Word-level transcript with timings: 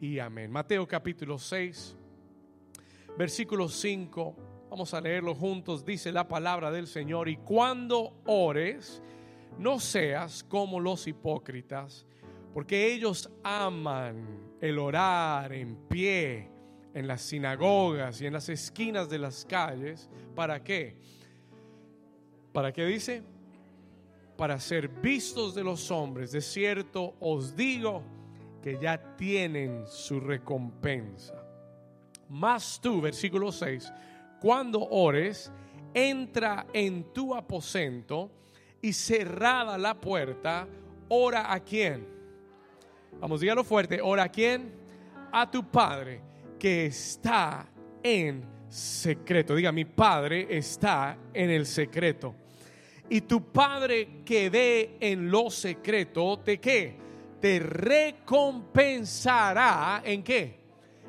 y 0.00 0.18
amén. 0.18 0.50
Mateo 0.50 0.88
capítulo 0.88 1.38
6, 1.38 1.94
versículo 3.18 3.68
5. 3.68 4.36
Vamos 4.70 4.94
a 4.94 5.00
leerlo 5.00 5.34
juntos. 5.34 5.84
Dice 5.84 6.10
la 6.10 6.26
palabra 6.26 6.70
del 6.70 6.86
Señor. 6.86 7.28
Y 7.28 7.36
cuando 7.36 8.22
ores, 8.24 9.02
no 9.58 9.78
seas 9.78 10.42
como 10.44 10.80
los 10.80 11.06
hipócritas, 11.06 12.06
porque 12.54 12.92
ellos 12.92 13.30
aman 13.42 14.56
el 14.60 14.78
orar 14.78 15.52
en 15.52 15.76
pie 15.88 16.48
en 16.94 17.06
las 17.06 17.20
sinagogas 17.20 18.20
y 18.22 18.26
en 18.26 18.32
las 18.32 18.48
esquinas 18.48 19.10
de 19.10 19.18
las 19.18 19.44
calles. 19.44 20.08
¿Para 20.34 20.64
qué? 20.64 20.96
¿Para 22.52 22.72
qué 22.72 22.86
dice? 22.86 23.22
Para 24.38 24.58
ser 24.58 24.88
vistos 24.88 25.54
de 25.54 25.62
los 25.62 25.90
hombres. 25.90 26.32
De 26.32 26.40
cierto 26.40 27.14
os 27.20 27.54
digo 27.54 28.02
que 28.62 28.78
ya 28.80 29.16
tienen 29.16 29.86
su 29.86 30.20
recompensa. 30.20 31.34
Más 32.28 32.80
tú, 32.80 33.00
versículo 33.00 33.50
6, 33.50 33.92
cuando 34.40 34.80
ores, 34.88 35.52
entra 35.92 36.66
en 36.72 37.12
tu 37.12 37.34
aposento 37.34 38.30
y 38.80 38.92
cerrada 38.92 39.76
la 39.76 40.00
puerta, 40.00 40.66
ora 41.08 41.52
a 41.52 41.60
quién. 41.60 42.06
Vamos, 43.20 43.40
dígalo 43.40 43.64
fuerte, 43.64 44.00
ora 44.02 44.24
a 44.24 44.28
quién. 44.28 44.78
A 45.32 45.50
tu 45.50 45.70
Padre 45.70 46.20
que 46.58 46.86
está 46.86 47.68
en 48.02 48.44
secreto. 48.68 49.54
Diga, 49.54 49.72
mi 49.72 49.84
Padre 49.84 50.46
está 50.48 51.18
en 51.32 51.50
el 51.50 51.66
secreto. 51.66 52.34
Y 53.08 53.22
tu 53.22 53.52
Padre 53.52 54.22
que 54.24 54.50
ve 54.50 54.96
en 55.00 55.30
lo 55.30 55.50
secreto, 55.50 56.38
¿te 56.38 56.58
qué? 56.58 56.96
Te 57.40 57.58
recompensará 57.58 60.02
en 60.04 60.22
qué? 60.22 60.60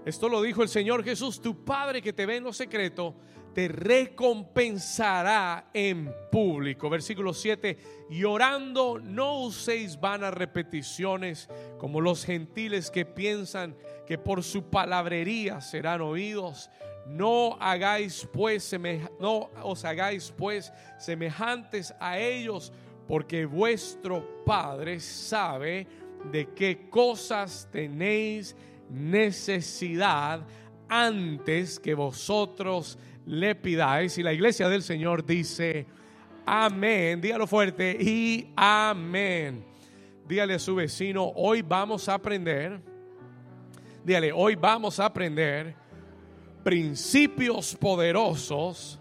Esto 0.05 0.29
lo 0.29 0.41
dijo 0.41 0.63
el 0.63 0.69
Señor 0.69 1.03
Jesús, 1.03 1.41
tu 1.41 1.65
Padre 1.65 2.01
que 2.01 2.13
te 2.13 2.25
ve 2.25 2.37
en 2.37 2.45
lo 2.45 2.53
secreto, 2.53 3.13
te 3.53 3.67
recompensará 3.67 5.69
en 5.73 6.13
público. 6.31 6.89
Versículo 6.89 7.33
7, 7.33 7.77
y 8.09 8.23
orando 8.23 8.99
no 8.99 9.41
uséis 9.41 9.99
vanas 9.99 10.33
repeticiones 10.33 11.49
como 11.77 12.01
los 12.01 12.25
gentiles 12.25 12.89
que 12.89 13.05
piensan 13.05 13.75
que 14.07 14.17
por 14.17 14.43
su 14.43 14.69
palabrería 14.69 15.61
serán 15.61 16.01
oídos. 16.01 16.69
No 17.05 17.57
hagáis 17.59 18.27
pues 18.31 18.75
no 19.19 19.49
os 19.63 19.85
hagáis 19.85 20.33
pues 20.37 20.71
semejantes 20.97 21.93
a 21.99 22.17
ellos, 22.17 22.71
porque 23.07 23.45
vuestro 23.45 24.43
Padre 24.45 24.99
sabe 24.99 25.87
de 26.31 26.49
qué 26.53 26.89
cosas 26.89 27.67
tenéis 27.71 28.55
necesidad 28.89 30.45
antes 30.87 31.79
que 31.79 31.93
vosotros 31.93 32.97
le 33.25 33.55
pidáis. 33.55 34.17
Y 34.17 34.23
la 34.23 34.33
iglesia 34.33 34.67
del 34.69 34.83
Señor 34.83 35.25
dice, 35.25 35.85
amén. 36.45 37.21
Dígalo 37.21 37.47
fuerte 37.47 37.97
y 37.99 38.51
amén. 38.55 39.65
Dígale 40.27 40.55
a 40.55 40.59
su 40.59 40.75
vecino, 40.75 41.31
hoy 41.35 41.61
vamos 41.61 42.07
a 42.07 42.15
aprender. 42.15 42.79
Dígale, 44.03 44.31
hoy 44.31 44.55
vamos 44.55 44.99
a 44.99 45.05
aprender 45.05 45.75
principios 46.63 47.75
poderosos 47.75 48.99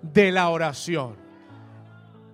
de 0.00 0.32
la 0.32 0.48
oración. 0.48 1.16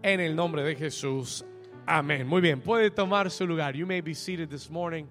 En 0.03 0.21
el 0.21 0.37
nombre 0.37 0.63
de 0.63 0.77
Jesús. 0.77 1.45
Amén. 1.91 2.27
Muy 2.27 2.43
bien, 2.43 2.61
puede 2.61 2.91
tomar 2.91 3.31
su 3.31 3.47
lugar. 3.47 3.75
You 3.75 3.87
may 3.87 4.03
be 4.03 4.13
seated 4.13 4.51
this 4.51 4.69
morning. 4.69 5.07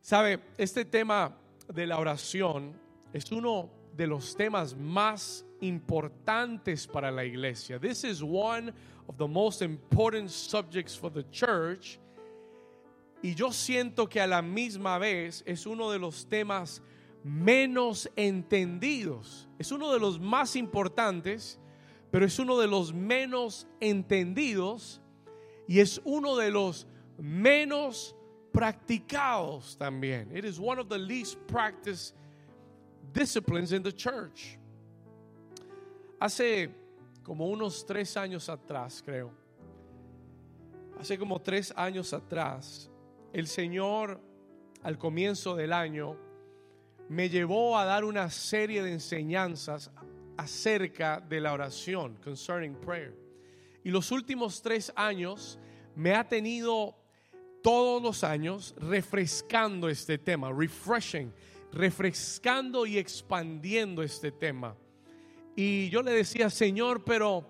Sabe, 0.00 0.38
este 0.56 0.86
tema 0.86 1.36
de 1.70 1.86
la 1.86 1.98
oración 1.98 2.72
es 3.12 3.30
uno 3.30 3.68
de 3.94 4.06
los 4.06 4.34
temas 4.34 4.74
más 4.74 5.44
importantes 5.60 6.86
para 6.86 7.10
la 7.10 7.22
iglesia. 7.22 7.78
This 7.78 8.04
is 8.04 8.22
one 8.22 8.72
of 9.06 9.18
the 9.18 9.28
most 9.28 9.60
important 9.60 10.30
subjects 10.30 10.96
for 10.96 11.10
the 11.10 11.24
church. 11.24 11.98
Y 13.22 13.34
yo 13.34 13.50
siento 13.50 14.08
que 14.08 14.22
a 14.22 14.26
la 14.26 14.40
misma 14.40 14.98
vez 14.98 15.42
es 15.44 15.66
uno 15.66 15.90
de 15.90 15.98
los 15.98 16.24
temas 16.24 16.80
menos 17.22 18.08
entendidos. 18.16 19.46
Es 19.58 19.70
uno 19.70 19.92
de 19.92 20.00
los 20.00 20.18
más 20.18 20.56
importantes, 20.56 21.58
pero 22.10 22.24
es 22.24 22.38
uno 22.38 22.56
de 22.56 22.68
los 22.68 22.94
menos 22.94 23.66
entendidos 23.80 25.02
y 25.66 25.80
es 25.80 26.00
uno 26.04 26.36
de 26.36 26.50
los 26.50 26.86
menos 27.18 28.14
practicados 28.52 29.76
también. 29.76 30.34
It 30.34 30.44
is 30.44 30.58
one 30.58 30.78
of 30.78 30.88
the 30.88 30.98
least 30.98 31.38
practiced 31.46 32.14
disciplines 33.12 33.72
in 33.72 33.82
the 33.82 33.92
church. 33.92 34.58
Hace 36.20 36.70
como 37.22 37.48
unos 37.48 37.84
tres 37.84 38.16
años 38.16 38.48
atrás, 38.48 39.02
creo, 39.04 39.30
hace 40.98 41.18
como 41.18 41.38
tres 41.40 41.72
años 41.76 42.12
atrás, 42.12 42.88
el 43.32 43.46
Señor 43.46 44.20
al 44.82 44.96
comienzo 44.96 45.56
del 45.56 45.72
año 45.72 46.16
me 47.08 47.28
llevó 47.28 47.76
a 47.76 47.84
dar 47.84 48.04
una 48.04 48.30
serie 48.30 48.82
de 48.82 48.92
enseñanzas 48.92 49.90
acerca 50.36 51.20
de 51.20 51.40
la 51.40 51.52
oración, 51.52 52.16
concerning 52.22 52.74
prayer. 52.74 53.25
Y 53.86 53.90
los 53.90 54.10
últimos 54.10 54.62
tres 54.62 54.92
años 54.96 55.60
me 55.94 56.12
ha 56.12 56.28
tenido 56.28 56.96
todos 57.62 58.02
los 58.02 58.24
años 58.24 58.74
refrescando 58.80 59.88
este 59.88 60.18
tema, 60.18 60.50
refreshing 60.50 61.32
refrescando 61.70 62.84
y 62.84 62.98
expandiendo 62.98 64.02
este 64.02 64.32
tema. 64.32 64.74
Y 65.54 65.88
yo 65.90 66.02
le 66.02 66.10
decía, 66.10 66.50
Señor, 66.50 67.04
pero 67.04 67.48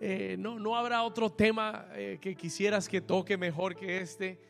eh, 0.00 0.36
no, 0.38 0.58
no 0.58 0.76
habrá 0.76 1.02
otro 1.02 1.30
tema 1.30 1.88
eh, 1.92 2.16
que 2.22 2.34
quisieras 2.36 2.88
que 2.88 3.02
toque 3.02 3.36
mejor 3.36 3.76
que 3.76 3.98
este. 3.98 4.40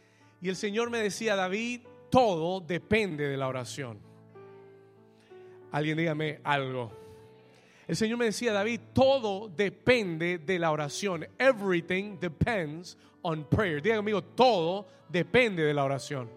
Y 0.40 0.48
el 0.48 0.54
Señor 0.54 0.90
me 0.90 0.98
decía, 0.98 1.34
David, 1.34 1.80
todo 2.08 2.60
depende 2.60 3.26
de 3.26 3.36
la 3.36 3.48
oración. 3.48 3.98
Alguien 5.72 5.98
dígame 5.98 6.38
algo. 6.44 7.05
El 7.86 7.94
Señor 7.94 8.18
me 8.18 8.24
decía, 8.24 8.52
David, 8.52 8.80
todo 8.92 9.48
depende 9.48 10.38
de 10.38 10.58
la 10.58 10.72
oración. 10.72 11.26
Everything 11.38 12.18
depends 12.18 12.96
on 13.22 13.44
prayer. 13.48 13.80
Diga 13.80 13.96
amigo, 13.96 14.22
todo 14.22 14.86
depende 15.08 15.62
de 15.62 15.72
la 15.72 15.84
oración. 15.84 16.28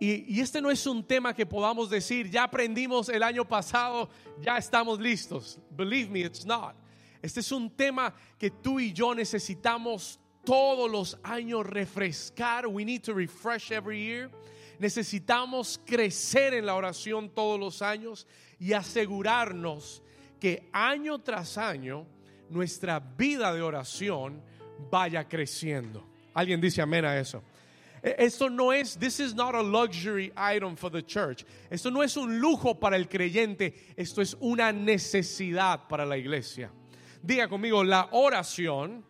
Y, 0.00 0.40
este 0.40 0.60
no 0.60 0.70
es 0.70 0.86
un 0.86 1.02
tema 1.02 1.34
que 1.34 1.46
podamos 1.46 1.88
decir, 1.88 2.30
ya 2.30 2.44
aprendimos 2.44 3.08
el 3.08 3.22
año 3.22 3.44
pasado, 3.46 4.08
ya 4.40 4.58
estamos 4.58 5.00
listos. 5.00 5.58
Believe 5.70 6.10
me, 6.10 6.20
it's 6.20 6.44
not. 6.44 6.74
Este 7.22 7.40
es 7.40 7.50
un 7.50 7.70
tema 7.70 8.14
que 8.38 8.50
tú 8.50 8.78
y 8.78 8.92
yo 8.92 9.14
necesitamos 9.14 10.20
todos 10.44 10.90
los 10.90 11.18
años 11.22 11.66
refrescar. 11.66 12.66
We 12.66 12.84
need 12.84 13.02
to 13.04 13.14
refresh 13.14 13.72
every 13.72 14.04
year. 14.04 14.30
Necesitamos 14.78 15.80
crecer 15.86 16.52
en 16.52 16.66
la 16.66 16.74
oración 16.74 17.30
todos 17.30 17.58
los 17.58 17.80
años 17.80 18.26
y 18.64 18.72
asegurarnos 18.72 20.02
que 20.40 20.70
año 20.72 21.18
tras 21.18 21.58
año 21.58 22.06
nuestra 22.48 22.98
vida 22.98 23.52
de 23.52 23.60
oración 23.60 24.42
vaya 24.90 25.28
creciendo. 25.28 26.02
¿Alguien 26.32 26.62
dice 26.62 26.80
amén 26.80 27.04
a 27.04 27.18
eso? 27.18 27.42
E, 28.02 28.14
esto 28.18 28.48
no 28.48 28.72
es, 28.72 28.96
this 28.96 29.20
is 29.20 29.34
not 29.34 29.54
a 29.54 29.62
luxury 29.62 30.32
item 30.34 30.76
for 30.76 30.90
the 30.90 31.02
church. 31.02 31.44
Esto 31.70 31.90
no 31.90 32.02
es 32.02 32.16
un 32.16 32.40
lujo 32.40 32.80
para 32.80 32.96
el 32.96 33.06
creyente, 33.06 33.74
esto 33.98 34.22
es 34.22 34.34
una 34.40 34.72
necesidad 34.72 35.86
para 35.86 36.06
la 36.06 36.16
iglesia. 36.16 36.70
Diga 37.22 37.48
conmigo, 37.48 37.84
la 37.84 38.08
oración 38.12 39.04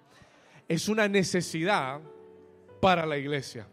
es 0.68 0.88
una 0.88 1.06
necesidad 1.06 2.00
para 2.80 3.06
la 3.06 3.16
iglesia. 3.16 3.68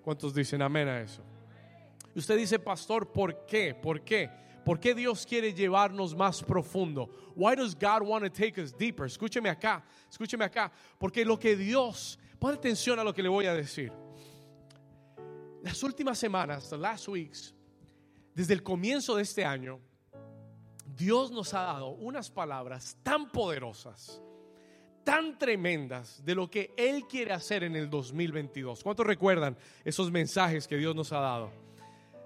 ¿Cuántos 0.00 0.32
dicen 0.32 0.62
amén 0.62 0.86
a 0.86 1.00
eso? 1.00 1.22
Usted 2.14 2.36
dice, 2.36 2.60
pastor, 2.60 3.10
¿por 3.10 3.44
qué? 3.46 3.74
¿Por 3.74 4.02
qué? 4.02 4.44
¿Por 4.64 4.80
qué 4.80 4.94
Dios 4.94 5.26
quiere 5.26 5.52
llevarnos 5.52 6.14
más 6.16 6.42
profundo? 6.42 7.10
Why 7.36 7.54
does 7.54 7.74
God 7.74 8.02
want 8.02 8.24
to 8.24 8.30
take 8.30 8.60
us 8.60 8.72
deeper? 8.72 9.06
Escúcheme 9.06 9.50
acá, 9.50 9.84
escúcheme 10.10 10.44
acá, 10.44 10.72
porque 10.98 11.24
lo 11.24 11.38
que 11.38 11.56
Dios, 11.56 12.18
pon 12.38 12.54
atención 12.54 12.98
a 12.98 13.04
lo 13.04 13.12
que 13.12 13.22
le 13.22 13.28
voy 13.28 13.46
a 13.46 13.54
decir 13.54 13.92
las 15.64 15.82
últimas 15.82 16.18
semanas, 16.18 16.68
the 16.68 16.76
last 16.76 17.08
weeks, 17.08 17.54
desde 18.34 18.52
el 18.52 18.62
comienzo 18.62 19.16
de 19.16 19.22
este 19.22 19.46
año, 19.46 19.80
Dios 20.84 21.30
nos 21.30 21.54
ha 21.54 21.62
dado 21.62 21.88
unas 21.88 22.30
palabras 22.30 22.98
tan 23.02 23.32
poderosas, 23.32 24.20
tan 25.04 25.38
tremendas 25.38 26.22
de 26.22 26.34
lo 26.34 26.50
que 26.50 26.74
Él 26.76 27.06
quiere 27.08 27.32
hacer 27.32 27.64
en 27.64 27.76
el 27.76 27.88
2022. 27.88 28.82
¿Cuántos 28.84 29.06
recuerdan 29.06 29.56
esos 29.84 30.10
mensajes 30.10 30.68
que 30.68 30.76
Dios 30.76 30.94
nos 30.94 31.12
ha 31.12 31.20
dado? 31.20 31.50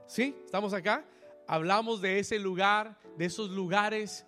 ¿Sí? 0.08 0.35
¿Estamos 0.44 0.75
acá? 0.75 1.05
Hablamos 1.50 2.03
de 2.03 2.19
ese 2.19 2.39
lugar, 2.39 2.99
de 3.17 3.25
esos 3.25 3.49
lugares 3.49 4.27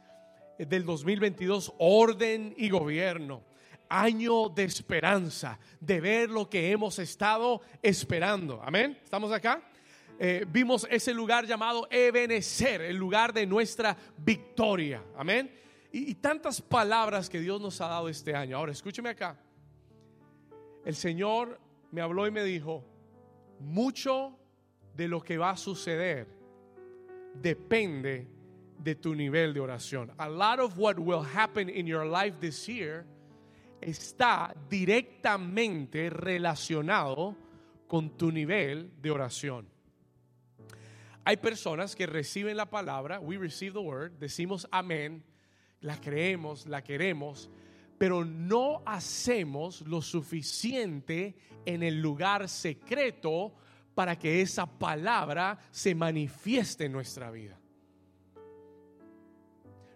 del 0.57 0.87
2022, 0.87 1.75
orden 1.77 2.55
y 2.57 2.71
gobierno. 2.71 3.45
año 3.91 4.49
de 4.49 4.65
esperanza, 4.65 5.59
de 5.81 6.01
ver 6.01 6.31
lo 6.31 6.49
que 6.49 6.71
hemos 6.71 6.99
estado 6.99 7.61
esperando. 7.83 8.63
Amén. 8.63 8.99
¿Estamos 9.05 9.33
acá? 9.33 9.61
Eh, 10.19 10.47
vimos 10.49 10.87
ese 10.91 11.13
lugar 11.13 11.45
llamado 11.45 11.87
Ebenezer, 11.91 12.81
el 12.83 12.97
lugar 12.97 13.35
de 13.35 13.45
nuestra 13.45 13.95
victoria. 14.17 15.05
Amén. 15.15 15.53
Y 15.93 16.15
tantas 16.15 16.63
palabras 16.63 17.29
que 17.29 17.41
Dios 17.41 17.61
nos 17.61 17.81
ha 17.83 17.89
dado 17.89 18.09
este 18.09 18.35
año. 18.35 18.57
Ahora, 18.57 18.73
escúcheme 18.73 19.11
acá. 19.11 19.37
El 20.87 20.95
Señor 20.95 21.61
me 21.91 22.01
habló 22.01 22.27
y 22.27 22.31
me 22.31 22.45
dijo, 22.45 22.83
mucho 23.59 24.39
de 24.95 25.07
lo 25.07 25.21
que 25.21 25.37
va 25.37 25.51
a 25.51 25.57
suceder 25.59 26.40
depende 27.35 28.29
de 28.79 28.95
tu 28.95 29.15
nivel 29.15 29.53
de 29.53 29.61
oración. 29.61 30.11
A 30.19 30.29
lot 30.29 30.59
of 30.59 30.79
what 30.79 30.99
will 30.99 31.23
happen 31.23 31.69
in 31.69 31.87
your 31.87 32.07
life 32.07 32.41
this 32.41 32.67
year 32.69 33.05
está 33.81 34.55
directamente 34.69 36.11
relacionado 36.11 37.37
con 37.87 38.11
tu 38.17 38.31
nivel 38.31 38.91
de 39.01 39.11
oración. 39.11 39.67
Hay 41.25 41.37
personas 41.37 41.95
que 41.95 42.07
reciben 42.07 42.57
la 42.57 42.71
palabra, 42.71 43.21
we 43.21 43.37
receive 43.37 43.75
the 43.75 43.81
word, 43.81 44.13
decimos 44.19 44.67
amén, 44.73 45.23
la 45.81 45.97
creemos, 45.97 46.67
la 46.67 46.83
queremos, 46.83 47.51
pero 47.99 48.25
no 48.25 48.83
hacemos 48.87 49.83
lo 49.83 50.01
suficiente 50.01 51.37
en 51.67 51.83
el 51.83 52.01
lugar 52.01 52.49
secreto 52.49 53.55
para 54.01 54.19
que 54.19 54.41
esa 54.41 54.65
palabra 54.65 55.59
se 55.71 55.95
manifieste 55.95 56.87
en 56.87 56.93
nuestra 56.93 57.31
vida. 57.31 57.61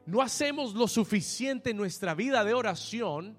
No 0.04 0.20
hacemos 0.20 0.74
lo 0.74 0.86
suficiente 0.88 1.70
en 1.70 1.78
nuestra 1.78 2.14
vida 2.14 2.44
de 2.44 2.52
oración 2.52 3.34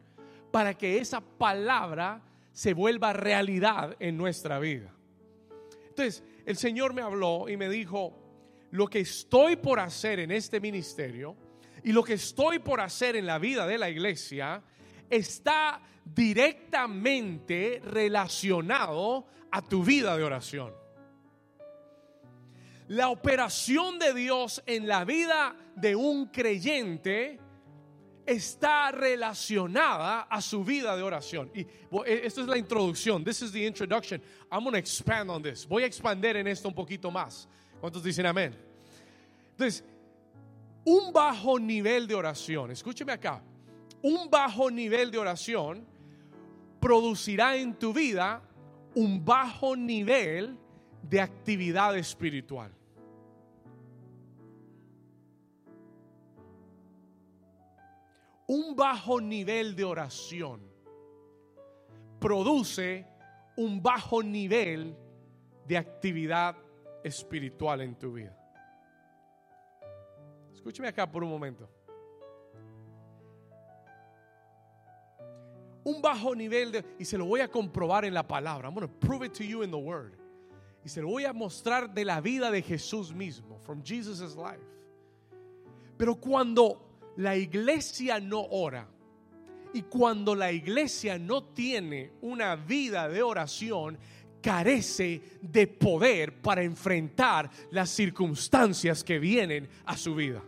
para 0.50 0.74
que 0.74 0.98
esa 0.98 1.22
palabra 1.22 2.24
se 2.52 2.74
vuelva 2.74 3.14
realidad 3.14 3.96
en 4.00 4.18
nuestra 4.18 4.58
vida. 4.58 4.92
Entonces, 5.90 6.24
el 6.48 6.58
Señor 6.58 6.96
me 6.96 7.04
habló 7.04 7.48
y 7.48 7.58
me 7.58 7.70
dijo, 7.70 8.18
lo 8.72 8.88
que 8.88 9.02
estoy 9.02 9.58
por 9.58 9.80
hacer 9.80 10.20
en 10.20 10.32
este 10.32 10.60
ministerio 10.60 11.36
y 11.84 11.92
lo 11.92 12.04
que 12.04 12.14
estoy 12.14 12.58
por 12.58 12.82
hacer 12.82 13.16
en 13.16 13.28
la 13.28 13.38
vida 13.38 13.68
de 13.68 13.78
la 13.78 13.88
iglesia 13.88 14.64
está 15.10 15.82
directamente 16.04 17.82
relacionado 17.84 19.26
a 19.52 19.62
tu 19.62 19.84
vida 19.84 20.16
de 20.18 20.24
oración. 20.24 20.74
La 22.88 23.10
operación 23.10 23.98
de 23.98 24.14
Dios 24.14 24.62
en 24.66 24.88
la 24.88 25.06
vida 25.06 25.56
de 25.76 25.96
un 25.96 26.28
creyente 26.28 27.40
está 28.26 28.92
relacionada 28.92 30.22
a 30.22 30.42
su 30.42 30.64
vida 30.64 30.96
de 30.96 31.02
oración. 31.02 31.50
Y 31.54 31.62
e, 31.62 32.22
esto 32.26 32.42
es 32.42 32.48
la 32.48 32.58
introducción. 32.58 33.24
This 33.24 33.42
is 33.42 33.52
the 33.52 33.66
introduction. 33.66 34.22
I'm 34.52 34.64
going 34.64 34.74
to 34.74 34.80
expand 34.80 35.30
on 35.30 35.42
this. 35.42 35.68
Voy 35.68 35.84
a 35.84 35.86
expander 35.88 36.38
en 36.38 36.48
esto 36.48 36.68
un 36.68 36.76
poquito 36.76 37.12
más. 37.12 37.48
¿Cuántos 37.80 38.04
dicen 38.04 38.26
amén? 38.26 38.56
Entonces, 39.52 39.84
un 40.84 41.12
bajo 41.12 41.60
nivel 41.60 42.08
de 42.08 42.16
oración, 42.16 42.72
escúcheme 42.72 43.14
acá, 43.14 43.42
un 44.06 44.30
bajo 44.30 44.70
nivel 44.70 45.10
de 45.10 45.18
oración 45.18 45.84
producirá 46.80 47.56
en 47.56 47.74
tu 47.74 47.92
vida 47.92 48.40
un 48.94 49.26
bajo 49.26 49.76
nivel 49.76 50.60
de 51.02 51.22
actividad 51.22 51.98
espiritual. 51.98 52.72
Un 58.46 58.76
bajo 58.76 59.20
nivel 59.20 59.76
de 59.76 59.84
oración 59.84 60.62
produce 62.20 63.08
un 63.58 63.82
bajo 63.82 64.22
nivel 64.22 64.96
de 65.68 65.78
actividad 65.80 66.56
espiritual 67.04 67.82
en 67.82 67.96
tu 67.96 68.14
vida. 68.14 68.38
Escúcheme 70.54 70.90
acá 70.90 71.12
por 71.12 71.24
un 71.24 71.32
momento. 71.32 71.75
Un 75.86 76.02
bajo 76.02 76.36
nivel 76.36 76.72
de, 76.72 76.84
y 77.00 77.06
se 77.06 77.18
lo 77.18 77.26
voy 77.26 77.42
a 77.42 77.48
comprobar 77.48 78.06
en 78.06 78.14
la 78.14 78.28
palabra. 78.28 78.68
I'm 78.68 78.74
going 78.74 78.88
to 78.88 79.08
prove 79.08 79.24
it 79.24 79.34
to 79.36 79.44
you 79.44 79.62
in 79.62 79.70
the 79.70 79.78
word. 79.78 80.18
Y 80.84 80.90
se 80.90 81.02
lo 81.02 81.08
voy 81.10 81.26
a 81.26 81.34
mostrar 81.34 81.94
de 81.94 82.04
la 82.04 82.20
vida 82.22 82.52
de 82.52 82.62
Jesús 82.62 83.14
mismo, 83.14 83.60
from 83.60 83.84
Jesus' 83.84 84.36
life. 84.36 84.62
Pero 85.98 86.16
cuando 86.16 87.14
la 87.18 87.36
iglesia 87.36 88.20
no 88.20 88.42
ora 88.52 88.88
y 89.74 89.84
cuando 89.84 90.36
la 90.36 90.52
iglesia 90.52 91.18
no 91.20 91.44
tiene 91.44 92.14
una 92.22 92.56
vida 92.56 93.08
de 93.08 93.22
oración, 93.22 93.98
carece 94.42 95.22
de 95.42 95.68
poder 95.68 96.42
para 96.42 96.64
enfrentar 96.64 97.50
las 97.72 97.90
circunstancias 97.90 99.04
que 99.04 99.20
vienen 99.20 99.70
a 99.86 99.98
su 99.98 100.16
vida. 100.16 100.44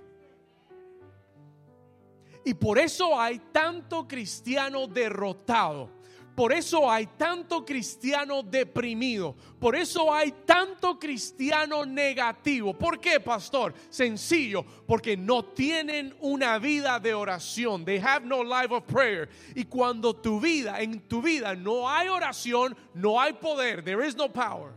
Y 2.47 2.53
por 2.53 2.79
eso 2.79 3.19
hay 3.19 3.41
tanto 3.51 4.07
cristiano 4.07 4.87
derrotado. 4.87 5.89
Por 6.33 6.53
eso 6.53 6.89
hay 6.89 7.05
tanto 7.17 7.65
cristiano 7.65 8.41
deprimido. 8.41 9.35
Por 9.59 9.75
eso 9.75 10.13
hay 10.13 10.31
tanto 10.45 10.97
cristiano 10.97 11.85
negativo. 11.85 12.73
¿Por 12.73 13.01
qué, 13.01 13.19
pastor? 13.19 13.73
Sencillo, 13.89 14.63
porque 14.85 15.17
no 15.17 15.43
tienen 15.43 16.15
una 16.21 16.57
vida 16.57 17.01
de 17.01 17.13
oración. 17.13 17.83
They 17.83 17.99
have 17.99 18.25
no 18.25 18.41
life 18.45 18.73
of 18.73 18.85
prayer. 18.85 19.27
Y 19.53 19.65
cuando 19.65 20.13
tu 20.15 20.39
vida, 20.39 20.79
en 20.79 21.01
tu 21.01 21.21
vida 21.21 21.53
no 21.53 21.89
hay 21.89 22.07
oración, 22.07 22.77
no 22.93 23.19
hay 23.19 23.33
poder. 23.33 23.83
There 23.83 24.07
is 24.07 24.15
no 24.15 24.31
power. 24.31 24.71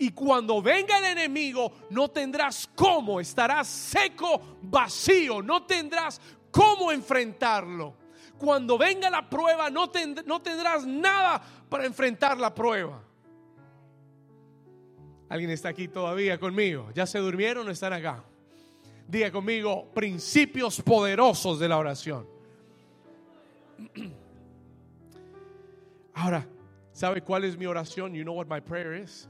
Y 0.00 0.12
cuando 0.12 0.62
venga 0.62 0.96
el 0.96 1.04
enemigo, 1.18 1.72
no 1.90 2.08
tendrás 2.08 2.66
cómo, 2.74 3.20
estarás 3.20 3.68
seco, 3.68 4.56
vacío, 4.62 5.42
no 5.42 5.64
tendrás 5.64 6.18
cómo 6.50 6.90
enfrentarlo. 6.90 7.94
Cuando 8.38 8.78
venga 8.78 9.10
la 9.10 9.28
prueba, 9.28 9.68
no, 9.68 9.90
no 10.24 10.40
tendrás 10.40 10.86
nada 10.86 11.42
para 11.68 11.84
enfrentar 11.84 12.38
la 12.38 12.54
prueba. 12.54 13.04
¿Alguien 15.28 15.50
está 15.50 15.68
aquí 15.68 15.86
todavía 15.86 16.40
conmigo? 16.40 16.88
¿Ya 16.94 17.04
se 17.04 17.18
durmieron 17.18 17.68
o 17.68 17.70
están 17.70 17.92
acá? 17.92 18.24
Diga 19.06 19.30
conmigo, 19.30 19.90
principios 19.92 20.80
poderosos 20.80 21.58
de 21.58 21.68
la 21.68 21.76
oración. 21.76 22.26
Ahora, 26.14 26.46
¿sabe 26.90 27.20
cuál 27.20 27.44
es 27.44 27.58
mi 27.58 27.66
oración? 27.66 28.14
You 28.14 28.22
know 28.22 28.34
what 28.34 28.46
my 28.46 28.62
prayer 28.62 28.94
is? 28.94 29.28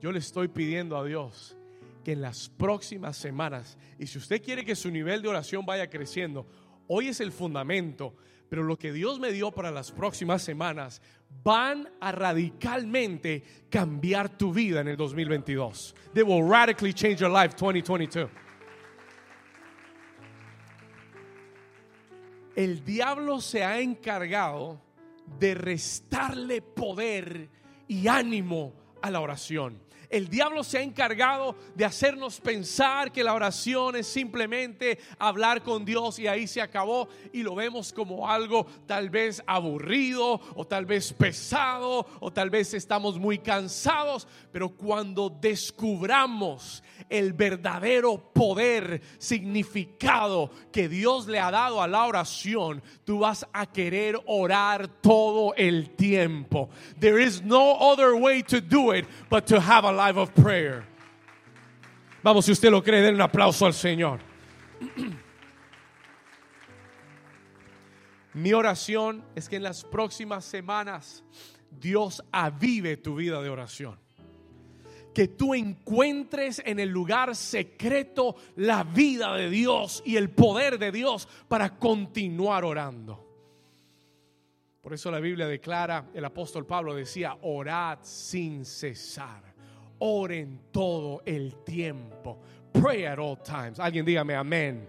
Yo 0.00 0.12
le 0.12 0.18
estoy 0.18 0.48
pidiendo 0.48 0.96
a 0.96 1.04
Dios 1.04 1.56
que 2.02 2.12
en 2.12 2.22
las 2.22 2.48
próximas 2.48 3.16
semanas, 3.16 3.76
y 3.98 4.06
si 4.06 4.18
usted 4.18 4.42
quiere 4.42 4.64
que 4.64 4.74
su 4.74 4.90
nivel 4.90 5.20
de 5.20 5.28
oración 5.28 5.66
vaya 5.66 5.90
creciendo, 5.90 6.46
hoy 6.86 7.08
es 7.08 7.20
el 7.20 7.32
fundamento, 7.32 8.16
pero 8.48 8.62
lo 8.62 8.78
que 8.78 8.92
Dios 8.92 9.20
me 9.20 9.30
dio 9.30 9.52
para 9.52 9.70
las 9.70 9.92
próximas 9.92 10.42
semanas 10.42 11.02
van 11.44 11.88
a 12.00 12.12
radicalmente 12.12 13.42
cambiar 13.68 14.36
tu 14.36 14.52
vida 14.52 14.80
en 14.80 14.88
el 14.88 14.96
2022. 14.96 15.94
They 16.14 16.22
will 16.22 16.48
radically 16.48 16.94
change 16.94 17.18
your 17.18 17.30
life 17.30 17.54
2022. 17.56 18.30
El 22.56 22.84
diablo 22.84 23.40
se 23.40 23.62
ha 23.62 23.80
encargado 23.80 24.80
de 25.38 25.54
restarle 25.54 26.62
poder 26.62 27.48
y 27.86 28.08
ánimo 28.08 28.74
a 29.02 29.10
la 29.10 29.20
oración. 29.20 29.89
El 30.10 30.28
diablo 30.28 30.64
se 30.64 30.78
ha 30.78 30.82
encargado 30.82 31.54
de 31.76 31.84
hacernos 31.84 32.40
pensar 32.40 33.12
que 33.12 33.22
la 33.22 33.32
oración 33.32 33.94
es 33.94 34.08
simplemente 34.08 34.98
hablar 35.20 35.62
con 35.62 35.84
Dios 35.84 36.18
y 36.18 36.26
ahí 36.26 36.48
se 36.48 36.60
acabó 36.60 37.08
y 37.32 37.44
lo 37.44 37.54
vemos 37.54 37.92
como 37.92 38.28
algo 38.28 38.66
tal 38.86 39.08
vez 39.08 39.40
aburrido 39.46 40.40
o 40.56 40.66
tal 40.66 40.84
vez 40.84 41.12
pesado 41.12 42.04
o 42.18 42.32
tal 42.32 42.50
vez 42.50 42.74
estamos 42.74 43.20
muy 43.20 43.38
cansados, 43.38 44.26
pero 44.50 44.70
cuando 44.70 45.30
descubramos 45.30 46.82
el 47.08 47.32
verdadero 47.32 48.32
poder, 48.32 49.00
significado 49.18 50.50
que 50.72 50.88
Dios 50.88 51.28
le 51.28 51.38
ha 51.38 51.52
dado 51.52 51.80
a 51.80 51.88
la 51.88 52.06
oración, 52.06 52.82
tú 53.04 53.20
vas 53.20 53.46
a 53.52 53.66
querer 53.66 54.18
orar 54.26 54.88
todo 55.00 55.54
el 55.54 55.90
tiempo. 55.90 56.68
There 56.98 57.22
is 57.22 57.42
no 57.42 57.76
other 57.78 58.14
way 58.14 58.42
to 58.44 58.60
do 58.60 58.92
it 58.92 59.06
but 59.28 59.46
to 59.46 59.60
have 59.60 59.84
a 59.84 59.99
life 60.00 60.18
of 60.18 60.30
prayer. 60.30 60.82
Vamos, 62.22 62.46
si 62.46 62.52
usted 62.52 62.70
lo 62.70 62.82
cree, 62.82 63.02
den 63.02 63.14
un 63.16 63.20
aplauso 63.20 63.66
al 63.66 63.74
Señor. 63.74 64.20
Mi 68.34 68.52
oración 68.52 69.24
es 69.34 69.48
que 69.48 69.56
en 69.56 69.64
las 69.64 69.84
próximas 69.84 70.44
semanas 70.44 71.22
Dios 71.70 72.22
avive 72.32 72.96
tu 72.96 73.16
vida 73.16 73.42
de 73.42 73.50
oración. 73.50 73.98
Que 75.12 75.28
tú 75.28 75.54
encuentres 75.54 76.62
en 76.64 76.78
el 76.78 76.88
lugar 76.88 77.34
secreto 77.36 78.36
la 78.56 78.84
vida 78.84 79.34
de 79.34 79.50
Dios 79.50 80.02
y 80.06 80.16
el 80.16 80.30
poder 80.30 80.78
de 80.78 80.92
Dios 80.92 81.28
para 81.48 81.76
continuar 81.76 82.64
orando. 82.64 83.26
Por 84.80 84.94
eso 84.94 85.10
la 85.10 85.20
Biblia 85.20 85.46
declara, 85.46 86.06
el 86.14 86.24
apóstol 86.24 86.64
Pablo 86.64 86.94
decía, 86.94 87.36
orad 87.42 87.98
sin 88.02 88.64
cesar, 88.64 89.49
oren 90.00 90.60
todo 90.72 91.22
el 91.24 91.64
tiempo, 91.64 92.38
pray 92.72 93.04
at 93.04 93.18
all 93.18 93.36
times. 93.36 93.78
Alguien 93.78 94.04
dígame 94.04 94.34
amén. 94.34 94.86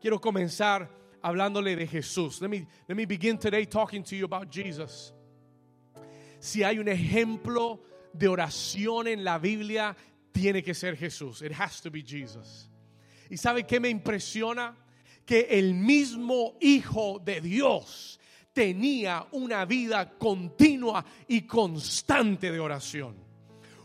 Quiero 0.00 0.20
comenzar 0.20 0.88
hablándole 1.22 1.76
de 1.76 1.86
Jesús. 1.86 2.40
Let 2.40 2.50
me, 2.50 2.66
let 2.86 2.96
me 2.96 3.06
begin 3.06 3.38
today 3.38 3.64
talking 3.64 4.02
to 4.04 4.14
you 4.14 4.26
about 4.26 4.50
Jesus. 4.50 5.12
Si 6.40 6.62
hay 6.62 6.78
un 6.78 6.88
ejemplo 6.88 7.80
de 8.12 8.28
oración 8.28 9.08
en 9.08 9.24
la 9.24 9.38
Biblia, 9.38 9.96
tiene 10.32 10.62
que 10.62 10.74
ser 10.74 10.96
Jesús. 10.96 11.40
It 11.42 11.52
has 11.52 11.80
to 11.80 11.90
be 11.90 12.02
Jesus. 12.02 12.68
¿Y 13.30 13.36
sabe 13.36 13.66
qué 13.66 13.80
me 13.80 13.88
impresiona? 13.88 14.76
Que 15.24 15.46
el 15.48 15.72
mismo 15.72 16.58
Hijo 16.60 17.18
de 17.24 17.40
Dios 17.40 18.20
tenía 18.52 19.26
una 19.32 19.64
vida 19.64 20.18
continua 20.18 21.04
y 21.28 21.42
constante 21.42 22.52
de 22.52 22.60
oración. 22.60 23.16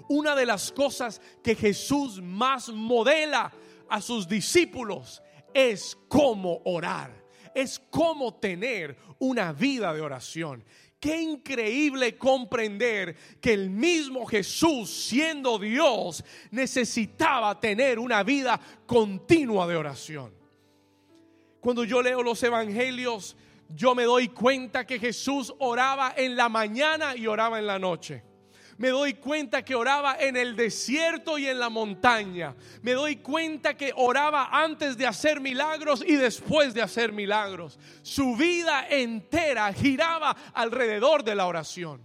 Una 0.09 0.35
de 0.35 0.45
las 0.45 0.71
cosas 0.71 1.21
que 1.43 1.55
Jesús 1.55 2.19
más 2.21 2.69
modela 2.69 3.51
a 3.87 4.01
sus 4.01 4.27
discípulos 4.27 5.21
es 5.53 5.95
cómo 6.07 6.61
orar, 6.65 7.13
es 7.53 7.79
cómo 7.91 8.33
tener 8.33 8.97
una 9.19 9.53
vida 9.53 9.93
de 9.93 10.01
oración. 10.01 10.63
Qué 10.99 11.21
increíble 11.21 12.17
comprender 12.17 13.15
que 13.39 13.53
el 13.53 13.69
mismo 13.69 14.25
Jesús, 14.25 14.89
siendo 14.89 15.59
Dios, 15.59 16.23
necesitaba 16.51 17.59
tener 17.59 17.99
una 17.99 18.23
vida 18.23 18.59
continua 18.87 19.67
de 19.67 19.75
oración. 19.75 20.33
Cuando 21.61 21.83
yo 21.83 22.01
leo 22.01 22.23
los 22.23 22.41
evangelios, 22.41 23.37
yo 23.69 23.93
me 23.93 24.05
doy 24.05 24.29
cuenta 24.29 24.87
que 24.87 24.97
Jesús 24.97 25.53
oraba 25.59 26.15
en 26.17 26.35
la 26.35 26.49
mañana 26.49 27.15
y 27.15 27.27
oraba 27.27 27.59
en 27.59 27.67
la 27.67 27.77
noche. 27.77 28.28
Me 28.79 28.91
doy 28.91 29.15
cuenta 29.15 29.61
que 29.65 29.75
oraba 29.75 30.15
en 30.17 30.37
el 30.37 30.55
desierto 30.55 31.37
y 31.37 31.47
en 31.47 31.59
la 31.59 31.67
montaña. 31.67 32.55
Me 32.81 32.93
doy 32.93 33.17
cuenta 33.17 33.75
que 33.75 33.91
oraba 33.93 34.47
antes 34.53 34.95
de 34.95 35.05
hacer 35.05 35.41
milagros 35.41 36.01
y 36.07 36.15
después 36.15 36.73
de 36.73 36.81
hacer 36.81 37.11
milagros. 37.11 37.77
Su 38.03 38.37
vida 38.37 38.87
entera 38.87 39.73
giraba 39.73 40.33
alrededor 40.53 41.25
de 41.25 41.35
la 41.35 41.47
oración. 41.47 42.01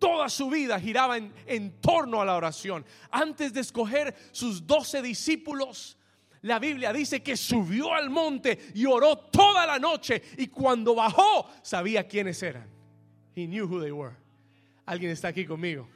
Toda 0.00 0.28
su 0.28 0.50
vida 0.50 0.80
giraba 0.80 1.18
en, 1.18 1.80
torno 1.80 2.20
a 2.20 2.24
la 2.24 2.34
oración. 2.34 2.84
Antes 3.12 3.52
de 3.52 3.60
escoger 3.60 4.12
sus 4.32 4.66
doce 4.66 5.00
discípulos, 5.00 5.96
la 6.42 6.58
Biblia 6.58 6.92
dice 6.92 7.22
que 7.22 7.36
subió 7.36 7.94
al 7.94 8.10
monte 8.10 8.72
y 8.74 8.86
oró 8.86 9.18
toda 9.18 9.66
la 9.66 9.78
noche 9.78 10.20
y 10.36 10.48
cuando 10.48 10.96
bajó 10.96 11.48
sabía 11.62 12.08
quiénes 12.08 12.42
eran. 12.42 12.68
He 13.36 13.46
knew 13.46 13.68
who 13.68 13.80
they 13.80 13.92
were. 13.92 14.23
Alguien 14.86 15.12
está 15.12 15.28
aquí 15.28 15.46
conmigo. 15.46 15.88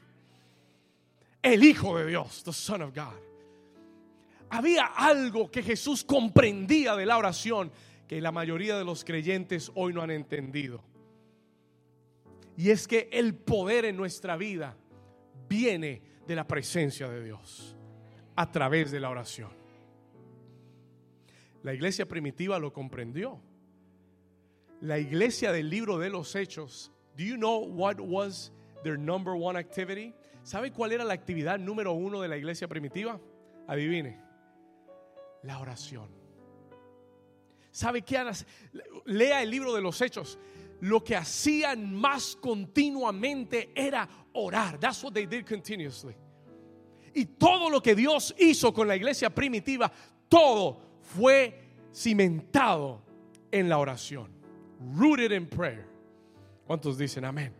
El 1.43 1.63
Hijo 1.63 1.99
de 1.99 2.07
Dios, 2.07 2.43
the 2.45 2.53
Son 2.53 2.83
of 2.83 2.95
God. 2.95 3.15
Había 4.51 4.87
algo 4.87 5.51
que 5.51 5.63
Jesús 5.63 6.05
comprendía 6.05 6.97
de 6.97 7.07
la 7.07 7.19
oración 7.19 7.71
que 8.07 8.21
la 8.21 8.33
mayoría 8.33 8.79
de 8.79 8.85
los 8.85 9.05
creyentes 9.05 9.71
hoy 9.75 9.93
no 9.93 10.01
han 10.01 10.11
entendido. 10.11 10.83
Y 12.57 12.71
es 12.71 12.89
que 12.89 13.09
el 13.13 13.35
poder 13.35 13.85
en 13.85 13.97
nuestra 13.97 14.37
vida 14.37 14.77
viene 15.49 16.03
de 16.27 16.35
la 16.35 16.47
presencia 16.47 17.09
de 17.09 17.23
Dios 17.23 17.77
a 18.35 18.51
través 18.51 18.91
de 18.91 19.01
la 19.01 19.11
oración. 19.11 19.51
La 21.63 21.75
iglesia 21.75 22.07
primitiva 22.07 22.59
lo 22.59 22.73
comprendió. 22.73 23.41
La 24.81 24.99
iglesia 24.99 25.53
del 25.53 25.69
libro 25.69 25.99
de 25.99 26.09
los 26.09 26.35
Hechos, 26.35 26.91
do 27.17 27.25
you 27.25 27.37
know 27.37 27.59
what 27.65 28.01
was 28.01 28.53
their 28.83 28.99
number 28.99 29.35
one 29.35 29.59
activity? 29.59 30.15
¿Sabe 30.43 30.73
cuál 30.73 30.93
era 30.93 31.05
la 31.05 31.15
actividad 31.15 31.59
número 31.59 31.93
uno 31.93 32.21
de 32.21 32.29
la 32.29 32.37
iglesia 32.37 32.69
primitiva? 32.69 33.21
Adivine. 33.67 34.19
La 35.43 35.59
oración. 35.59 36.09
¿Sabe 37.71 38.03
qué? 38.03 38.19
Lea 39.05 39.43
el 39.43 39.51
libro 39.51 39.75
de 39.75 39.83
los 39.83 40.01
Hechos. 40.01 40.39
Lo 40.81 41.03
que 41.03 41.17
hacían 41.17 41.95
más 41.95 42.37
continuamente 42.37 43.71
era 43.75 44.09
orar. 44.33 44.79
That's 44.79 45.03
what 45.03 45.13
they 45.13 45.27
did 45.27 45.45
continuously. 45.47 46.15
Y 47.15 47.25
todo 47.25 47.69
lo 47.69 47.83
que 47.83 47.95
Dios 47.95 48.35
hizo 48.39 48.73
con 48.73 48.87
la 48.87 48.97
iglesia 48.97 49.31
primitiva, 49.31 49.91
todo 50.29 50.81
fue 51.01 51.89
cimentado 51.93 53.03
en 53.51 53.69
la 53.69 53.79
oración. 53.79 54.31
Rooted 54.97 55.33
in 55.33 55.47
prayer. 55.47 55.87
¿Cuántos 56.67 56.97
dicen 56.97 57.25
amén? 57.25 57.58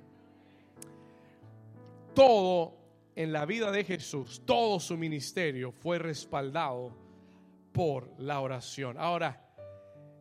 Todo 2.19 2.75
en 3.15 3.33
la 3.33 3.47
vida 3.47 3.71
de 3.71 3.85
Jesús, 3.85 4.43
todo 4.45 4.81
su 4.81 4.97
ministerio 4.97 5.71
fue 5.71 6.01
respaldado 6.01 6.93
por 7.71 8.13
la 8.19 8.41
oración. 8.41 8.97
Ahora, 8.99 9.41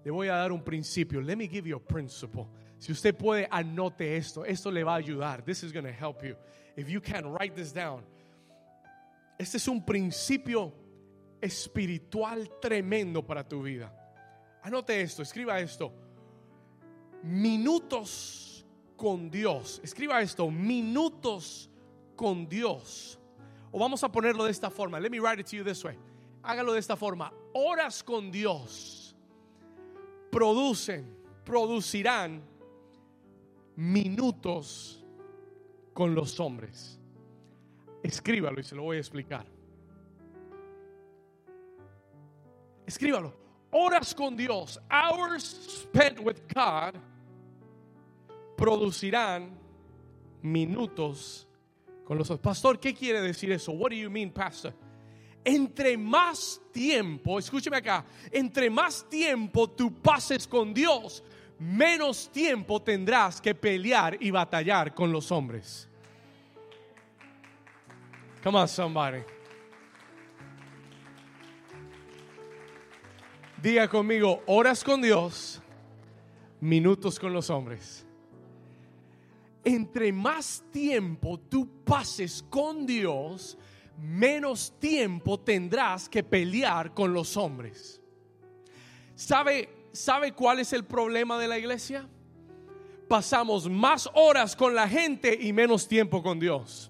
le 0.04 0.12
voy 0.12 0.28
a 0.28 0.36
dar 0.36 0.52
un 0.52 0.64
principio. 0.64 1.20
Let 1.20 1.38
me 1.38 1.48
give 1.48 1.68
you 1.68 1.76
a 1.76 1.80
principle. 1.80 2.46
Si 2.78 2.92
usted 2.92 3.16
puede, 3.16 3.48
anote 3.50 4.16
esto. 4.16 4.46
Esto 4.46 4.70
le 4.70 4.84
va 4.84 4.94
a 4.94 4.98
ayudar. 4.98 5.44
This 5.44 5.64
is 5.64 5.74
going 5.74 5.86
to 5.86 5.92
help 5.92 6.24
you. 6.24 6.36
If 6.76 6.88
you 6.88 7.02
can, 7.02 7.34
write 7.34 7.56
this 7.56 7.74
down. 7.74 8.06
Este 9.40 9.58
es 9.58 9.68
un 9.68 9.84
principio 9.84 10.72
espiritual 11.42 12.48
tremendo 12.62 13.26
para 13.26 13.44
tu 13.44 13.64
vida. 13.64 13.92
Anote 14.62 15.02
esto, 15.02 15.24
escriba 15.24 15.60
esto. 15.60 15.92
Minutos 17.24 18.68
con 18.96 19.32
Dios. 19.32 19.82
Escriba 19.84 20.22
esto, 20.22 20.52
minutos 20.52 21.72
con 22.18 22.50
Dios. 22.50 23.18
O 23.72 23.80
vamos 23.80 24.04
a 24.04 24.12
ponerlo 24.12 24.44
de 24.44 24.52
esta 24.52 24.70
forma. 24.70 25.00
Let 25.00 25.10
me 25.10 25.20
write 25.20 25.40
it 25.40 25.48
to 25.48 25.56
you 25.56 25.64
this 25.64 25.86
way. 25.86 25.98
Hágalo 26.44 26.74
de 26.74 26.80
esta 26.80 26.98
forma. 26.98 27.32
Horas 27.54 28.04
con 28.04 28.30
Dios 28.32 29.16
producen, 30.30 31.16
producirán 31.46 32.42
minutos 33.76 35.04
con 35.94 36.14
los 36.14 36.40
hombres. 36.40 37.00
Escríbalo 38.04 38.60
y 38.60 38.64
se 38.64 38.76
lo 38.76 38.84
voy 38.84 38.98
a 38.98 39.00
explicar. 39.00 39.46
Escríbalo. 42.86 43.34
Horas 43.72 44.16
con 44.16 44.36
Dios, 44.38 44.80
hours 44.90 45.44
spent 45.84 46.20
with 46.20 46.38
God, 46.54 46.96
producirán 48.56 49.58
minutos 50.42 51.47
con 52.08 52.18
los 52.18 52.30
Pastor, 52.40 52.80
¿qué 52.80 52.94
quiere 52.94 53.20
decir 53.20 53.52
eso? 53.52 53.74
What 53.74 53.90
do 53.90 53.98
you 53.98 54.10
mean, 54.10 54.32
pastor? 54.32 54.74
Entre 55.44 55.98
más 55.98 56.62
tiempo, 56.72 57.38
escúcheme 57.38 57.76
acá, 57.76 58.06
entre 58.32 58.70
más 58.70 59.10
tiempo 59.10 59.70
tú 59.70 59.94
pases 59.94 60.48
con 60.48 60.74
Dios, 60.74 61.22
menos 61.60 62.32
tiempo 62.32 62.82
tendrás 62.82 63.42
que 63.42 63.54
pelear 63.54 64.18
y 64.22 64.32
batallar 64.32 64.94
con 64.94 65.12
los 65.12 65.30
hombres. 65.34 65.90
Come 68.42 68.58
on, 68.58 68.70
somebody. 68.70 69.24
Diga 73.62 73.90
conmigo, 73.90 74.44
horas 74.46 74.82
con 74.82 75.02
Dios, 75.02 75.62
minutos 76.62 77.20
con 77.20 77.34
los 77.34 77.50
hombres. 77.50 78.07
Entre 79.68 80.14
más 80.14 80.64
tiempo 80.72 81.38
tú 81.38 81.84
pases 81.84 82.42
con 82.50 82.86
Dios, 82.86 83.58
menos 83.98 84.80
tiempo 84.80 85.38
tendrás 85.42 86.08
que 86.08 86.24
pelear 86.24 86.94
con 86.94 87.14
los 87.14 87.36
hombres. 87.36 88.02
¿Sabe, 89.14 89.90
¿Sabe 89.92 90.32
cuál 90.32 90.60
es 90.60 90.72
el 90.72 90.86
problema 90.86 91.38
de 91.38 91.50
la 91.50 91.58
iglesia? 91.58 92.08
Pasamos 93.10 93.70
más 93.70 94.10
horas 94.14 94.56
con 94.56 94.74
la 94.74 94.88
gente 94.88 95.38
y 95.38 95.52
menos 95.52 95.86
tiempo 95.86 96.24
con 96.24 96.40
Dios 96.40 96.90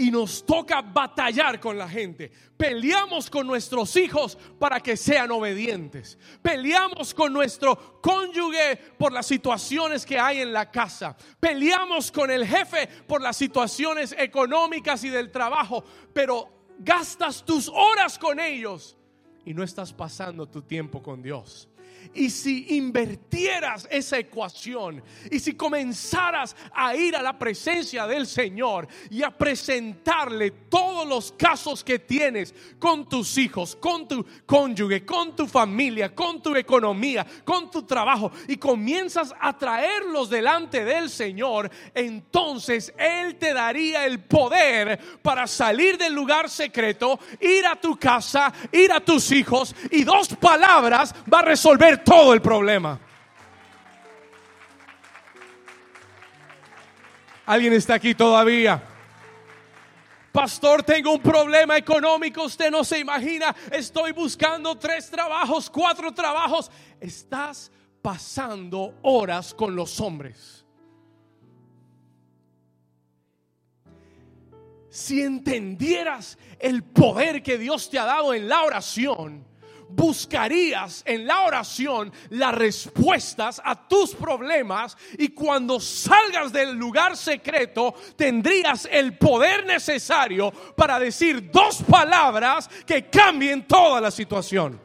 y 0.00 0.10
nos 0.10 0.46
toca 0.46 0.80
batallar 0.80 1.60
con 1.60 1.76
la 1.76 1.86
gente. 1.86 2.32
Peleamos 2.56 3.28
con 3.28 3.46
nuestros 3.46 3.94
hijos 3.96 4.38
para 4.58 4.80
que 4.80 4.96
sean 4.96 5.30
obedientes. 5.30 6.18
Peleamos 6.40 7.12
con 7.12 7.34
nuestro 7.34 8.00
cónyuge 8.00 8.78
por 8.96 9.12
las 9.12 9.26
situaciones 9.26 10.06
que 10.06 10.18
hay 10.18 10.40
en 10.40 10.54
la 10.54 10.70
casa. 10.70 11.14
Peleamos 11.38 12.10
con 12.10 12.30
el 12.30 12.46
jefe 12.46 12.86
por 13.06 13.20
las 13.20 13.36
situaciones 13.36 14.14
económicas 14.18 15.04
y 15.04 15.10
del 15.10 15.30
trabajo. 15.30 15.84
Pero 16.14 16.48
gastas 16.78 17.44
tus 17.44 17.68
horas 17.68 18.18
con 18.18 18.40
ellos 18.40 18.96
y 19.44 19.52
no 19.52 19.62
estás 19.62 19.92
pasando 19.92 20.48
tu 20.48 20.62
tiempo 20.62 21.02
con 21.02 21.20
Dios. 21.20 21.68
Y 22.12 22.30
si 22.30 22.76
invertieras 22.76 23.86
esa 23.90 24.18
ecuación 24.18 25.02
y 25.30 25.38
si 25.38 25.54
comenzaras 25.54 26.56
a 26.72 26.96
ir 26.96 27.14
a 27.14 27.22
la 27.22 27.38
presencia 27.38 28.06
del 28.06 28.26
Señor 28.26 28.88
y 29.10 29.22
a 29.22 29.30
presentarle 29.30 30.50
todos 30.68 31.06
los 31.06 31.32
casos 31.32 31.84
que 31.84 32.00
tienes 32.00 32.54
con 32.78 33.08
tus 33.08 33.38
hijos, 33.38 33.76
con 33.76 34.08
tu 34.08 34.26
cónyuge, 34.44 35.04
con 35.04 35.36
tu 35.36 35.46
familia, 35.46 36.14
con 36.14 36.42
tu 36.42 36.54
economía, 36.56 37.24
con 37.44 37.70
tu 37.70 37.82
trabajo 37.82 38.32
y 38.48 38.56
comienzas 38.56 39.32
a 39.40 39.56
traerlos 39.56 40.30
delante 40.30 40.84
del 40.84 41.10
Señor, 41.10 41.70
entonces 41.94 42.92
Él 42.98 43.36
te 43.36 43.54
daría 43.54 44.04
el 44.04 44.20
poder 44.24 44.98
para 45.22 45.46
salir 45.46 45.96
del 45.96 46.14
lugar 46.14 46.50
secreto, 46.50 47.18
ir 47.40 47.66
a 47.66 47.80
tu 47.80 47.96
casa, 47.96 48.52
ir 48.72 48.92
a 48.92 49.00
tus 49.00 49.30
hijos 49.32 49.74
y 49.90 50.04
dos 50.04 50.28
palabras 50.28 51.14
va 51.32 51.40
a 51.40 51.44
resolver 51.44 51.89
todo 51.98 52.32
el 52.32 52.40
problema. 52.40 52.98
¿Alguien 57.46 57.72
está 57.72 57.94
aquí 57.94 58.14
todavía? 58.14 58.82
Pastor, 60.32 60.84
tengo 60.84 61.12
un 61.12 61.20
problema 61.20 61.76
económico, 61.76 62.44
usted 62.44 62.70
no 62.70 62.84
se 62.84 63.00
imagina, 63.00 63.54
estoy 63.72 64.12
buscando 64.12 64.78
tres 64.78 65.10
trabajos, 65.10 65.68
cuatro 65.68 66.14
trabajos. 66.14 66.70
Estás 67.00 67.72
pasando 68.00 68.94
horas 69.02 69.52
con 69.52 69.74
los 69.74 70.00
hombres. 70.00 70.64
Si 74.88 75.20
entendieras 75.22 76.38
el 76.58 76.84
poder 76.84 77.42
que 77.42 77.58
Dios 77.58 77.90
te 77.90 77.98
ha 77.98 78.04
dado 78.04 78.32
en 78.32 78.48
la 78.48 78.62
oración, 78.62 79.49
buscarías 79.90 81.02
en 81.06 81.26
la 81.26 81.42
oración 81.42 82.12
las 82.30 82.54
respuestas 82.54 83.60
a 83.64 83.88
tus 83.88 84.14
problemas 84.14 84.96
y 85.18 85.28
cuando 85.28 85.80
salgas 85.80 86.52
del 86.52 86.76
lugar 86.76 87.16
secreto 87.16 87.94
tendrías 88.16 88.88
el 88.90 89.18
poder 89.18 89.66
necesario 89.66 90.50
para 90.76 90.98
decir 90.98 91.50
dos 91.50 91.82
palabras 91.82 92.68
que 92.86 93.08
cambien 93.08 93.66
toda 93.66 94.00
la 94.00 94.10
situación. 94.10 94.80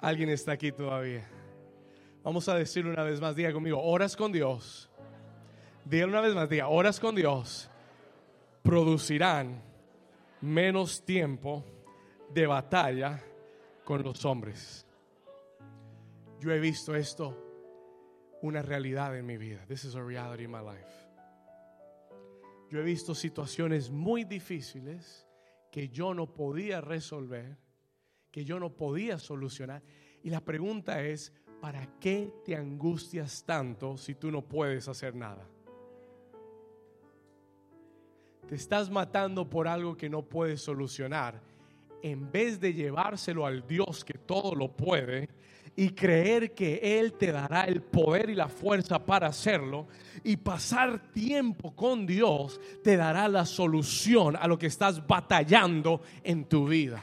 ¿Alguien 0.00 0.28
está 0.28 0.52
aquí 0.52 0.70
todavía? 0.70 1.26
Vamos 2.22 2.46
a 2.48 2.54
decirlo 2.56 2.90
una 2.90 3.04
vez 3.04 3.20
más, 3.20 3.34
diga 3.34 3.52
conmigo, 3.52 3.82
horas 3.82 4.14
con 4.16 4.32
Dios 4.32 4.90
Dígalo 5.84 6.12
una 6.12 6.20
vez 6.22 6.34
más, 6.34 6.48
diga, 6.48 6.68
horas 6.68 6.98
con 6.98 7.14
Dios 7.14 7.70
producirán 8.62 9.62
menos 10.40 11.04
tiempo 11.04 11.62
de 12.32 12.46
batalla 12.46 13.22
con 13.84 14.02
los 14.02 14.24
hombres. 14.24 14.86
Yo 16.40 16.50
he 16.50 16.58
visto 16.58 16.94
esto 16.94 17.38
una 18.40 18.62
realidad 18.62 19.16
en 19.16 19.26
mi 19.26 19.36
vida. 19.36 19.64
This 19.66 19.84
is 19.84 19.94
a 19.94 20.02
reality 20.02 20.44
in 20.44 20.50
my 20.50 20.60
life. 20.60 20.88
Yo 22.70 22.80
he 22.80 22.82
visto 22.82 23.14
situaciones 23.14 23.90
muy 23.90 24.24
difíciles 24.24 25.26
que 25.70 25.90
yo 25.90 26.14
no 26.14 26.32
podía 26.32 26.80
resolver, 26.80 27.58
que 28.30 28.44
yo 28.44 28.58
no 28.58 28.70
podía 28.70 29.18
solucionar. 29.18 29.82
Y 30.22 30.30
la 30.30 30.40
pregunta 30.40 31.02
es, 31.02 31.32
¿para 31.60 31.86
qué 32.00 32.32
te 32.42 32.56
angustias 32.56 33.44
tanto 33.44 33.98
si 33.98 34.14
tú 34.14 34.30
no 34.30 34.42
puedes 34.42 34.88
hacer 34.88 35.14
nada? 35.14 35.46
Te 38.48 38.54
estás 38.56 38.90
matando 38.90 39.48
por 39.48 39.66
algo 39.66 39.96
que 39.96 40.08
no 40.08 40.22
puedes 40.22 40.60
solucionar, 40.60 41.40
en 42.02 42.30
vez 42.30 42.60
de 42.60 42.74
llevárselo 42.74 43.46
al 43.46 43.66
Dios 43.66 44.04
que 44.04 44.14
todo 44.14 44.54
lo 44.54 44.68
puede 44.68 45.28
y 45.76 45.90
creer 45.90 46.54
que 46.54 47.00
Él 47.00 47.14
te 47.14 47.32
dará 47.32 47.64
el 47.64 47.82
poder 47.82 48.30
y 48.30 48.34
la 48.34 48.48
fuerza 48.48 49.04
para 49.04 49.28
hacerlo 49.28 49.88
y 50.22 50.36
pasar 50.36 51.10
tiempo 51.12 51.74
con 51.74 52.06
Dios 52.06 52.60
te 52.82 52.96
dará 52.96 53.26
la 53.28 53.46
solución 53.46 54.36
a 54.36 54.46
lo 54.46 54.58
que 54.58 54.66
estás 54.66 55.04
batallando 55.06 56.02
en 56.22 56.44
tu 56.44 56.68
vida. 56.68 57.02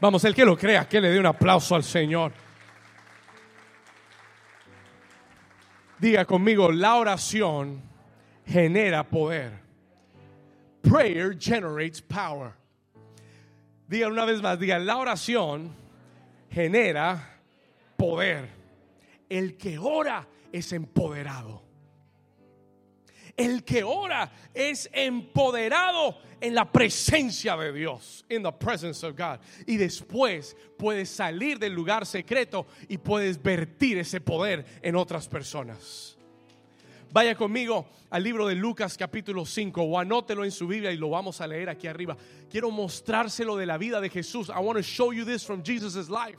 Vamos, 0.00 0.24
el 0.24 0.34
que 0.34 0.44
lo 0.44 0.56
crea, 0.56 0.88
que 0.88 1.00
le 1.00 1.10
dé 1.10 1.20
un 1.20 1.26
aplauso 1.26 1.74
al 1.74 1.84
Señor. 1.84 2.32
Diga 5.98 6.24
conmigo, 6.24 6.72
la 6.72 6.96
oración 6.96 7.89
genera 8.50 9.04
poder. 9.04 9.52
Prayer 10.82 11.34
generates 11.34 12.00
power. 12.00 12.52
Diga 13.88 14.08
una 14.08 14.24
vez 14.24 14.40
más, 14.40 14.58
diga, 14.58 14.78
la 14.78 14.96
oración 14.96 15.70
genera 16.50 17.38
poder. 17.96 18.48
El 19.28 19.56
que 19.56 19.78
ora 19.78 20.26
es 20.52 20.72
empoderado. 20.72 21.62
El 23.36 23.62
que 23.64 23.82
ora 23.84 24.30
es 24.52 24.88
empoderado 24.92 26.18
en 26.40 26.54
la 26.54 26.70
presencia 26.70 27.56
de 27.56 27.72
Dios, 27.72 28.24
in 28.28 28.42
the 28.42 28.52
presence 28.52 29.04
of 29.06 29.16
God. 29.16 29.38
Y 29.66 29.76
después 29.76 30.56
puedes 30.76 31.08
salir 31.08 31.58
del 31.58 31.72
lugar 31.72 32.04
secreto 32.04 32.66
y 32.88 32.98
puedes 32.98 33.40
vertir 33.40 33.98
ese 33.98 34.20
poder 34.20 34.64
en 34.82 34.96
otras 34.96 35.28
personas. 35.28 36.19
Vaya 37.12 37.34
conmigo 37.34 37.88
al 38.10 38.22
libro 38.22 38.46
de 38.46 38.54
Lucas 38.54 38.96
capítulo 38.96 39.44
5 39.44 39.82
o 39.82 39.98
anótelo 39.98 40.44
en 40.44 40.52
su 40.52 40.68
Biblia 40.68 40.92
y 40.92 40.96
lo 40.96 41.10
vamos 41.10 41.40
a 41.40 41.46
leer 41.46 41.68
aquí 41.68 41.88
arriba. 41.88 42.16
Quiero 42.48 42.70
mostrárselo 42.70 43.56
de 43.56 43.66
la 43.66 43.78
vida 43.78 44.00
de 44.00 44.08
Jesús. 44.08 44.48
I 44.48 44.60
want 44.60 44.76
to 44.76 44.82
show 44.82 45.12
you 45.12 45.24
this 45.24 45.44
from 45.44 45.62
Jesus' 45.64 46.08
life. 46.08 46.38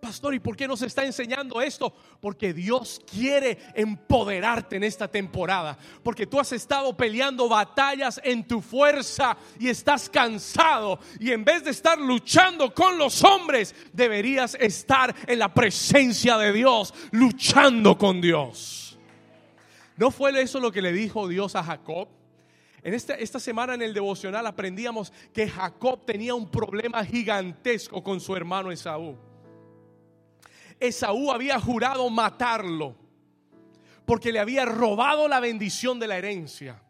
Pastor, 0.00 0.34
¿y 0.34 0.40
por 0.40 0.56
qué 0.56 0.68
nos 0.68 0.82
está 0.82 1.04
enseñando 1.04 1.60
esto? 1.60 1.92
Porque 2.20 2.54
Dios 2.54 3.00
quiere 3.10 3.58
empoderarte 3.74 4.76
en 4.76 4.84
esta 4.84 5.08
temporada. 5.08 5.76
Porque 6.02 6.26
tú 6.26 6.38
has 6.38 6.52
estado 6.52 6.96
peleando 6.96 7.48
batallas 7.48 8.20
en 8.22 8.46
tu 8.46 8.60
fuerza 8.60 9.36
y 9.58 9.68
estás 9.68 10.08
cansado. 10.08 10.98
Y 11.18 11.32
en 11.32 11.44
vez 11.44 11.64
de 11.64 11.70
estar 11.70 11.98
luchando 11.98 12.72
con 12.72 12.96
los 12.98 13.24
hombres, 13.24 13.74
deberías 13.92 14.54
estar 14.60 15.14
en 15.26 15.38
la 15.38 15.52
presencia 15.52 16.38
de 16.38 16.52
Dios, 16.52 16.94
luchando 17.10 17.98
con 17.98 18.20
Dios. 18.20 18.85
¿No 19.96 20.10
fue 20.10 20.40
eso 20.40 20.60
lo 20.60 20.70
que 20.70 20.82
le 20.82 20.92
dijo 20.92 21.26
Dios 21.28 21.56
a 21.56 21.62
Jacob? 21.62 22.08
En 22.82 22.94
esta, 22.94 23.14
esta 23.14 23.40
semana 23.40 23.74
en 23.74 23.82
el 23.82 23.94
devocional 23.94 24.46
aprendíamos 24.46 25.12
que 25.32 25.48
Jacob 25.48 26.04
tenía 26.04 26.34
un 26.34 26.50
problema 26.50 27.04
gigantesco 27.04 28.02
con 28.02 28.20
su 28.20 28.36
hermano 28.36 28.70
Esaú. 28.70 29.16
Esaú 30.78 31.30
había 31.32 31.58
jurado 31.58 32.08
matarlo 32.10 32.94
porque 34.04 34.30
le 34.30 34.38
había 34.38 34.64
robado 34.64 35.26
la 35.26 35.40
bendición 35.40 35.98
de 35.98 36.06
la 36.06 36.18
herencia. 36.18 36.80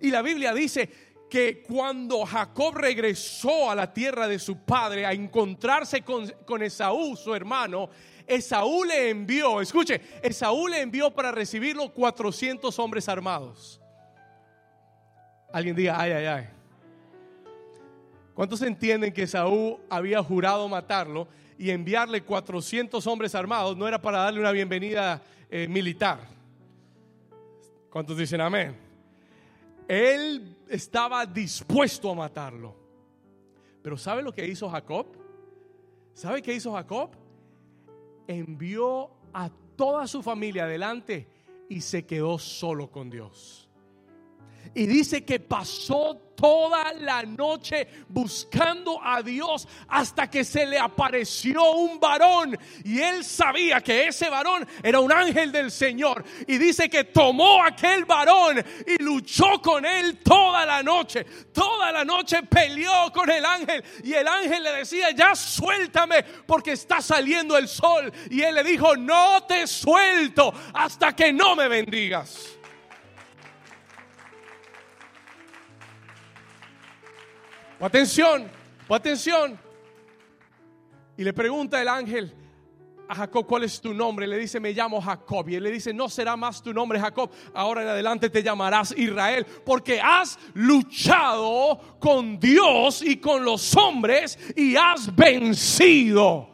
Y 0.00 0.10
la 0.10 0.22
Biblia 0.22 0.52
dice 0.52 1.09
que 1.30 1.62
cuando 1.62 2.26
Jacob 2.26 2.74
regresó 2.74 3.70
a 3.70 3.74
la 3.74 3.90
tierra 3.90 4.26
de 4.26 4.38
su 4.38 4.58
padre 4.58 5.06
a 5.06 5.12
encontrarse 5.12 6.02
con, 6.02 6.28
con 6.44 6.62
Esaú, 6.62 7.16
su 7.16 7.34
hermano, 7.34 7.88
Esaú 8.26 8.84
le 8.84 9.10
envió, 9.10 9.60
escuche, 9.60 10.00
Esaú 10.22 10.68
le 10.68 10.82
envió 10.82 11.10
para 11.10 11.30
recibirlo 11.30 11.92
400 11.92 12.76
hombres 12.78 13.08
armados. 13.08 13.80
Alguien 15.52 15.74
diga, 15.74 15.98
ay, 15.98 16.12
ay, 16.12 16.26
ay. 16.26 16.48
¿Cuántos 18.34 18.62
entienden 18.62 19.12
que 19.12 19.22
Esaú 19.22 19.80
había 19.88 20.22
jurado 20.22 20.68
matarlo 20.68 21.28
y 21.58 21.70
enviarle 21.70 22.22
400 22.22 23.06
hombres 23.06 23.34
armados 23.34 23.76
no 23.76 23.86
era 23.86 24.00
para 24.00 24.18
darle 24.18 24.40
una 24.40 24.52
bienvenida 24.52 25.22
eh, 25.50 25.68
militar? 25.68 26.20
¿Cuántos 27.90 28.16
dicen 28.16 28.40
amén? 28.40 28.76
Él 29.88 30.56
estaba 30.70 31.26
dispuesto 31.26 32.10
a 32.10 32.14
matarlo. 32.14 32.76
Pero 33.82 33.96
¿sabe 33.96 34.22
lo 34.22 34.32
que 34.32 34.46
hizo 34.46 34.68
Jacob? 34.68 35.06
¿Sabe 36.14 36.42
qué 36.42 36.54
hizo 36.54 36.72
Jacob? 36.72 37.10
envió 38.26 39.10
a 39.32 39.50
toda 39.76 40.06
su 40.06 40.22
familia 40.22 40.64
adelante 40.64 41.28
y 41.68 41.80
se 41.80 42.06
quedó 42.06 42.38
solo 42.38 42.90
con 42.90 43.10
Dios. 43.10 43.69
Y 44.74 44.86
dice 44.86 45.24
que 45.24 45.40
pasó 45.40 46.30
toda 46.40 46.92
la 46.94 47.22
noche 47.22 47.86
buscando 48.08 48.98
a 49.02 49.22
Dios 49.22 49.68
hasta 49.88 50.30
que 50.30 50.42
se 50.42 50.64
le 50.64 50.78
apareció 50.78 51.72
un 51.72 52.00
varón. 52.00 52.58
Y 52.84 53.00
él 53.00 53.24
sabía 53.24 53.80
que 53.82 54.06
ese 54.06 54.30
varón 54.30 54.66
era 54.82 55.00
un 55.00 55.12
ángel 55.12 55.52
del 55.52 55.70
Señor. 55.70 56.24
Y 56.46 56.56
dice 56.56 56.88
que 56.88 57.04
tomó 57.04 57.62
aquel 57.62 58.06
varón 58.06 58.64
y 58.86 59.02
luchó 59.02 59.60
con 59.60 59.84
él 59.84 60.18
toda 60.22 60.64
la 60.64 60.82
noche, 60.82 61.24
toda 61.52 61.92
la 61.92 62.04
noche 62.04 62.42
peleó 62.44 63.12
con 63.12 63.28
el 63.28 63.44
ángel. 63.44 63.84
Y 64.02 64.14
el 64.14 64.26
ángel 64.26 64.62
le 64.62 64.72
decía, 64.72 65.10
ya 65.10 65.34
suéltame 65.34 66.22
porque 66.46 66.72
está 66.72 67.02
saliendo 67.02 67.58
el 67.58 67.68
sol 67.68 68.10
y 68.30 68.40
él 68.40 68.54
le 68.54 68.64
dijo, 68.64 68.96
no 68.96 69.42
te 69.42 69.66
suelto 69.66 70.54
hasta 70.72 71.14
que 71.14 71.32
no 71.32 71.54
me 71.54 71.68
bendigas. 71.68 72.59
Atención, 77.80 78.46
atención. 78.90 79.58
Y 81.16 81.24
le 81.24 81.32
pregunta 81.32 81.80
el 81.80 81.88
ángel 81.88 82.34
a 83.08 83.14
Jacob, 83.14 83.46
¿cuál 83.46 83.64
es 83.64 83.80
tu 83.80 83.94
nombre? 83.94 84.26
Le 84.26 84.38
dice, 84.38 84.60
me 84.60 84.72
llamo 84.72 85.00
Jacob. 85.00 85.48
Y 85.48 85.54
él 85.54 85.62
le 85.62 85.70
dice, 85.70 85.94
no 85.94 86.08
será 86.08 86.36
más 86.36 86.62
tu 86.62 86.74
nombre 86.74 87.00
Jacob. 87.00 87.30
Ahora 87.54 87.82
en 87.82 87.88
adelante 87.88 88.28
te 88.28 88.42
llamarás 88.42 88.94
Israel. 88.96 89.46
Porque 89.64 89.98
has 89.98 90.38
luchado 90.52 91.98
con 91.98 92.38
Dios 92.38 93.00
y 93.02 93.16
con 93.16 93.44
los 93.44 93.74
hombres 93.76 94.38
y 94.54 94.76
has 94.76 95.14
vencido. 95.16 96.50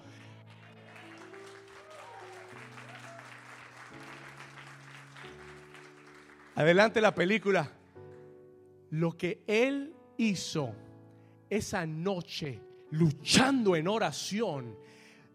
Adelante 6.54 7.00
la 7.00 7.14
película. 7.14 7.70
Lo 8.90 9.16
que 9.16 9.42
él 9.48 9.92
hizo 10.16 10.72
esa 11.50 11.86
noche 11.86 12.60
luchando 12.90 13.76
en 13.76 13.88
oración 13.88 14.76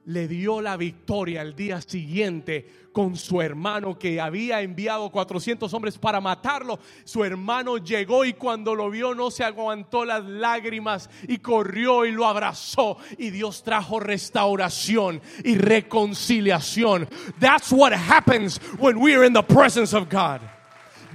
le 0.06 0.28
dio 0.28 0.62
la 0.62 0.78
victoria 0.78 1.42
al 1.42 1.56
día 1.56 1.80
siguiente 1.82 2.90
con 2.92 3.16
su 3.16 3.42
hermano 3.42 3.98
que 3.98 4.20
había 4.20 4.62
enviado 4.62 5.10
400 5.12 5.74
hombres 5.74 5.98
para 5.98 6.20
matarlo. 6.20 6.80
Su 7.04 7.24
hermano 7.24 7.78
llegó 7.78 8.26
y 8.26 8.34
cuando 8.34 8.76
lo 8.76 8.90
vio 8.90 9.14
no 9.14 9.32
se 9.32 9.44
aguantó 9.44 10.04
las 10.04 10.26
lágrimas 10.26 11.10
y 11.28 11.38
corrió 11.38 12.06
y 12.06 12.12
lo 12.12 12.26
abrazó 12.26 12.98
y 13.18 13.30
Dios 13.30 13.64
trajo 13.64 14.00
restauración 14.00 15.22
y 15.44 15.56
reconciliación. 15.56 17.08
That's 17.40 17.72
what 17.72 17.94
happens 17.94 18.60
when 18.80 18.98
we 18.98 19.16
are 19.16 19.26
in 19.26 19.34
the 19.34 19.44
presence 19.44 19.96
of 19.96 20.10
God. 20.10 20.42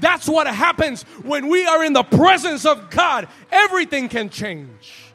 That's 0.00 0.28
what 0.28 0.46
happens 0.46 1.02
when 1.24 1.48
we 1.48 1.66
are 1.66 1.84
in 1.84 1.92
the 1.92 2.02
presence 2.02 2.66
of 2.66 2.90
God. 2.90 3.28
Everything 3.50 4.08
can 4.08 4.28
change. 4.28 5.12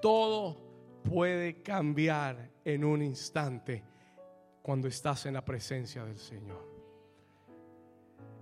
Todo 0.00 0.56
puede 1.02 1.62
cambiar 1.62 2.36
en 2.64 2.84
un 2.84 3.02
instante 3.02 3.82
cuando 4.62 4.88
estás 4.88 5.26
en 5.26 5.34
la 5.34 5.44
presencia 5.44 6.04
del 6.04 6.18
Señor. 6.18 6.76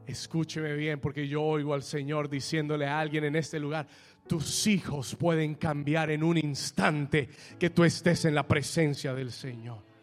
Escúcheme 0.07 0.75
bien 0.75 1.01
porque 1.01 1.27
yo 1.27 1.43
oigo 1.43 1.73
al 1.73 1.83
Señor 1.83 2.29
diciéndole 2.29 2.87
a 2.87 2.99
alguien 2.99 3.25
en 3.25 3.37
este 3.37 3.59
lugar, 3.59 3.87
tus 4.27 4.67
hijos 4.67 5.15
pueden 5.17 5.55
cambiar 5.55 6.11
en 6.11 6.23
un 6.23 6.37
instante 6.37 7.29
que 7.59 7.71
tú 7.71 7.85
estés 7.85 8.25
en 8.25 8.35
la 8.35 8.47
presencia 8.47 9.15
del 9.15 9.33
Señor. 9.33 9.94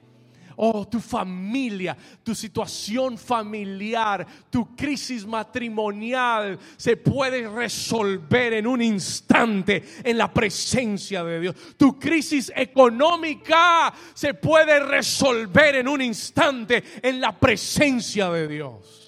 Oh, 0.64 0.88
tu 0.88 1.00
familia, 1.00 1.98
tu 2.22 2.36
situación 2.36 3.18
familiar, 3.18 4.28
tu 4.48 4.76
crisis 4.76 5.26
matrimonial 5.26 6.60
se 6.78 6.98
puede 6.98 7.50
resolver 7.50 8.54
en 8.54 8.68
un 8.68 8.80
instante 8.80 9.84
en 10.04 10.20
la 10.20 10.32
presencia 10.32 11.24
de 11.24 11.40
Dios. 11.40 11.56
Tu 11.78 11.98
crisis 11.98 12.54
económica 12.56 13.92
se 14.14 14.36
puede 14.36 14.80
resolver 14.82 15.78
en 15.78 15.88
un 15.88 16.00
instante 16.00 16.84
en 17.02 17.20
la 17.20 17.32
presencia 17.40 18.30
de 18.30 18.48
Dios. 18.48 19.02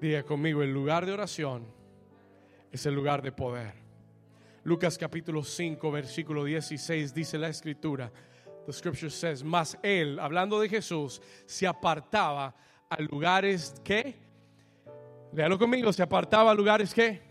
Diga 0.00 0.24
conmigo, 0.24 0.64
el 0.64 0.72
lugar 0.72 1.06
de 1.06 1.12
oración 1.12 1.62
es 2.72 2.84
el 2.86 2.94
lugar 2.96 3.22
de 3.22 3.30
poder. 3.30 3.85
Lucas 4.66 4.98
capítulo 4.98 5.44
5, 5.44 5.92
versículo 5.92 6.42
16 6.42 7.14
dice 7.14 7.38
la 7.38 7.48
escritura. 7.48 8.10
The 8.66 8.72
scripture 8.72 9.12
says, 9.12 9.44
mas 9.44 9.78
él, 9.80 10.18
hablando 10.18 10.58
de 10.58 10.68
Jesús, 10.68 11.22
se 11.46 11.68
apartaba 11.68 12.52
a 12.88 13.00
lugares 13.00 13.80
que, 13.84 14.16
léalo 15.32 15.56
conmigo, 15.56 15.92
se 15.92 16.02
apartaba 16.02 16.50
a 16.50 16.54
lugares 16.54 16.92
que, 16.92 17.22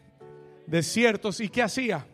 desiertos. 0.66 1.42
¿Y 1.42 1.50
qué 1.50 1.62
hacía? 1.62 2.08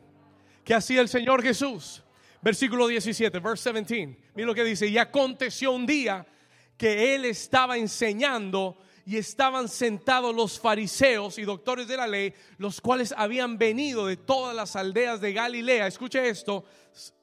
¿Qué 0.64 0.74
hacía 0.74 1.02
el 1.02 1.08
Señor 1.08 1.44
Jesús? 1.44 2.04
Versículo 2.42 2.88
17, 2.88 3.38
verse 3.38 3.72
17. 3.72 4.32
Mira 4.34 4.48
lo 4.48 4.56
que 4.56 4.64
dice, 4.64 4.88
y 4.88 4.98
aconteció 4.98 5.72
un 5.72 5.86
día 5.86 6.26
que 6.76 7.14
él 7.14 7.26
estaba 7.26 7.78
enseñando 7.78 8.80
y 9.06 9.18
estaban 9.18 9.68
sentados 9.68 10.36
los 10.36 10.60
fariseos 10.60 11.38
y 11.38 11.44
doctores 11.44 11.88
de 11.88 11.98
la 11.98 12.08
ley, 12.08 12.34
los 12.58 12.82
cuales 12.82 13.14
habían 13.18 13.58
venido 13.58 14.06
de 14.06 14.18
todas 14.18 14.56
las 14.56 14.76
aldeas 14.76 15.22
de 15.22 15.34
Galilea. 15.34 15.88
Escuche 15.88 16.30
esto, 16.30 16.66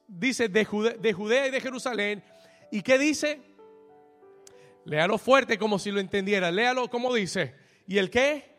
dice 0.07 0.49
de, 0.49 0.65
Judea 0.65 1.47
y 1.47 1.51
de 1.51 1.61
Jerusalén. 1.61 2.23
¿Y 2.71 2.81
qué 2.81 2.97
dice? 2.97 3.41
Léalo 4.85 5.17
fuerte 5.17 5.57
como 5.57 5.79
si 5.79 5.91
lo 5.91 5.99
entendiera. 5.99 6.51
Léalo 6.51 6.89
como 6.89 7.13
dice. 7.13 7.55
¿Y 7.87 7.97
el 7.97 8.09
qué? 8.09 8.49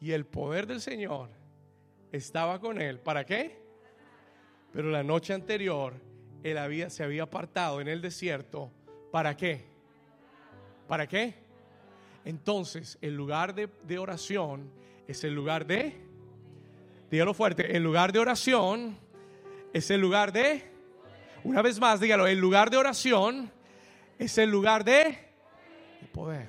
Y 0.00 0.12
el 0.12 0.26
poder 0.26 0.66
del 0.66 0.80
Señor 0.80 1.30
estaba 2.12 2.60
con 2.60 2.80
él. 2.80 2.98
¿Para 3.00 3.24
qué? 3.24 3.62
Pero 4.72 4.90
la 4.90 5.02
noche 5.02 5.32
anterior 5.32 5.94
él 6.44 6.58
había, 6.58 6.90
se 6.90 7.02
había 7.02 7.24
apartado 7.24 7.80
en 7.80 7.88
el 7.88 8.00
desierto. 8.00 8.70
¿Para 9.10 9.36
qué? 9.36 9.64
¿Para 10.86 11.08
qué? 11.08 11.34
Entonces, 12.24 12.98
el 13.00 13.16
lugar 13.16 13.54
de, 13.54 13.68
de 13.82 13.98
oración 13.98 14.70
es 15.08 15.24
el 15.24 15.34
lugar 15.34 15.66
de, 15.66 16.00
dígalo 17.10 17.34
fuerte, 17.34 17.76
el 17.76 17.82
lugar 17.82 18.12
de 18.12 18.18
oración 18.18 18.96
es 19.72 19.90
el 19.90 20.00
lugar 20.00 20.32
de, 20.32 20.62
una 21.42 21.62
vez 21.62 21.80
más, 21.80 21.98
dígalo, 21.98 22.26
el 22.26 22.38
lugar 22.38 22.70
de 22.70 22.76
oración 22.76 23.50
es 24.18 24.36
el 24.38 24.50
lugar 24.50 24.84
de 24.84 25.18
poder. 26.12 26.48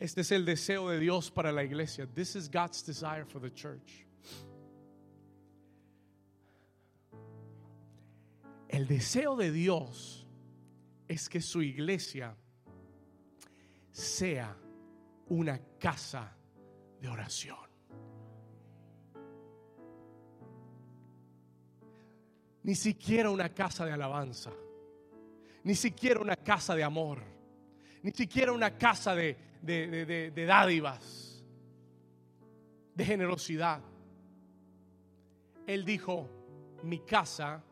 Este 0.00 0.22
es 0.22 0.32
el 0.32 0.46
deseo 0.46 0.88
de 0.88 0.98
Dios 0.98 1.30
para 1.30 1.52
la 1.52 1.62
iglesia. 1.62 2.06
This 2.06 2.34
is 2.34 2.48
God's 2.48 2.82
desire 2.82 3.26
for 3.26 3.38
the 3.38 3.50
church. 3.50 4.06
El 8.66 8.86
deseo 8.86 9.36
de 9.36 9.52
Dios 9.52 10.26
es 11.06 11.28
que 11.28 11.42
su 11.42 11.60
iglesia 11.60 12.34
sea 13.92 14.56
una 15.28 15.60
casa 15.78 16.34
de 16.98 17.08
oración. 17.08 17.58
Ni 22.62 22.74
siquiera 22.74 23.28
una 23.28 23.50
casa 23.50 23.84
de 23.84 23.92
alabanza, 23.92 24.52
ni 25.62 25.74
siquiera 25.74 26.20
una 26.20 26.36
casa 26.36 26.74
de 26.74 26.84
amor, 26.84 27.18
ni 28.02 28.12
siquiera 28.12 28.52
una 28.52 28.78
casa 28.78 29.14
de, 29.14 29.49
de, 29.62 30.44
dádivas, 30.46 31.44
de 32.94 33.04
generosidad. 33.04 33.80
Él 35.66 35.84
dijo, 35.84 36.28
mi 36.82 37.00
casa 37.00 37.62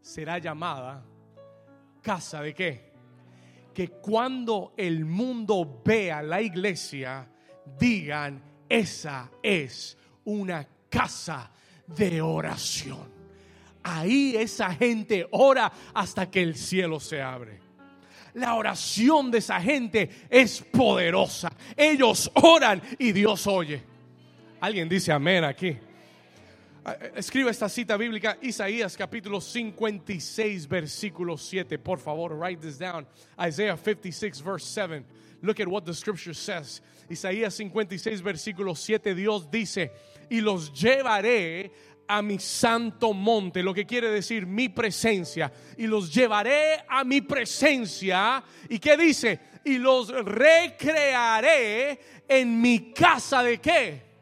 será 0.00 0.38
llamada 0.38 1.04
casa 2.00 2.42
de 2.42 2.54
qué? 2.54 2.92
Que 3.72 3.88
cuando 3.88 4.74
el 4.76 5.04
mundo 5.04 5.82
vea 5.84 6.22
la 6.22 6.40
iglesia, 6.40 7.28
digan, 7.78 8.42
esa 8.68 9.30
es 9.42 9.98
una 10.24 10.68
casa 10.88 11.50
de 11.86 12.22
oración. 12.22 13.12
Ahí 13.82 14.36
esa 14.36 14.72
gente 14.72 15.26
ora 15.32 15.70
hasta 15.92 16.30
que 16.30 16.42
el 16.42 16.54
cielo 16.54 17.00
se 17.00 17.20
abre. 17.20 17.63
La 18.34 18.54
oración 18.54 19.30
de 19.30 19.38
esa 19.38 19.60
gente 19.60 20.10
es 20.28 20.60
poderosa. 20.60 21.52
Ellos 21.76 22.30
oran 22.34 22.82
y 22.98 23.12
Dios 23.12 23.46
oye. 23.46 23.82
Alguien 24.60 24.88
dice 24.88 25.12
amén 25.12 25.44
aquí. 25.44 25.76
Ah, 26.86 26.96
eh, 27.00 27.12
escriba 27.16 27.50
esta 27.50 27.68
cita 27.68 27.96
bíblica, 27.96 28.36
Isaías 28.42 28.96
capítulo 28.96 29.40
56, 29.40 30.68
versículo 30.68 31.38
7. 31.38 31.78
Por 31.78 31.98
favor, 31.98 32.34
write 32.34 32.60
this 32.60 32.78
down. 32.78 33.06
Isaiah 33.40 33.76
56, 33.76 34.42
verse 34.42 34.66
7. 34.66 35.04
Look 35.40 35.60
at 35.60 35.68
what 35.68 35.84
the 35.84 35.94
scripture 35.94 36.34
says. 36.34 36.82
Isaías 37.08 37.54
56, 37.54 38.20
versículo 38.20 38.74
7. 38.74 39.14
Dios 39.14 39.50
dice: 39.50 39.92
Y 40.28 40.40
los 40.40 40.72
llevaré 40.72 41.70
a 42.06 42.22
mi 42.22 42.38
santo 42.38 43.12
monte, 43.12 43.62
lo 43.62 43.74
que 43.74 43.86
quiere 43.86 44.08
decir 44.08 44.46
mi 44.46 44.68
presencia, 44.68 45.52
y 45.76 45.86
los 45.86 46.12
llevaré 46.12 46.84
a 46.88 47.04
mi 47.04 47.20
presencia. 47.20 48.42
¿Y 48.68 48.78
qué 48.78 48.96
dice? 48.96 49.40
Y 49.64 49.78
los 49.78 50.08
recrearé 50.08 51.98
en 52.28 52.60
mi 52.60 52.92
casa 52.92 53.42
de 53.42 53.60
qué? 53.60 54.14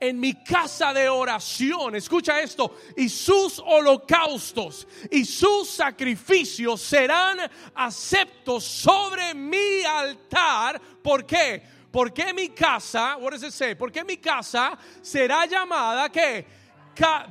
en 0.00 0.18
mi 0.18 0.42
casa 0.42 0.94
de 0.94 1.08
oración. 1.08 1.94
Escucha 1.94 2.40
esto. 2.40 2.74
Y 2.96 3.08
sus 3.08 3.58
holocaustos 3.58 4.88
y 5.10 5.24
sus 5.24 5.68
sacrificios 5.68 6.80
serán 6.80 7.38
aceptos 7.74 8.64
sobre 8.64 9.34
mi 9.34 9.82
altar. 9.84 10.80
¿Por 11.02 11.26
qué? 11.26 11.62
Porque 11.92 12.32
mi 12.32 12.48
casa, 12.50 13.16
what 13.18 13.32
does 13.32 13.42
it 13.42 13.52
say? 13.52 13.74
Porque 13.74 14.02
mi 14.04 14.16
casa 14.16 14.78
será 15.02 15.44
llamada 15.46 16.08
que 16.08 16.59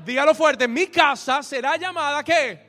dígalo 0.06 0.34
fuerte, 0.34 0.67
mi 0.67 0.88
casa 0.88 1.43
será 1.43 1.78
llamada 1.78 2.24
¿qué? 2.24 2.60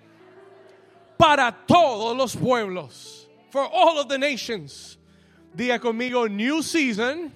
Para 1.17 1.53
todos 1.53 2.17
los 2.17 2.37
pueblos. 2.37 3.29
For 3.51 3.69
all 3.73 3.99
of 3.99 4.09
the 4.09 4.19
nations. 4.19 4.99
Diga 5.55 5.79
conmigo, 5.79 6.29
New 6.29 6.63
Season 6.63 7.33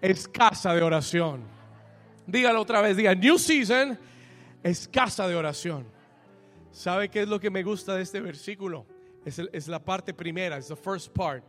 es 0.00 0.28
casa 0.28 0.74
de 0.74 0.82
oración. 0.82 1.42
Dígalo 2.26 2.60
otra 2.60 2.80
vez, 2.80 2.96
diga, 2.96 3.14
New 3.14 3.38
Season 3.38 3.98
es 4.62 4.88
casa 4.88 5.26
de 5.26 5.34
oración. 5.34 5.86
¿Sabe 6.70 7.08
qué 7.08 7.22
es 7.22 7.28
lo 7.28 7.38
que 7.38 7.50
me 7.50 7.62
gusta 7.62 7.94
de 7.96 8.02
este 8.02 8.20
versículo? 8.20 8.86
Es, 9.24 9.38
es 9.38 9.68
la 9.68 9.78
parte 9.78 10.14
primera, 10.14 10.56
es 10.56 10.68
the 10.68 10.76
first 10.76 11.12
part. 11.12 11.44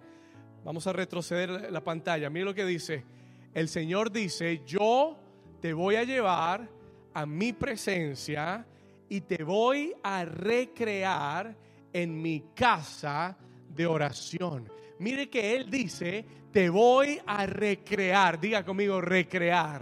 Vamos 0.64 0.88
a 0.88 0.94
retroceder 0.94 1.72
la 1.72 1.82
pantalla. 1.84 2.30
Mira 2.30 2.46
lo 2.46 2.54
que 2.54 2.66
dice. 2.66 3.06
El 3.54 3.70
Señor 3.70 4.12
dice, 4.12 4.62
yo 4.66 5.18
te 5.62 5.74
voy 5.74 5.96
a 5.96 6.04
llevar 6.04 6.68
a 7.16 7.26
mi 7.26 7.54
presencia 7.54 8.66
y 9.08 9.22
te 9.22 9.44
voy 9.44 9.94
a 10.04 10.26
recrear 10.26 11.56
en 11.92 12.22
mi 12.22 12.44
casa 12.54 13.38
de 13.70 13.86
oración. 13.86 14.70
Mire 15.00 15.30
que 15.30 15.56
Él 15.56 15.70
dice, 15.70 16.26
te 16.52 16.70
voy 16.70 17.20
a 17.26 17.46
recrear. 17.46 18.40
Diga 18.40 18.66
conmigo, 18.66 19.00
recrear. 19.00 19.82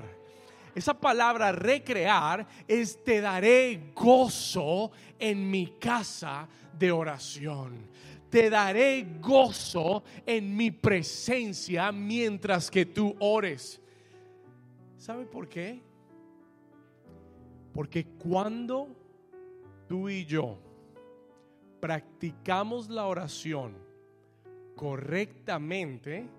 Esa 0.76 0.94
palabra 0.94 1.52
recrear 1.52 2.48
es 2.68 3.04
te 3.04 3.20
daré 3.20 3.92
gozo 3.96 4.92
en 5.18 5.50
mi 5.50 5.78
casa 5.80 6.48
de 6.78 6.92
oración. 6.92 7.90
Te 8.30 8.50
daré 8.50 9.18
gozo 9.20 10.04
en 10.26 10.56
mi 10.56 10.70
presencia 10.70 11.92
mientras 11.92 12.70
que 12.70 12.86
tú 12.86 13.16
ores. 13.20 13.82
¿Sabe 14.98 15.26
por 15.26 15.50
qué? 15.50 15.93
Porque 17.74 18.06
cuando 18.06 18.88
tú 19.88 20.10
y 20.10 20.26
yo 20.26 20.60
practicamos 21.80 22.90
la 22.90 23.06
oración 23.06 23.76
correctamente, 24.76 26.30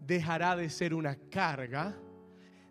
dejará 0.00 0.56
de 0.56 0.70
ser 0.70 0.94
una 0.94 1.16
carga, 1.30 1.96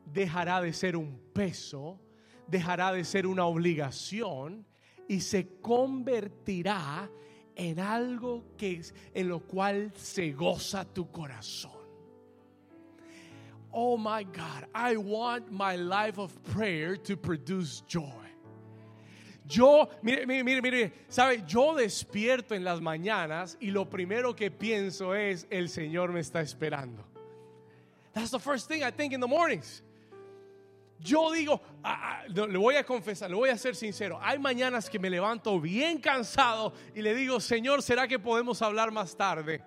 dejará 0.05 0.61
de 0.61 0.73
ser 0.73 0.95
un 0.95 1.19
peso, 1.33 1.99
dejará 2.47 2.91
de 2.91 3.03
ser 3.03 3.27
una 3.27 3.45
obligación 3.45 4.65
y 5.07 5.21
se 5.21 5.59
convertirá 5.59 7.09
en 7.55 7.79
algo 7.79 8.55
que 8.57 8.81
en 9.13 9.29
lo 9.29 9.41
cual 9.41 9.91
se 9.95 10.31
goza 10.31 10.85
tu 10.85 11.11
corazón. 11.11 11.80
Oh 13.73 13.97
my 13.97 14.23
God, 14.23 14.65
I 14.75 14.97
want 14.97 15.51
my 15.51 15.75
life 15.75 16.17
of 16.17 16.31
prayer 16.43 16.97
to 16.97 17.15
produce 17.15 17.81
joy. 17.87 18.21
Yo, 19.47 19.89
mire, 20.01 20.25
mire, 20.25 20.61
mire, 20.61 20.93
sabe, 21.09 21.43
yo 21.45 21.75
despierto 21.75 22.53
en 22.53 22.63
las 22.63 22.79
mañanas 22.79 23.57
y 23.59 23.71
lo 23.71 23.85
primero 23.85 24.33
que 24.33 24.49
pienso 24.49 25.13
es, 25.13 25.45
el 25.49 25.67
Señor 25.67 26.11
me 26.11 26.21
está 26.21 26.41
esperando. 26.41 27.03
That's 28.13 28.31
the 28.31 28.39
first 28.39 28.67
thing 28.67 28.83
I 28.83 28.91
think 28.91 29.13
in 29.13 29.19
the 29.19 29.27
mornings. 29.27 29.81
Yo 30.99 31.31
digo, 31.31 31.59
ah, 31.83 32.21
ah, 32.21 32.27
le 32.27 32.57
voy 32.57 32.75
a 32.75 32.83
confesar, 32.83 33.29
le 33.29 33.35
voy 33.35 33.49
a 33.49 33.57
ser 33.57 33.73
sincero. 33.75 34.19
Hay 34.21 34.37
mañanas 34.37 34.89
que 34.89 34.99
me 34.99 35.09
levanto 35.09 35.59
bien 35.59 35.99
cansado 35.99 36.73
y 36.95 37.01
le 37.01 37.15
digo, 37.15 37.39
Señor, 37.39 37.81
¿será 37.81 38.07
que 38.07 38.19
podemos 38.19 38.61
hablar 38.61 38.91
más 38.91 39.15
tarde? 39.15 39.63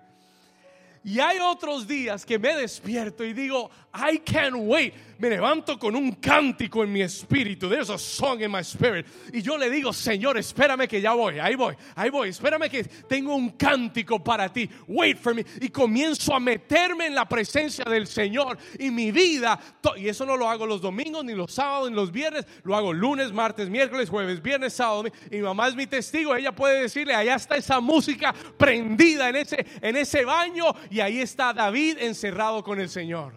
Y 1.05 1.19
hay 1.19 1.37
otros 1.37 1.87
días 1.87 2.25
que 2.25 2.39
me 2.39 2.55
despierto 2.55 3.23
y 3.23 3.31
digo, 3.31 3.69
I 3.93 4.17
can't 4.17 4.55
wait. 4.57 4.91
Me 5.17 5.29
levanto 5.29 5.79
con 5.79 5.95
un 5.95 6.11
cántico 6.13 6.83
en 6.83 6.91
mi 6.91 7.01
espíritu. 7.01 7.69
There's 7.69 7.89
a 7.89 7.97
song 7.97 8.41
in 8.41 8.51
my 8.51 8.61
spirit. 8.61 9.05
Y 9.31 9.41
yo 9.41 9.57
le 9.57 9.69
digo, 9.69 9.93
Señor, 9.93 10.37
espérame 10.37 10.89
que 10.89 10.99
ya 10.99 11.13
voy. 11.13 11.39
Ahí 11.39 11.55
voy, 11.55 11.75
ahí 11.95 12.09
voy. 12.09 12.29
Espérame 12.29 12.69
que 12.69 12.83
tengo 12.83 13.33
un 13.33 13.51
cántico 13.51 14.21
para 14.21 14.51
ti. 14.51 14.69
Wait 14.87 15.17
for 15.17 15.33
me. 15.33 15.45
Y 15.61 15.69
comienzo 15.69 16.35
a 16.35 16.39
meterme 16.39 17.05
en 17.05 17.15
la 17.15 17.29
presencia 17.29 17.85
del 17.85 18.07
Señor. 18.07 18.57
Y 18.77 18.91
mi 18.91 19.11
vida, 19.11 19.57
y 19.95 20.09
eso 20.09 20.25
no 20.25 20.35
lo 20.35 20.49
hago 20.49 20.65
los 20.65 20.81
domingos, 20.81 21.23
ni 21.23 21.33
los 21.33 21.53
sábados, 21.53 21.89
ni 21.89 21.95
los 21.95 22.11
viernes. 22.11 22.45
Lo 22.63 22.75
hago 22.75 22.91
lunes, 22.91 23.31
martes, 23.31 23.69
miércoles, 23.69 24.09
jueves, 24.09 24.41
viernes, 24.41 24.73
sábado. 24.73 25.05
Y 25.31 25.37
mamá 25.37 25.69
es 25.69 25.75
mi 25.75 25.87
testigo. 25.87 26.35
Ella 26.35 26.53
puede 26.53 26.81
decirle, 26.81 27.15
allá 27.15 27.35
está 27.35 27.55
esa 27.55 27.79
música 27.79 28.33
prendida 28.57 29.29
en 29.29 29.37
ese, 29.37 29.65
en 29.81 29.95
ese 29.95 30.25
baño 30.25 30.75
y 30.95 31.01
ahí 31.01 31.19
está 31.19 31.51
David 31.51 31.97
encerrado 31.99 32.63
con 32.63 32.79
el 32.79 32.87
Señor. 32.87 33.33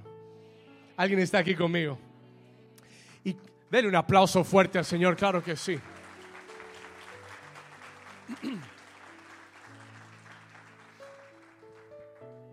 ¿Alguien 0.96 1.18
está 1.18 1.38
aquí 1.38 1.56
conmigo? 1.56 1.98
Y 3.24 3.34
denle 3.68 3.88
un 3.88 3.96
aplauso 3.96 4.44
fuerte 4.44 4.78
al 4.78 4.84
Señor, 4.84 5.16
claro 5.16 5.42
que 5.42 5.56
sí. 5.56 5.76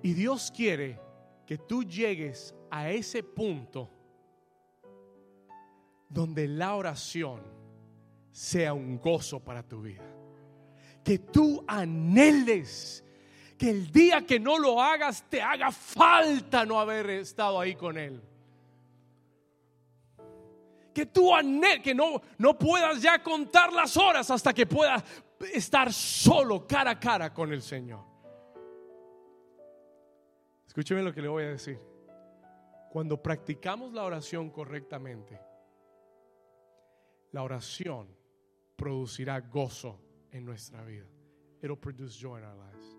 Y 0.02 0.14
Dios 0.14 0.52
quiere 0.52 1.00
que 1.46 1.60
tú 1.60 1.84
llegues 1.84 2.56
a 2.72 2.90
ese 2.90 3.22
punto 3.22 3.92
donde 6.10 6.48
la 6.48 6.74
oración 6.74 7.44
sea 8.32 8.74
un 8.74 8.98
gozo 8.98 9.40
para 9.40 9.62
tu 9.62 9.84
vida. 9.84 10.02
Que 11.04 11.20
tú 11.20 11.64
anheles 11.68 13.05
que 13.58 13.70
el 13.70 13.92
día 13.92 14.26
que 14.26 14.40
no 14.40 14.58
lo 14.58 14.82
hagas 14.82 15.24
te 15.30 15.42
haga 15.42 15.72
falta 15.72 16.66
no 16.66 16.80
haber 16.80 17.10
estado 17.10 17.60
ahí 17.60 17.76
con 17.76 17.98
Él. 17.98 18.22
Que 20.94 21.06
tú 21.06 21.34
anheles, 21.34 21.82
que 21.82 21.94
no, 21.94 22.22
no 22.38 22.58
puedas 22.58 23.02
ya 23.02 23.22
contar 23.22 23.72
las 23.74 23.98
horas 23.98 24.30
hasta 24.32 24.54
que 24.54 24.66
puedas 24.66 25.04
estar 25.54 25.92
solo 25.92 26.66
cara 26.66 26.92
a 26.92 27.00
cara 27.00 27.34
con 27.34 27.52
el 27.52 27.62
Señor. 27.62 28.04
Escúcheme 30.68 31.02
lo 31.04 31.14
que 31.14 31.22
le 31.22 31.28
voy 31.28 31.44
a 31.44 31.50
decir. 31.50 31.80
Cuando 32.90 33.22
practicamos 33.22 33.94
la 33.94 34.04
oración 34.04 34.50
correctamente, 34.50 35.40
la 37.32 37.44
oración 37.44 38.08
producirá 38.76 39.42
gozo 39.42 40.00
en 40.32 40.46
nuestra 40.46 40.84
vida. 40.84 41.06
It'll 41.62 41.78
produce 41.78 42.18
joy 42.18 42.40
in 42.40 42.46
our 42.46 42.56
lives. 42.56 42.95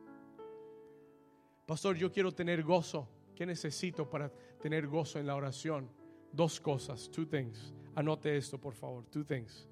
Pastor, 1.66 1.96
yo 1.96 2.12
quiero 2.12 2.32
tener 2.32 2.62
gozo. 2.62 3.08
¿Qué 3.34 3.44
necesito 3.44 4.08
para 4.08 4.30
tener 4.60 4.86
gozo 4.86 5.18
en 5.18 5.26
la 5.26 5.34
oración? 5.34 5.90
Dos 6.32 6.60
cosas, 6.60 7.10
two 7.10 7.26
things. 7.26 7.74
Anote 7.94 8.36
esto, 8.36 8.58
por 8.58 8.72
favor, 8.72 9.04
two 9.10 9.24
things. 9.24 9.68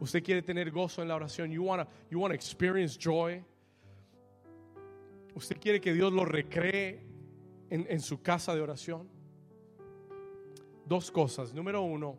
Usted 0.00 0.22
quiere 0.22 0.42
tener 0.42 0.70
gozo 0.70 1.02
en 1.02 1.08
la 1.08 1.16
oración. 1.16 1.50
You 1.50 1.64
wanna, 1.64 1.86
you 2.10 2.24
experience 2.28 2.96
joy. 2.96 3.44
Usted 5.34 5.58
quiere 5.60 5.80
que 5.80 5.92
Dios 5.92 6.12
lo 6.12 6.24
recree 6.24 7.00
en, 7.68 7.86
en 7.88 8.00
su 8.00 8.22
casa 8.22 8.54
de 8.54 8.60
oración. 8.60 9.08
Dos 10.86 11.10
cosas. 11.10 11.52
Número 11.52 11.82
uno, 11.82 12.16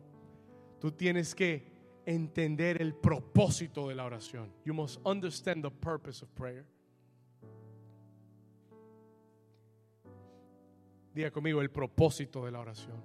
tú 0.80 0.92
tienes 0.92 1.34
que 1.34 1.72
entender 2.06 2.82
el 2.82 2.94
propósito 2.94 3.88
de 3.88 3.94
la 3.94 4.04
oración. 4.04 4.52
You 4.64 4.74
must 4.74 5.00
understand 5.04 5.62
the 5.62 5.70
purpose 5.70 6.22
of 6.22 6.30
prayer. 6.34 6.66
Diga 11.14 11.30
conmigo 11.30 11.60
el 11.60 11.70
propósito 11.70 12.44
de 12.44 12.50
la 12.50 12.60
oración. 12.60 13.02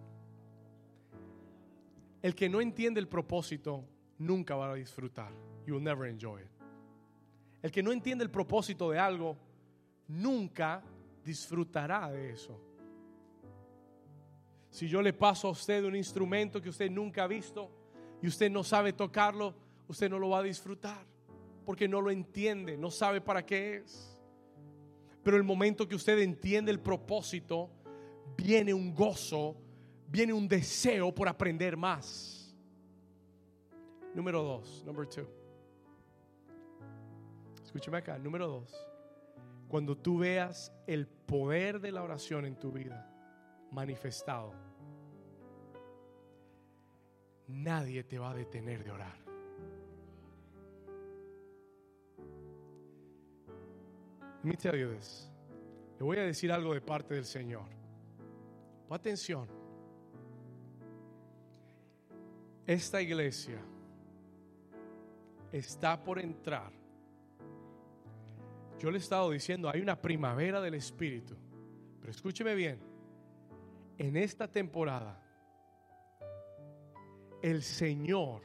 El 2.21 2.35
que 2.35 2.49
no 2.49 2.59
entiende 2.59 2.99
el 2.99 3.07
propósito 3.07 3.85
nunca 4.17 4.55
va 4.55 4.71
a 4.71 4.75
disfrutar. 4.75 5.31
You 5.65 5.75
will 5.75 5.83
never 5.83 6.09
enjoy 6.09 6.41
it. 6.41 6.49
El 7.61 7.71
que 7.71 7.83
no 7.83 7.91
entiende 7.91 8.23
el 8.23 8.31
propósito 8.31 8.89
de 8.89 8.99
algo 8.99 9.37
nunca 10.07 10.81
disfrutará 11.23 12.09
de 12.09 12.31
eso. 12.31 12.59
Si 14.69 14.87
yo 14.87 15.01
le 15.01 15.13
paso 15.13 15.47
a 15.47 15.51
usted 15.51 15.83
un 15.83 15.95
instrumento 15.95 16.61
que 16.61 16.69
usted 16.69 16.89
nunca 16.89 17.23
ha 17.23 17.27
visto 17.27 17.69
y 18.21 18.27
usted 18.27 18.49
no 18.49 18.63
sabe 18.63 18.93
tocarlo, 18.93 19.53
usted 19.87 20.09
no 20.09 20.19
lo 20.19 20.29
va 20.29 20.39
a 20.39 20.43
disfrutar 20.43 21.05
porque 21.69 21.87
no 21.87 22.01
lo 22.01 22.09
entiende, 22.09 22.77
no 22.77 22.89
sabe 22.89 23.21
para 23.21 23.45
qué 23.45 23.75
es. 23.75 24.17
Pero 25.21 25.37
el 25.37 25.43
momento 25.43 25.87
que 25.87 25.95
usted 25.95 26.17
entiende 26.17 26.71
el 26.71 26.79
propósito, 26.79 27.69
viene 28.37 28.73
un 28.73 28.93
gozo, 28.93 29.55
viene 30.07 30.33
un 30.33 30.47
deseo 30.47 31.13
por 31.13 31.27
aprender 31.27 31.77
más. 31.77 32.55
Número 34.13 34.41
dos, 34.43 34.83
number 34.85 35.07
two. 35.07 35.27
Escúchame 37.63 37.97
acá, 37.99 38.17
número 38.17 38.47
dos. 38.47 38.73
Cuando 39.67 39.95
tú 39.95 40.17
veas 40.17 40.73
el 40.87 41.07
poder 41.07 41.79
de 41.79 41.91
la 41.91 42.01
oración 42.01 42.45
en 42.45 42.57
tu 42.57 42.71
vida 42.71 43.07
manifestado, 43.71 44.53
nadie 47.47 48.03
te 48.03 48.17
va 48.17 48.31
a 48.31 48.33
detener 48.33 48.83
de 48.83 48.91
orar. 48.91 49.17
Let 54.43 54.51
me 54.51 54.55
tell 54.55 54.75
you 54.75 54.95
this. 54.95 55.29
Le 55.99 56.05
voy 56.05 56.17
a 56.17 56.23
decir 56.23 56.51
algo 56.51 56.73
de 56.73 56.81
parte 56.81 57.13
del 57.13 57.25
Señor 57.25 57.78
atención. 58.95 59.47
Esta 62.65 63.01
iglesia 63.01 63.59
está 65.51 66.01
por 66.03 66.19
entrar. 66.19 66.71
Yo 68.79 68.91
le 68.91 68.97
he 68.97 69.01
estado 69.01 69.31
diciendo, 69.31 69.69
hay 69.69 69.81
una 69.81 69.99
primavera 69.99 70.61
del 70.61 70.75
Espíritu. 70.75 71.35
Pero 71.99 72.11
escúcheme 72.11 72.55
bien, 72.55 72.79
en 73.97 74.15
esta 74.15 74.47
temporada, 74.47 75.21
el 77.41 77.63
Señor 77.63 78.41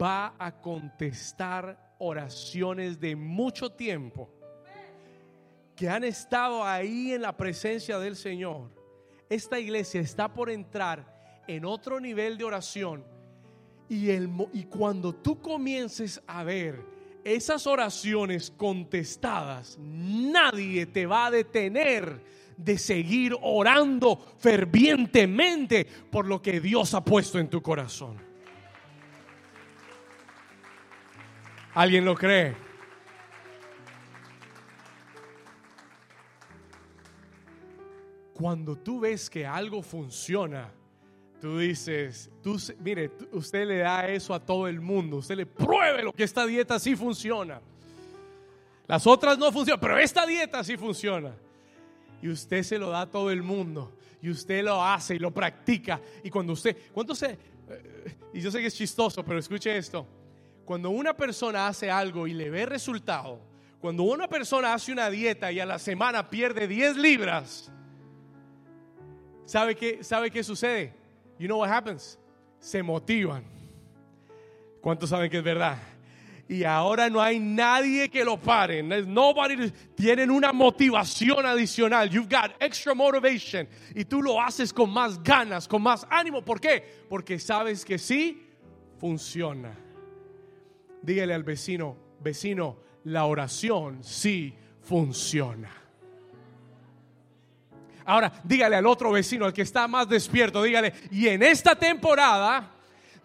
va 0.00 0.34
a 0.38 0.60
contestar 0.60 1.94
oraciones 1.98 2.98
de 2.98 3.14
mucho 3.14 3.70
tiempo 3.70 4.28
que 5.76 5.88
han 5.88 6.04
estado 6.04 6.64
ahí 6.64 7.12
en 7.12 7.22
la 7.22 7.36
presencia 7.36 7.98
del 7.98 8.16
Señor. 8.16 8.81
Esta 9.32 9.58
iglesia 9.58 10.02
está 10.02 10.34
por 10.34 10.50
entrar 10.50 11.42
en 11.46 11.64
otro 11.64 11.98
nivel 11.98 12.36
de 12.36 12.44
oración 12.44 13.02
y, 13.88 14.10
el, 14.10 14.28
y 14.52 14.64
cuando 14.64 15.14
tú 15.14 15.40
comiences 15.40 16.22
a 16.26 16.44
ver 16.44 16.84
esas 17.24 17.66
oraciones 17.66 18.50
contestadas, 18.50 19.78
nadie 19.78 20.84
te 20.84 21.06
va 21.06 21.24
a 21.24 21.30
detener 21.30 22.22
de 22.58 22.76
seguir 22.76 23.34
orando 23.40 24.18
fervientemente 24.38 25.86
por 26.10 26.26
lo 26.26 26.42
que 26.42 26.60
Dios 26.60 26.92
ha 26.92 27.02
puesto 27.02 27.38
en 27.38 27.48
tu 27.48 27.62
corazón. 27.62 28.18
¿Alguien 31.72 32.04
lo 32.04 32.14
cree? 32.14 32.54
Cuando 38.42 38.74
tú 38.74 38.98
ves 38.98 39.30
que 39.30 39.46
algo 39.46 39.84
funciona, 39.84 40.68
tú 41.40 41.58
dices, 41.58 42.28
tú, 42.42 42.60
mire, 42.80 43.08
usted 43.30 43.64
le 43.64 43.78
da 43.78 44.08
eso 44.08 44.34
a 44.34 44.40
todo 44.40 44.66
el 44.66 44.80
mundo, 44.80 45.18
usted 45.18 45.36
le 45.36 45.46
pruebe 45.46 46.02
lo 46.02 46.12
que 46.12 46.24
esta 46.24 46.44
dieta 46.44 46.80
sí 46.80 46.96
funciona. 46.96 47.60
Las 48.88 49.06
otras 49.06 49.38
no 49.38 49.52
funcionan, 49.52 49.78
pero 49.78 49.96
esta 49.96 50.26
dieta 50.26 50.64
sí 50.64 50.76
funciona. 50.76 51.32
Y 52.20 52.30
usted 52.30 52.64
se 52.64 52.78
lo 52.80 52.90
da 52.90 53.02
a 53.02 53.06
todo 53.08 53.30
el 53.30 53.44
mundo. 53.44 53.92
Y 54.20 54.28
usted 54.28 54.64
lo 54.64 54.82
hace 54.82 55.14
y 55.14 55.18
lo 55.20 55.30
practica. 55.30 56.00
Y 56.24 56.28
cuando 56.28 56.54
usted, 56.54 56.76
¿cuánto 56.92 57.14
se? 57.14 57.38
Eh, 57.70 58.16
y 58.34 58.40
yo 58.40 58.50
sé 58.50 58.58
que 58.58 58.66
es 58.66 58.74
chistoso, 58.74 59.24
pero 59.24 59.38
escuche 59.38 59.76
esto. 59.76 60.04
Cuando 60.64 60.90
una 60.90 61.16
persona 61.16 61.68
hace 61.68 61.88
algo 61.92 62.26
y 62.26 62.34
le 62.34 62.50
ve 62.50 62.66
resultado, 62.66 63.38
cuando 63.80 64.02
una 64.02 64.26
persona 64.26 64.74
hace 64.74 64.90
una 64.90 65.10
dieta 65.10 65.52
y 65.52 65.60
a 65.60 65.64
la 65.64 65.78
semana 65.78 66.28
pierde 66.28 66.66
10 66.66 66.96
libras, 66.96 67.70
¿sabe 69.44 69.74
qué, 69.74 70.02
¿sabe 70.02 70.30
qué 70.30 70.42
sucede? 70.42 70.94
You 71.38 71.46
know 71.46 71.58
what 71.58 71.70
happens? 71.70 72.18
Se 72.58 72.82
motivan. 72.82 73.44
¿Cuántos 74.80 75.10
saben 75.10 75.30
que 75.30 75.38
es 75.38 75.44
verdad? 75.44 75.78
Y 76.48 76.64
ahora 76.64 77.08
no 77.08 77.20
hay 77.20 77.38
nadie 77.38 78.08
que 78.10 78.24
lo 78.24 78.36
pare. 78.36 78.82
Nobody, 78.82 79.70
tienen 79.94 80.30
una 80.30 80.52
motivación 80.52 81.46
adicional. 81.46 82.10
You've 82.10 82.28
got 82.28 82.52
extra 82.60 82.94
motivation. 82.94 83.66
Y 83.94 84.04
tú 84.04 84.20
lo 84.20 84.40
haces 84.40 84.72
con 84.72 84.90
más 84.90 85.22
ganas, 85.22 85.66
con 85.66 85.82
más 85.82 86.06
ánimo. 86.10 86.44
¿Por 86.44 86.60
qué? 86.60 87.04
Porque 87.08 87.38
sabes 87.38 87.84
que 87.84 87.98
sí 87.98 88.42
funciona. 88.98 89.74
Dígale 91.00 91.32
al 91.32 91.42
vecino, 91.42 91.96
vecino, 92.20 92.76
la 93.04 93.24
oración 93.24 94.04
sí 94.04 94.54
funciona. 94.82 95.81
Ahora, 98.04 98.32
dígale 98.42 98.76
al 98.76 98.86
otro 98.86 99.12
vecino, 99.12 99.44
al 99.44 99.52
que 99.52 99.62
está 99.62 99.86
más 99.86 100.08
despierto, 100.08 100.62
dígale, 100.62 100.92
y 101.10 101.28
en 101.28 101.42
esta 101.42 101.74
temporada 101.74 102.70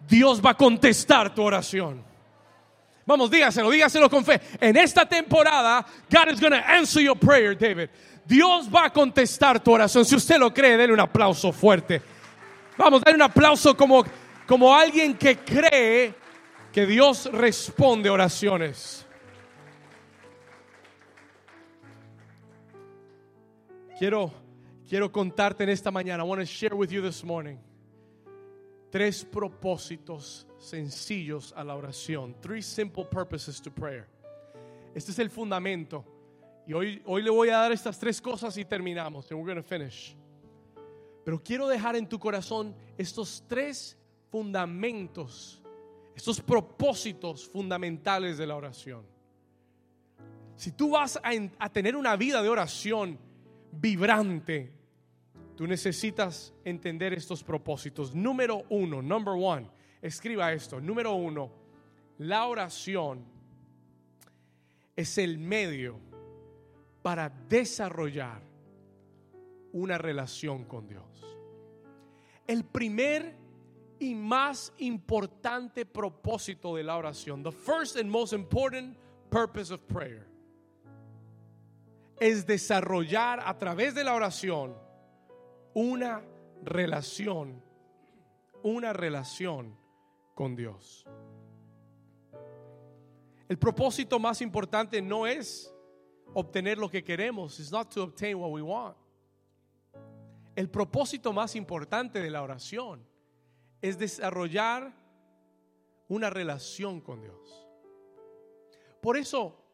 Dios 0.08 0.40
va 0.44 0.50
a 0.50 0.56
contestar 0.56 1.34
tu 1.34 1.42
oración. 1.42 2.04
Vamos, 3.04 3.30
dígaselo, 3.30 3.70
dígaselo 3.70 4.10
con 4.10 4.24
fe. 4.24 4.40
En 4.60 4.76
esta 4.76 5.06
temporada, 5.06 5.86
God 6.10 6.32
is 6.32 6.40
going 6.40 6.52
to 6.52 6.58
answer 6.58 7.02
your 7.02 7.18
prayer, 7.18 7.56
David. 7.56 7.88
Dios 8.26 8.68
va 8.68 8.84
a 8.84 8.90
contestar 8.90 9.58
tu 9.60 9.72
oración. 9.72 10.04
Si 10.04 10.14
usted 10.14 10.38
lo 10.38 10.52
cree, 10.52 10.76
denle 10.76 10.92
un 10.92 11.00
aplauso 11.00 11.50
fuerte. 11.50 12.02
Vamos, 12.76 13.02
denle 13.02 13.16
un 13.16 13.22
aplauso 13.22 13.74
como, 13.74 14.04
como 14.46 14.74
alguien 14.74 15.16
que 15.16 15.38
cree 15.38 16.14
que 16.70 16.84
Dios 16.84 17.30
responde 17.32 18.10
oraciones. 18.10 19.06
Quiero 23.98 24.32
quiero 24.88 25.12
contarte 25.12 25.64
en 25.64 25.70
esta 25.70 25.90
mañana. 25.90 26.24
I 26.24 26.26
want 26.26 26.40
to 26.40 26.46
share 26.46 26.74
with 26.74 26.90
you 26.90 27.02
this 27.02 27.22
morning 27.22 27.58
tres 28.90 29.24
propósitos 29.24 30.46
sencillos 30.58 31.52
a 31.54 31.62
la 31.62 31.76
oración. 31.76 32.34
Three 32.40 32.62
simple 32.62 33.04
purposes 33.04 33.60
to 33.60 33.70
prayer. 33.70 34.08
Este 34.94 35.12
es 35.12 35.18
el 35.18 35.28
fundamento. 35.28 36.04
Y 36.66 36.72
hoy, 36.72 37.02
hoy 37.04 37.22
le 37.22 37.30
voy 37.30 37.50
a 37.50 37.58
dar 37.58 37.72
estas 37.72 37.98
tres 37.98 38.20
cosas 38.20 38.56
y 38.56 38.64
terminamos. 38.64 39.30
And 39.30 39.40
we're 39.40 39.52
going 39.52 39.62
to 39.62 39.68
finish. 39.68 40.16
Pero 41.24 41.42
quiero 41.42 41.68
dejar 41.68 41.94
en 41.96 42.08
tu 42.08 42.18
corazón 42.18 42.74
estos 42.96 43.44
tres 43.46 43.98
fundamentos, 44.30 45.62
estos 46.14 46.40
propósitos 46.40 47.46
fundamentales 47.46 48.38
de 48.38 48.46
la 48.46 48.56
oración. 48.56 49.04
Si 50.56 50.72
tú 50.72 50.90
vas 50.90 51.16
a, 51.18 51.30
a 51.58 51.68
tener 51.70 51.94
una 51.94 52.16
vida 52.16 52.42
de 52.42 52.48
oración 52.48 53.18
vibrante, 53.70 54.77
Tú 55.58 55.66
necesitas 55.66 56.54
entender 56.64 57.12
estos 57.12 57.42
propósitos. 57.42 58.14
Número 58.14 58.62
uno, 58.68 59.02
number 59.02 59.34
one, 59.36 59.68
escriba 60.00 60.52
esto. 60.52 60.80
Número 60.80 61.14
uno, 61.14 61.50
la 62.18 62.46
oración 62.46 63.24
es 64.94 65.18
el 65.18 65.36
medio 65.36 65.98
para 67.02 67.28
desarrollar 67.28 68.40
una 69.72 69.98
relación 69.98 70.64
con 70.64 70.86
Dios. 70.86 71.26
El 72.46 72.64
primer 72.64 73.34
y 73.98 74.14
más 74.14 74.72
importante 74.78 75.84
propósito 75.84 76.76
de 76.76 76.84
la 76.84 76.96
oración, 76.96 77.42
the 77.42 77.50
first 77.50 77.96
and 77.96 78.08
most 78.08 78.32
important 78.32 78.96
purpose 79.28 79.74
of 79.74 79.80
prayer, 79.88 80.28
es 82.20 82.46
desarrollar 82.46 83.40
a 83.44 83.58
través 83.58 83.96
de 83.96 84.04
la 84.04 84.14
oración 84.14 84.86
una 85.78 86.24
relación, 86.64 87.62
una 88.64 88.92
relación 88.92 89.78
con 90.34 90.56
Dios. 90.56 91.06
El 93.48 93.58
propósito 93.60 94.18
más 94.18 94.42
importante 94.42 95.00
no 95.00 95.24
es 95.24 95.72
obtener 96.34 96.78
lo 96.78 96.90
que 96.90 97.04
queremos, 97.04 97.60
it's 97.60 97.70
not 97.70 97.94
to 97.94 98.02
obtain 98.02 98.36
what 98.36 98.50
we 98.50 98.60
want. 98.60 98.96
El 100.56 100.68
propósito 100.68 101.32
más 101.32 101.54
importante 101.54 102.20
de 102.20 102.30
la 102.30 102.42
oración 102.42 103.06
es 103.80 103.96
desarrollar 103.96 104.92
una 106.08 106.28
relación 106.28 107.00
con 107.00 107.20
Dios. 107.22 107.68
Por 109.00 109.16
eso, 109.16 109.64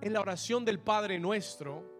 en 0.00 0.14
la 0.14 0.22
oración 0.22 0.64
del 0.64 0.80
Padre 0.80 1.18
nuestro, 1.18 1.99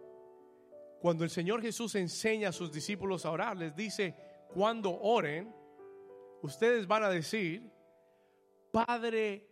cuando 1.01 1.23
el 1.23 1.31
Señor 1.31 1.63
Jesús 1.63 1.95
enseña 1.95 2.49
a 2.49 2.51
sus 2.51 2.71
discípulos 2.71 3.25
a 3.25 3.31
orar, 3.31 3.57
les 3.57 3.75
dice, 3.75 4.15
cuando 4.53 5.01
oren, 5.01 5.51
ustedes 6.43 6.85
van 6.85 7.03
a 7.03 7.09
decir, 7.09 7.71
Padre 8.71 9.47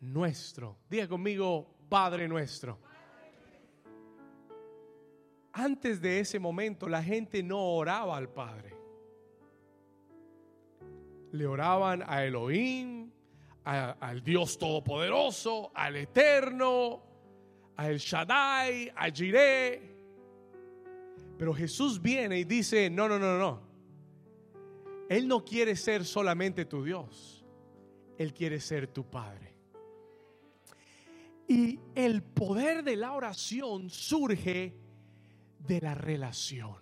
nuestro. 0.00 0.76
Diga 0.90 1.08
conmigo, 1.08 1.74
Padre 1.88 2.28
nuestro. 2.28 2.78
Antes 5.52 6.02
de 6.02 6.20
ese 6.20 6.38
momento 6.38 6.86
la 6.86 7.02
gente 7.02 7.42
no 7.42 7.76
oraba 7.76 8.18
al 8.18 8.28
Padre. 8.28 8.74
Le 11.32 11.46
oraban 11.46 12.04
a 12.06 12.24
Elohim, 12.24 13.10
al 13.64 14.22
Dios 14.22 14.58
Todopoderoso, 14.58 15.70
al 15.74 15.96
Eterno, 15.96 17.02
a 17.76 17.88
El 17.88 17.98
Shaddai, 17.98 18.92
a 18.94 19.10
Jireh. 19.10 19.99
Pero 21.40 21.54
Jesús 21.54 22.02
viene 22.02 22.38
y 22.38 22.44
dice, 22.44 22.90
no, 22.90 23.08
no, 23.08 23.18
no, 23.18 23.38
no. 23.38 23.62
Él 25.08 25.26
no 25.26 25.42
quiere 25.42 25.74
ser 25.74 26.04
solamente 26.04 26.66
tu 26.66 26.84
Dios. 26.84 27.42
Él 28.18 28.34
quiere 28.34 28.60
ser 28.60 28.88
tu 28.88 29.08
Padre. 29.08 29.54
Y 31.48 31.80
el 31.94 32.22
poder 32.22 32.84
de 32.84 32.94
la 32.94 33.14
oración 33.14 33.88
surge 33.88 34.76
de 35.66 35.80
la 35.80 35.94
relación. 35.94 36.76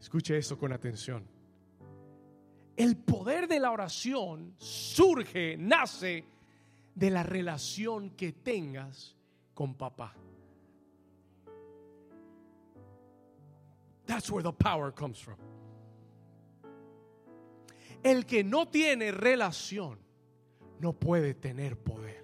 Escuche 0.00 0.36
esto 0.36 0.58
con 0.58 0.72
atención. 0.72 1.24
El 2.76 2.96
poder 2.96 3.46
de 3.46 3.60
la 3.60 3.70
oración 3.70 4.56
surge, 4.58 5.56
nace 5.56 6.24
de 6.96 7.10
la 7.10 7.22
relación 7.22 8.10
que 8.16 8.32
tengas 8.32 9.14
con 9.54 9.76
papá. 9.76 10.16
That's 14.06 14.30
where 14.30 14.42
the 14.42 14.52
power 14.52 14.90
comes 14.90 15.18
from. 15.18 15.36
el 18.04 18.26
que 18.26 18.44
no 18.44 18.68
tiene 18.68 19.10
relación 19.10 19.98
no 20.78 20.92
puede 20.92 21.34
tener 21.34 21.76
poder. 21.76 22.22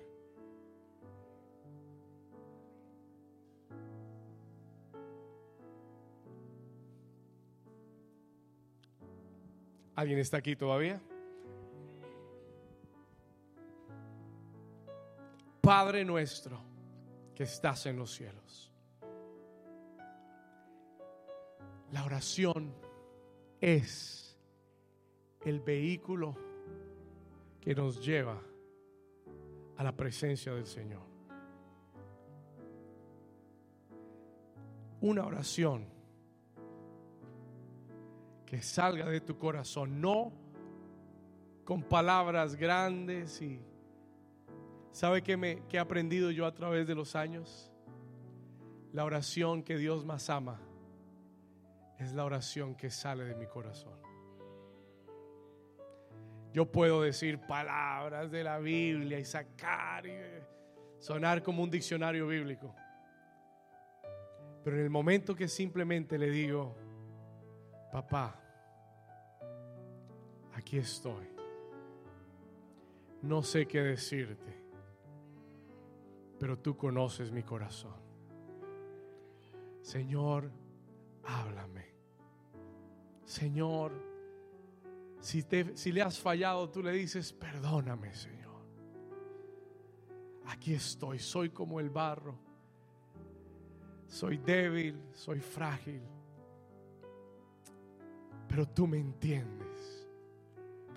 ¿Alguien 9.96 10.18
está 10.18 10.36
aquí 10.36 10.54
todavía? 10.54 11.00
Padre 15.60 16.04
nuestro 16.04 16.58
que 17.34 17.44
estás 17.44 17.86
en 17.86 17.98
los 17.98 18.14
cielos. 18.14 18.69
La 21.92 22.04
oración 22.04 22.72
es 23.60 24.38
el 25.44 25.60
vehículo 25.60 26.36
que 27.60 27.74
nos 27.74 28.04
lleva 28.04 28.40
a 29.76 29.82
la 29.82 29.96
presencia 29.96 30.54
del 30.54 30.66
Señor. 30.66 31.02
Una 35.00 35.26
oración 35.26 35.86
que 38.46 38.62
salga 38.62 39.08
de 39.08 39.20
tu 39.20 39.36
corazón, 39.36 40.00
no 40.00 40.32
con 41.64 41.82
palabras 41.82 42.54
grandes 42.54 43.40
y 43.42 43.60
¿sabe 44.92 45.22
qué, 45.22 45.36
me, 45.36 45.62
qué 45.68 45.78
he 45.78 45.80
aprendido 45.80 46.30
yo 46.30 46.46
a 46.46 46.54
través 46.54 46.86
de 46.86 46.94
los 46.94 47.16
años? 47.16 47.72
La 48.92 49.04
oración 49.04 49.62
que 49.62 49.76
Dios 49.76 50.04
más 50.04 50.30
ama 50.30 50.60
es 52.00 52.14
la 52.14 52.24
oración 52.24 52.74
que 52.74 52.90
sale 52.90 53.24
de 53.24 53.34
mi 53.34 53.46
corazón. 53.46 53.98
Yo 56.52 56.70
puedo 56.70 57.02
decir 57.02 57.38
palabras 57.46 58.30
de 58.30 58.42
la 58.42 58.58
Biblia 58.58 59.18
y 59.18 59.24
sacar 59.24 60.06
y 60.06 60.14
sonar 60.98 61.42
como 61.42 61.62
un 61.62 61.70
diccionario 61.70 62.26
bíblico. 62.26 62.74
Pero 64.64 64.76
en 64.76 64.82
el 64.82 64.90
momento 64.90 65.34
que 65.34 65.46
simplemente 65.46 66.18
le 66.18 66.30
digo, 66.30 66.74
papá, 67.92 68.40
aquí 70.54 70.78
estoy. 70.78 71.28
No 73.22 73.42
sé 73.42 73.68
qué 73.68 73.82
decirte, 73.82 74.58
pero 76.38 76.58
tú 76.58 76.76
conoces 76.76 77.30
mi 77.30 77.42
corazón. 77.42 78.00
Señor, 79.82 80.50
háblame. 81.24 81.89
Señor, 83.30 83.92
si, 85.20 85.46
si 85.74 85.92
le 85.92 86.02
has 86.02 86.18
fallado, 86.18 86.68
tú 86.68 86.82
le 86.82 86.90
dices, 86.90 87.32
perdóname, 87.32 88.12
Señor. 88.12 88.60
Aquí 90.46 90.74
estoy, 90.74 91.20
soy 91.20 91.50
como 91.50 91.78
el 91.78 91.90
barro. 91.90 92.36
Soy 94.08 94.38
débil, 94.38 95.00
soy 95.12 95.38
frágil. 95.38 96.02
Pero 98.48 98.66
tú 98.66 98.88
me 98.88 98.98
entiendes, 98.98 100.08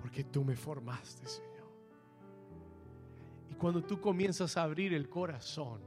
porque 0.00 0.24
tú 0.24 0.42
me 0.42 0.56
formaste, 0.56 1.28
Señor. 1.28 1.70
Y 3.48 3.54
cuando 3.54 3.80
tú 3.84 4.00
comienzas 4.00 4.56
a 4.56 4.64
abrir 4.64 4.92
el 4.92 5.08
corazón, 5.08 5.80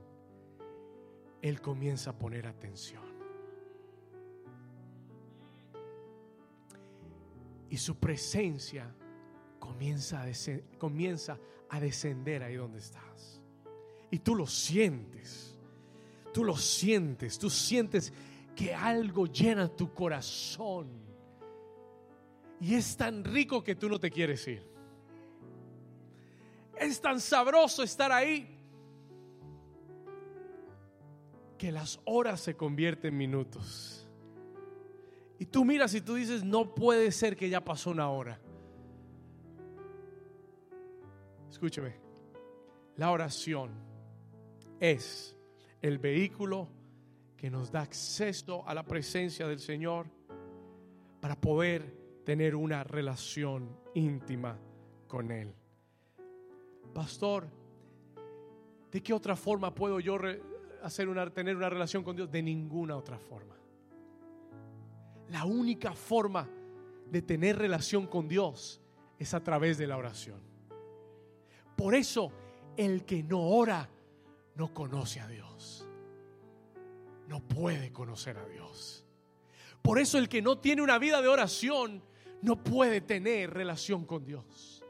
Él 1.42 1.60
comienza 1.60 2.12
a 2.12 2.18
poner 2.18 2.48
atención. 2.48 3.07
Y 7.70 7.78
su 7.78 7.98
presencia 7.98 8.94
comienza 9.60 10.24
a, 10.24 10.28
comienza 10.78 11.38
a 11.70 11.80
descender 11.80 12.44
ahí 12.44 12.56
donde 12.56 12.80
estás. 12.80 13.42
Y 14.10 14.20
tú 14.20 14.36
lo 14.36 14.48
sientes, 14.48 15.58
tú 16.34 16.44
lo 16.44 16.56
sientes, 16.56 17.38
tú 17.38 17.50
sientes 17.50 18.14
que 18.56 18.74
algo 18.74 19.26
llena 19.28 19.68
tu 19.68 19.94
corazón. 19.94 20.88
Y 22.60 22.74
es 22.74 22.96
tan 22.98 23.24
rico 23.24 23.64
que 23.64 23.76
tú 23.76 23.90
no 23.90 24.00
te 24.00 24.10
quieres 24.10 24.48
ir. 24.48 24.64
Es 26.80 27.02
tan 27.02 27.20
sabroso 27.20 27.84
estar 27.84 28.12
ahí 28.12 28.58
que 31.58 31.72
las 31.72 32.00
horas 32.06 32.40
se 32.42 32.56
convierten 32.56 33.14
en 33.14 33.18
minutos. 33.18 34.07
Y 35.40 35.46
tú 35.46 35.64
miras 35.64 35.94
y 35.94 36.02
tú 36.02 36.16
dices, 36.16 36.44
no 36.44 36.74
puede 36.74 37.12
ser 37.12 37.36
que 37.36 37.50
ya 37.50 37.64
pasó 37.64 37.92
una 37.92 38.10
hora. 38.10 38.40
Escúcheme, 41.50 41.96
la 42.96 43.12
oración 43.12 43.72
es 44.80 45.36
el 45.82 46.00
vehículo 46.00 46.68
que 47.36 47.50
nos 47.50 47.72
da 47.72 47.82
acceso 47.82 48.68
a 48.68 48.74
la 48.74 48.84
presencia 48.84 49.48
del 49.48 49.60
Señor 49.60 50.08
para 51.22 51.40
poder 51.40 51.96
tener 52.24 52.56
una 52.56 52.84
relación 52.84 53.78
íntima 53.94 54.58
con 55.08 55.32
Él. 55.32 55.54
Pastor, 56.94 57.48
¿de 58.92 59.04
qué 59.04 59.14
otra 59.14 59.36
forma 59.36 59.74
puedo 59.74 60.00
yo 60.00 60.18
hacer 60.82 61.08
una, 61.08 61.30
tener 61.32 61.56
una 61.56 61.70
relación 61.70 62.04
con 62.04 62.16
Dios? 62.16 62.32
De 62.32 62.42
ninguna 62.42 62.98
otra 62.98 63.20
forma. 63.20 63.56
La 65.30 65.46
única 65.46 65.94
forma 65.94 66.50
de 67.10 67.22
tener 67.22 67.58
relación 67.58 68.08
con 68.08 68.28
Dios 68.28 68.82
es 69.20 69.34
a 69.34 69.44
través 69.44 69.78
de 69.78 69.88
la 69.88 69.98
oración. 69.98 70.40
Por 71.76 71.96
eso 71.96 72.32
el 72.76 73.06
que 73.06 73.24
no 73.24 73.42
ora 73.42 73.90
no 74.56 74.74
conoce 74.74 75.20
a 75.20 75.28
Dios. 75.28 75.88
No 77.28 77.42
puede 77.42 77.92
conocer 77.92 78.38
a 78.38 78.46
Dios. 78.46 79.06
Por 79.82 80.00
eso 80.00 80.18
el 80.18 80.30
que 80.30 80.42
no 80.42 80.60
tiene 80.60 80.82
una 80.82 80.98
vida 80.98 81.22
de 81.22 81.28
oración 81.28 82.02
no 82.42 82.64
puede 82.64 83.02
tener 83.02 83.54
relación 83.54 84.06
con 84.06 84.26
Dios. 84.26 84.84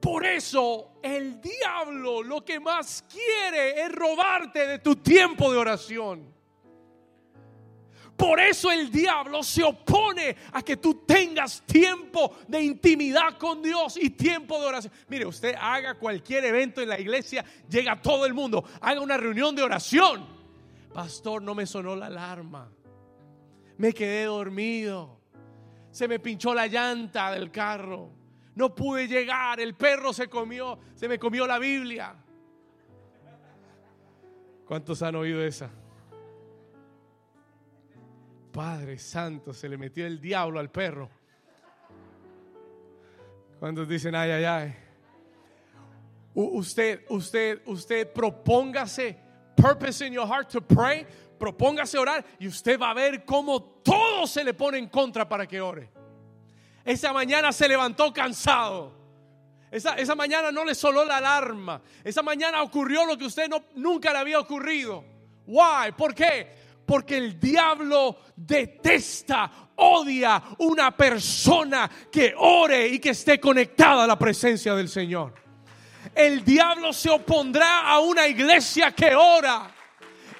Por 0.00 0.24
eso 0.24 0.94
el 1.02 1.40
diablo 1.40 2.22
lo 2.22 2.44
que 2.44 2.58
más 2.58 3.04
quiere 3.08 3.82
es 3.82 3.92
robarte 3.92 4.66
de 4.66 4.78
tu 4.78 4.96
tiempo 4.96 5.52
de 5.52 5.58
oración. 5.58 6.39
Por 8.20 8.38
eso 8.38 8.70
el 8.70 8.92
diablo 8.92 9.42
se 9.42 9.64
opone 9.64 10.36
a 10.52 10.60
que 10.60 10.76
tú 10.76 11.06
tengas 11.06 11.62
tiempo 11.62 12.36
de 12.46 12.60
intimidad 12.60 13.38
con 13.38 13.62
Dios 13.62 13.96
y 13.96 14.10
tiempo 14.10 14.60
de 14.60 14.66
oración. 14.66 14.92
Mire, 15.08 15.24
usted 15.24 15.54
haga 15.58 15.94
cualquier 15.94 16.44
evento 16.44 16.82
en 16.82 16.90
la 16.90 17.00
iglesia, 17.00 17.42
llega 17.66 17.98
todo 18.02 18.26
el 18.26 18.34
mundo, 18.34 18.62
haga 18.82 19.00
una 19.00 19.16
reunión 19.16 19.56
de 19.56 19.62
oración. 19.62 20.26
Pastor, 20.92 21.40
no 21.40 21.54
me 21.54 21.64
sonó 21.64 21.96
la 21.96 22.06
alarma. 22.06 22.70
Me 23.78 23.94
quedé 23.94 24.24
dormido. 24.24 25.18
Se 25.90 26.06
me 26.06 26.18
pinchó 26.18 26.52
la 26.52 26.66
llanta 26.66 27.30
del 27.30 27.50
carro. 27.50 28.10
No 28.54 28.74
pude 28.74 29.08
llegar. 29.08 29.60
El 29.60 29.74
perro 29.76 30.12
se 30.12 30.28
comió, 30.28 30.78
se 30.94 31.08
me 31.08 31.18
comió 31.18 31.46
la 31.46 31.58
Biblia. 31.58 32.14
¿Cuántos 34.66 35.00
han 35.02 35.14
oído 35.14 35.42
esa? 35.42 35.70
Padre 38.52 38.98
Santo, 38.98 39.52
se 39.52 39.68
le 39.68 39.76
metió 39.76 40.06
el 40.06 40.20
diablo 40.20 40.58
al 40.58 40.70
perro. 40.70 41.08
¿Cuántos 43.58 43.88
dicen 43.88 44.14
ay, 44.14 44.30
ay, 44.30 44.44
ay? 44.44 44.76
usted, 46.34 47.04
usted, 47.08 47.60
usted 47.66 48.12
propóngase, 48.12 49.16
purpose 49.56 50.06
in 50.06 50.12
your 50.12 50.26
heart 50.26 50.48
to 50.48 50.60
pray, 50.60 51.06
propóngase 51.38 51.98
orar 51.98 52.24
y 52.38 52.46
usted 52.46 52.78
va 52.78 52.90
a 52.90 52.94
ver 52.94 53.24
cómo 53.24 53.62
todo 53.82 54.26
se 54.26 54.44
le 54.44 54.54
pone 54.54 54.78
en 54.78 54.88
contra 54.88 55.28
para 55.28 55.46
que 55.46 55.60
ore. 55.60 55.90
Esa 56.84 57.12
mañana 57.12 57.52
se 57.52 57.68
levantó 57.68 58.12
cansado. 58.12 58.98
Esa, 59.70 59.94
esa 59.94 60.14
mañana 60.14 60.50
no 60.50 60.64
le 60.64 60.74
soló 60.74 61.04
la 61.04 61.18
alarma. 61.18 61.80
Esa 62.02 62.22
mañana 62.22 62.62
ocurrió 62.62 63.06
lo 63.06 63.16
que 63.16 63.26
usted 63.26 63.48
no, 63.48 63.64
nunca 63.76 64.12
le 64.12 64.18
había 64.18 64.38
ocurrido. 64.40 65.04
Why? 65.46 65.92
¿Por 65.96 66.14
qué? 66.14 66.59
Porque 66.90 67.18
el 67.18 67.38
diablo 67.38 68.18
detesta, 68.34 69.48
odia 69.76 70.42
una 70.58 70.90
persona 70.96 71.88
que 72.10 72.34
ore 72.36 72.88
y 72.88 72.98
que 72.98 73.10
esté 73.10 73.38
conectada 73.38 74.02
a 74.02 74.06
la 74.08 74.18
presencia 74.18 74.74
del 74.74 74.88
Señor. 74.88 75.32
El 76.12 76.44
diablo 76.44 76.92
se 76.92 77.08
opondrá 77.08 77.88
a 77.88 78.00
una 78.00 78.26
iglesia 78.26 78.90
que 78.90 79.14
ora. 79.14 79.72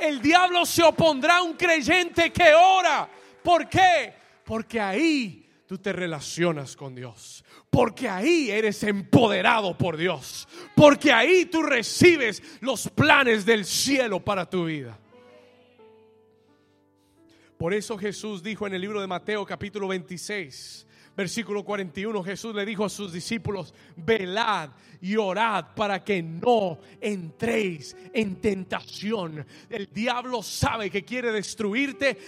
El 0.00 0.20
diablo 0.20 0.66
se 0.66 0.82
opondrá 0.82 1.36
a 1.36 1.42
un 1.42 1.52
creyente 1.52 2.32
que 2.32 2.52
ora. 2.52 3.08
¿Por 3.44 3.68
qué? 3.68 4.12
Porque 4.44 4.80
ahí 4.80 5.48
tú 5.68 5.78
te 5.78 5.92
relacionas 5.92 6.74
con 6.74 6.96
Dios. 6.96 7.44
Porque 7.70 8.08
ahí 8.08 8.50
eres 8.50 8.82
empoderado 8.82 9.78
por 9.78 9.96
Dios. 9.96 10.48
Porque 10.74 11.12
ahí 11.12 11.44
tú 11.44 11.62
recibes 11.62 12.42
los 12.60 12.88
planes 12.88 13.46
del 13.46 13.64
cielo 13.64 14.18
para 14.18 14.50
tu 14.50 14.64
vida. 14.64 14.98
Por 17.60 17.74
eso 17.74 17.98
Jesús 17.98 18.42
dijo 18.42 18.66
en 18.66 18.72
el 18.72 18.80
libro 18.80 19.02
de 19.02 19.06
Mateo 19.06 19.44
capítulo 19.44 19.86
26, 19.86 20.86
versículo 21.14 21.62
41, 21.62 22.22
Jesús 22.24 22.54
le 22.54 22.64
dijo 22.64 22.86
a 22.86 22.88
sus 22.88 23.12
discípulos, 23.12 23.74
velad 23.96 24.70
y 25.02 25.16
orad 25.16 25.66
para 25.74 26.04
que 26.04 26.22
no 26.22 26.78
entréis 27.00 27.96
en 28.12 28.36
tentación. 28.36 29.46
El 29.68 29.92
diablo 29.92 30.42
sabe 30.42 30.90
que 30.90 31.04
quiere 31.04 31.32
destruirte. 31.32 32.18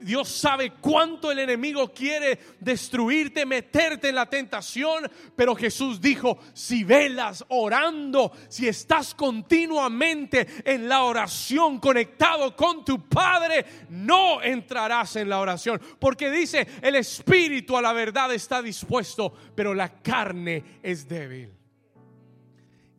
Dios 0.00 0.28
sabe 0.28 0.72
cuánto 0.80 1.30
el 1.30 1.40
enemigo 1.40 1.92
quiere 1.92 2.38
destruirte, 2.60 3.44
meterte 3.44 4.08
en 4.08 4.14
la 4.14 4.28
tentación. 4.28 5.10
Pero 5.36 5.54
Jesús 5.54 6.00
dijo, 6.00 6.38
si 6.52 6.84
velas 6.84 7.44
orando, 7.48 8.32
si 8.48 8.68
estás 8.68 9.14
continuamente 9.14 10.46
en 10.64 10.88
la 10.88 11.02
oración 11.02 11.78
conectado 11.78 12.56
con 12.56 12.84
tu 12.84 13.08
Padre, 13.08 13.64
no 13.90 14.42
entrarás 14.42 15.16
en 15.16 15.28
la 15.28 15.40
oración. 15.40 15.80
Porque 15.98 16.30
dice, 16.30 16.66
el 16.80 16.94
espíritu 16.94 17.76
a 17.76 17.82
la 17.82 17.92
verdad 17.92 18.32
está 18.32 18.62
dispuesto, 18.62 19.32
pero 19.54 19.74
la 19.74 20.00
carne 20.02 20.80
es 20.82 21.06
débil. 21.06 21.61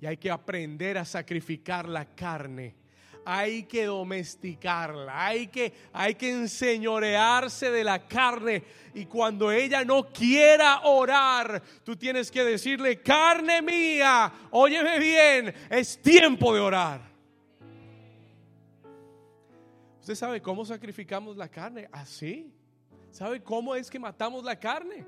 Y 0.03 0.05
hay 0.05 0.17
que 0.17 0.29
aprender 0.29 0.97
a 0.97 1.05
sacrificar 1.05 1.87
la 1.87 2.03
carne. 2.03 2.75
Hay 3.23 3.63
que 3.63 3.85
domesticarla, 3.85 5.27
hay 5.27 5.47
que, 5.47 5.71
hay 5.93 6.15
que 6.15 6.29
enseñorearse 6.29 7.71
de 7.71 7.85
la 7.85 8.05
carne. 8.05 8.65
Y 8.93 9.05
cuando 9.05 9.49
ella 9.49 9.85
no 9.85 10.09
quiera 10.09 10.81
orar, 10.81 11.63
tú 11.85 11.95
tienes 11.95 12.29
que 12.29 12.43
decirle, 12.43 13.01
carne 13.01 13.61
mía, 13.61 14.29
óyeme 14.51 14.99
bien, 14.99 15.53
es 15.69 16.01
tiempo 16.01 16.53
de 16.53 16.59
orar. 16.59 16.99
¿Usted 20.01 20.15
sabe 20.15 20.41
cómo 20.41 20.65
sacrificamos 20.65 21.37
la 21.37 21.47
carne? 21.47 21.87
Así. 21.93 22.51
¿Sabe 23.09 23.41
cómo 23.41 23.73
es 23.73 23.89
que 23.89 23.99
matamos 23.99 24.43
la 24.43 24.59
carne? 24.59 25.05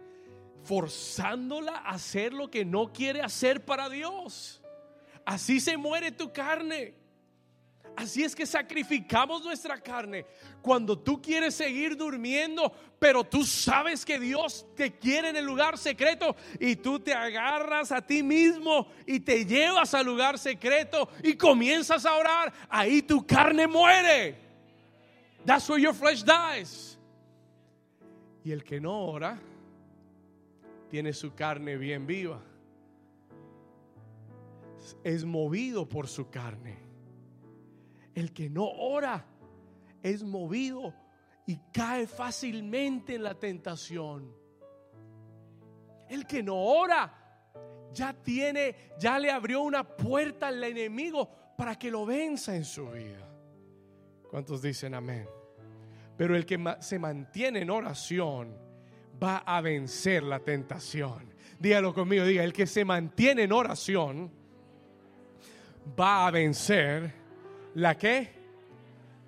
Forzándola 0.64 1.80
a 1.80 1.89
hacer 1.89 2.32
lo 2.32 2.50
que 2.50 2.64
no 2.64 2.93
quiere 2.93 3.22
hacer 3.22 3.66
para 3.66 3.89
Dios. 3.89 4.62
Así 5.26 5.59
se 5.59 5.76
muere 5.76 6.11
tu 6.11 6.32
carne. 6.32 6.93
Así 7.95 8.23
es 8.23 8.36
que 8.36 8.45
sacrificamos 8.45 9.43
nuestra 9.43 9.80
carne. 9.80 10.26
Cuando 10.61 10.99
tú 10.99 11.21
quieres 11.21 11.55
seguir 11.55 11.95
durmiendo, 11.95 12.71
pero 12.99 13.23
tú 13.23 13.45
sabes 13.45 14.03
que 14.03 14.19
Dios 14.19 14.65
te 14.76 14.97
quiere 14.97 15.30
en 15.30 15.38
el 15.38 15.45
lugar 15.45 15.78
secreto 15.78 16.36
y 16.59 16.76
tú 16.76 16.99
te 16.99 17.13
agarras 17.13 17.91
a 17.91 18.01
ti 18.01 18.21
mismo 18.21 18.88
y 19.05 19.21
te 19.21 19.45
llevas 19.45 19.93
al 19.93 20.05
lugar 20.05 20.38
secreto 20.38 21.09
y 21.23 21.36
comienzas 21.36 22.05
a 22.05 22.15
orar, 22.15 22.53
ahí 22.69 23.01
tu 23.01 23.26
carne 23.26 23.65
muere. 23.65 24.36
That's 25.45 25.69
where 25.69 25.82
your 25.82 25.93
flesh 25.93 26.23
dies. 26.23 26.97
Y 28.43 28.51
el 28.51 28.63
que 28.63 28.80
no 28.80 29.05
ora 29.05 29.39
tiene 30.89 31.13
su 31.13 31.34
carne 31.34 31.78
bien 31.78 32.05
viva 32.05 32.41
es 35.04 35.26
movido 35.26 35.88
por 35.88 36.08
su 36.08 36.30
carne. 36.30 36.78
El 38.14 38.32
que 38.34 38.50
no 38.50 38.66
ora 38.66 39.26
es 40.02 40.24
movido 40.24 40.94
y 41.46 41.58
cae 41.74 42.08
fácilmente 42.08 43.16
en 43.16 43.24
la 43.24 43.36
tentación. 43.36 44.34
El 46.10 46.26
que 46.26 46.44
no 46.44 46.56
ora 46.56 47.14
ya 47.94 48.14
tiene, 48.14 48.76
ya 49.00 49.18
le 49.18 49.32
abrió 49.32 49.62
una 49.62 49.84
puerta 49.84 50.48
al 50.48 50.64
enemigo 50.64 51.30
para 51.58 51.76
que 51.76 51.90
lo 51.90 52.06
venza 52.06 52.56
en 52.56 52.66
su 52.66 52.90
vida. 52.90 53.28
¿Cuántos 54.30 54.62
dicen 54.62 54.94
amén? 54.94 55.28
Pero 56.18 56.36
el 56.36 56.46
que 56.46 56.76
se 56.80 57.00
mantiene 57.00 57.62
en 57.62 57.70
oración 57.70 58.58
va 59.22 59.38
a 59.38 59.62
vencer 59.62 60.24
la 60.24 60.40
tentación. 60.40 61.34
Dígalo 61.60 61.94
conmigo, 61.94 62.26
diga, 62.26 62.44
el 62.44 62.54
que 62.54 62.68
se 62.68 62.86
mantiene 62.86 63.44
en 63.44 63.52
oración 63.52 64.32
va 66.00 66.28
a 66.28 66.32
vencer 66.32 67.14
la 67.76 67.96
que? 67.98 68.30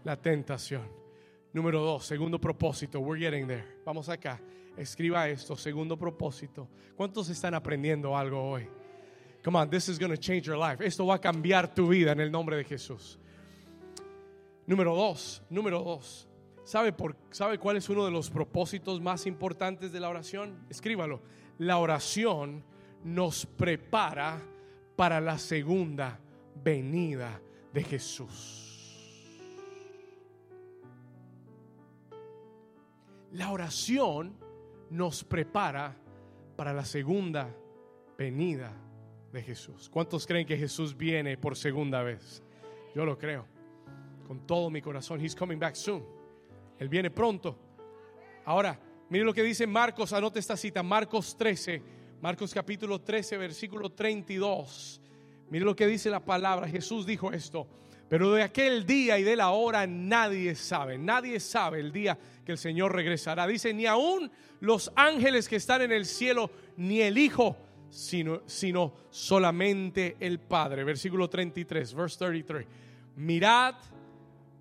La 0.03 0.15
tentación. 0.15 0.87
Número 1.53 1.79
dos, 1.81 2.05
segundo 2.05 2.39
propósito. 2.39 2.99
We're 2.99 3.19
getting 3.19 3.47
there. 3.47 3.65
Vamos 3.85 4.09
acá. 4.09 4.39
Escriba 4.77 5.27
esto, 5.27 5.55
segundo 5.55 5.97
propósito. 5.97 6.69
¿Cuántos 6.95 7.29
están 7.29 7.53
aprendiendo 7.53 8.15
algo 8.15 8.51
hoy? 8.51 8.67
Come 9.43 9.57
on, 9.59 9.69
this 9.69 9.89
is 9.89 9.97
going 9.97 10.11
to 10.11 10.17
change 10.17 10.43
your 10.43 10.57
life. 10.57 10.85
Esto 10.85 11.05
va 11.05 11.15
a 11.15 11.21
cambiar 11.21 11.73
tu 11.73 11.87
vida 11.87 12.11
en 12.11 12.19
el 12.19 12.31
nombre 12.31 12.57
de 12.57 12.63
Jesús. 12.63 13.17
Número 14.65 14.95
dos, 14.95 15.41
número 15.49 15.81
dos. 15.81 16.27
¿Sabe, 16.63 16.91
por, 16.91 17.15
¿Sabe 17.31 17.57
cuál 17.57 17.77
es 17.77 17.87
uno 17.87 18.03
de 18.03 18.11
los 18.11 18.29
propósitos 18.29 18.99
más 18.99 19.25
importantes 19.25 19.91
de 19.93 19.99
la 20.01 20.09
oración? 20.09 20.65
Escríbalo. 20.69 21.21
La 21.59 21.77
oración 21.77 22.63
nos 23.03 23.45
prepara 23.45 24.41
para 24.97 25.21
la 25.21 25.37
segunda 25.37 26.19
venida 26.63 27.41
de 27.73 27.83
Jesús. 27.83 28.67
La 33.33 33.51
oración 33.51 34.35
nos 34.89 35.23
prepara 35.23 35.95
para 36.55 36.73
la 36.73 36.85
segunda 36.85 37.53
venida 38.17 38.73
de 39.31 39.41
Jesús. 39.41 39.89
¿Cuántos 39.89 40.25
creen 40.25 40.47
que 40.47 40.57
Jesús 40.57 40.95
viene 40.95 41.37
por 41.37 41.55
segunda 41.55 42.01
vez? 42.01 42.41
Yo 42.95 43.05
lo 43.05 43.17
creo. 43.17 43.45
Con 44.27 44.45
todo 44.47 44.69
mi 44.69 44.81
corazón. 44.81 45.23
He's 45.23 45.35
coming 45.35 45.59
back 45.59 45.75
soon. 45.75 46.03
Él 46.79 46.89
viene 46.89 47.11
pronto. 47.11 47.57
Ahora, 48.45 48.79
mire 49.09 49.25
lo 49.25 49.33
que 49.33 49.43
dice 49.43 49.67
Marcos, 49.67 50.13
anote 50.13 50.39
esta 50.39 50.55
cita, 50.55 50.81
Marcos 50.81 51.35
13, 51.37 51.81
Marcos 52.21 52.53
capítulo 52.53 53.01
13, 53.01 53.37
versículo 53.37 53.91
32. 53.91 55.01
Mire 55.49 55.65
lo 55.65 55.75
que 55.75 55.87
dice 55.87 56.09
la 56.09 56.23
palabra. 56.23 56.67
Jesús 56.67 57.05
dijo 57.05 57.31
esto. 57.31 57.67
Pero 58.09 58.31
de 58.33 58.43
aquel 58.43 58.85
día 58.85 59.19
y 59.19 59.23
de 59.23 59.35
la 59.35 59.49
hora 59.49 59.85
nadie 59.85 60.55
sabe. 60.55 60.97
Nadie 60.97 61.39
sabe 61.39 61.79
el 61.79 61.91
día 61.91 62.17
que 62.45 62.53
el 62.53 62.57
Señor 62.57 62.95
regresará. 62.95 63.45
Dice, 63.45 63.73
ni 63.73 63.85
aún 63.85 64.31
los 64.61 64.91
ángeles 64.95 65.49
que 65.49 65.57
están 65.57 65.81
en 65.81 65.91
el 65.91 66.05
cielo, 66.05 66.49
ni 66.77 67.01
el 67.01 67.17
Hijo, 67.17 67.57
sino, 67.89 68.43
sino 68.45 68.93
solamente 69.09 70.15
el 70.21 70.39
Padre. 70.39 70.85
Versículo 70.85 71.29
33, 71.29 71.93
verse 71.93 72.17
33. 72.17 72.67
Mirad, 73.17 73.75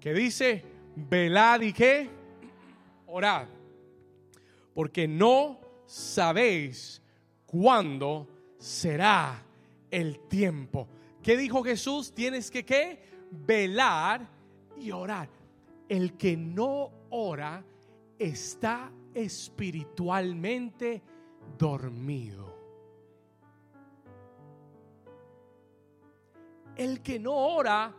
que 0.01 0.13
dice, 0.13 0.65
velad 0.97 1.61
y 1.61 1.73
qué, 1.73 2.09
orad. 3.07 3.47
Porque 4.75 5.07
no 5.07 5.61
sabéis 5.87 7.01
cuándo 7.47 8.29
será 8.59 9.46
el 9.91 10.19
tiempo. 10.29 10.89
¿Qué 11.23 11.37
dijo 11.37 11.63
Jesús? 11.63 12.13
Tienes 12.15 12.51
que 12.51 12.65
¿qué? 12.65 13.01
velar 13.31 14.29
y 14.77 14.91
orar. 14.91 15.29
El 15.89 16.17
que 16.17 16.37
no 16.37 16.91
ora 17.11 17.65
está 18.19 18.91
espiritualmente 19.15 21.03
dormido. 21.59 22.55
El 26.77 27.01
que 27.01 27.19
no 27.19 27.35
ora 27.35 27.95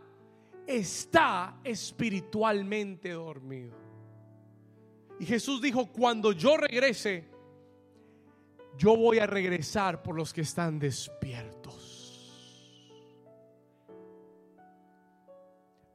está 0.67 1.59
espiritualmente 1.63 3.11
dormido. 3.11 3.75
Y 5.19 5.25
Jesús 5.25 5.61
dijo, 5.61 5.87
cuando 5.91 6.31
yo 6.31 6.57
regrese, 6.57 7.25
yo 8.77 8.95
voy 8.95 9.17
a 9.17 9.25
regresar 9.25 10.03
por 10.03 10.15
los 10.15 10.31
que 10.31 10.41
están 10.41 10.77
despiertos. 10.77 11.56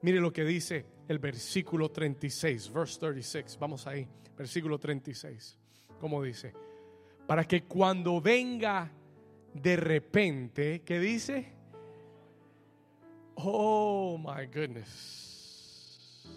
Mire 0.03 0.19
lo 0.19 0.33
que 0.33 0.43
dice 0.43 0.85
el 1.07 1.17
versículo 1.17 1.89
36, 1.89 2.73
verse 2.73 2.99
36. 2.99 3.57
Vamos 3.57 3.87
ahí, 3.87 4.05
versículo 4.37 4.77
36. 4.77 5.57
¿Cómo 5.97 6.21
dice? 6.21 6.53
Para 7.25 7.45
que 7.45 7.63
cuando 7.63 8.19
venga 8.19 8.91
de 9.53 9.75
repente, 9.77 10.81
¿qué 10.81 10.99
dice? 10.99 11.53
Oh 13.35 14.17
my 14.17 14.45
goodness. 14.47 16.27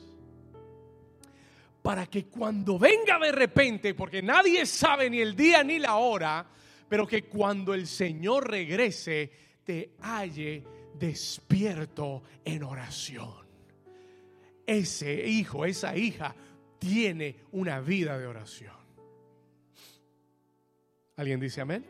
Para 1.82 2.06
que 2.06 2.26
cuando 2.26 2.78
venga 2.78 3.18
de 3.18 3.32
repente, 3.32 3.94
porque 3.94 4.22
nadie 4.22 4.64
sabe 4.64 5.10
ni 5.10 5.18
el 5.18 5.34
día 5.34 5.64
ni 5.64 5.80
la 5.80 5.96
hora, 5.96 6.46
pero 6.88 7.04
que 7.04 7.24
cuando 7.24 7.74
el 7.74 7.88
Señor 7.88 8.48
regrese, 8.48 9.32
te 9.64 9.96
halle 10.02 10.62
despierto 10.94 12.22
en 12.44 12.62
oración 12.62 13.45
ese 14.66 15.26
hijo, 15.28 15.64
esa 15.64 15.96
hija 15.96 16.34
tiene 16.78 17.36
una 17.52 17.80
vida 17.80 18.18
de 18.18 18.26
oración. 18.26 18.74
¿Alguien 21.16 21.40
dice 21.40 21.60
amén? 21.60 21.84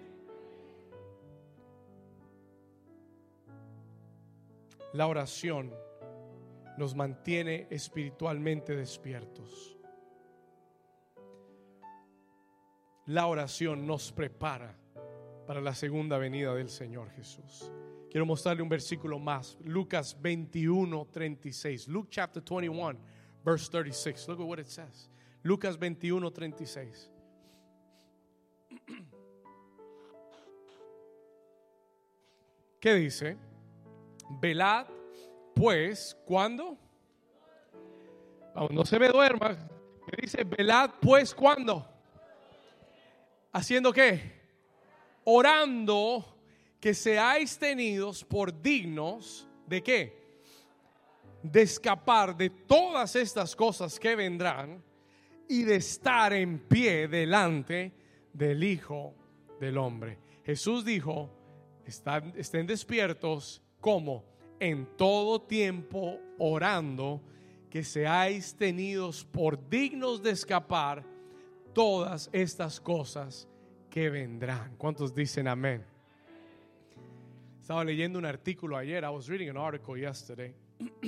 La 4.93 5.09
oración 5.09 5.75
nos 6.79 6.95
mantiene 6.95 7.67
espiritualmente 7.71 8.77
despiertos. 8.77 9.77
La 13.07 13.27
oración 13.27 13.87
nos 13.87 14.13
prepara 14.13 14.77
para 15.47 15.61
la 15.61 15.75
segunda 15.75 16.19
venida 16.19 16.55
del 16.55 16.69
Señor 16.69 17.11
Jesús. 17.11 17.71
Quiero 18.17 18.25
mostrarle 18.25 18.63
un 18.63 18.69
versículo 18.71 19.19
más, 19.19 19.59
Lucas 19.63 20.17
21, 20.19 21.07
36. 21.13 21.87
Luke 21.87 22.09
chapter 22.11 22.43
21, 22.43 22.99
verse 23.45 23.69
36. 23.69 24.27
Look 24.29 24.41
at 24.41 24.47
what 24.47 24.59
it 24.59 24.69
says. 24.69 25.11
Lucas 25.43 25.79
21, 25.79 26.31
36. 26.31 27.11
¿Qué 32.81 32.95
dice? 32.95 33.37
Velad, 34.41 34.87
pues, 35.55 36.17
¿cuándo? 36.25 36.79
Vamos, 38.55 38.71
no 38.71 38.87
se 38.87 38.99
me 38.99 39.11
duerma. 39.11 39.59
¿Qué 40.09 40.23
dice? 40.23 40.43
Velad, 40.43 40.93
pues, 41.03 41.35
¿cuándo? 41.35 41.87
¿Haciendo 43.53 43.93
qué? 43.93 44.41
Orando 45.25 46.36
que 46.81 46.95
seáis 46.95 47.59
tenidos 47.59 48.25
por 48.25 48.53
dignos 48.63 49.49
de 49.67 49.83
qué? 49.83 50.27
De 51.43 51.63
escapar 51.63 52.37
de 52.37 52.51
todas 52.51 53.17
estas 53.17 53.55
cosas 53.55 53.99
que 53.99 54.17
vendrán 54.17 54.83
y 55.49 55.63
de 55.63 55.77
estar 55.77 56.33
en 56.33 56.59
pie 56.59 57.09
delante 57.09 57.93
del 58.33 58.63
Hijo 58.65 59.15
del 59.61 59.79
Hombre. 59.79 60.19
Jesús 60.45 60.85
dijo, 60.85 61.31
estén 61.85 62.67
despiertos 62.67 63.63
como 63.81 64.25
en 64.59 64.87
todo 64.97 65.41
tiempo 65.41 66.19
orando 66.39 67.23
que 67.71 67.85
seáis 67.85 68.55
tenidos 68.55 69.25
por 69.25 69.69
dignos 69.69 70.23
de 70.23 70.31
escapar 70.31 71.05
todas 71.73 72.31
estas 72.33 72.81
cosas 72.81 73.49
que 73.91 74.09
vendrán. 74.09 74.77
¿Cuántos 74.77 75.15
dicen 75.15 75.49
amén? 75.49 75.96
Estaba 77.67 77.83
leyendo 77.83 78.17
un 78.21 78.25
artículo 78.25 78.77
ayer. 78.77 79.03
I 79.03 79.09
was 79.09 79.29
reading 79.29 79.49
an 79.49 79.57
article 79.57 79.97
yesterday. 79.99 80.55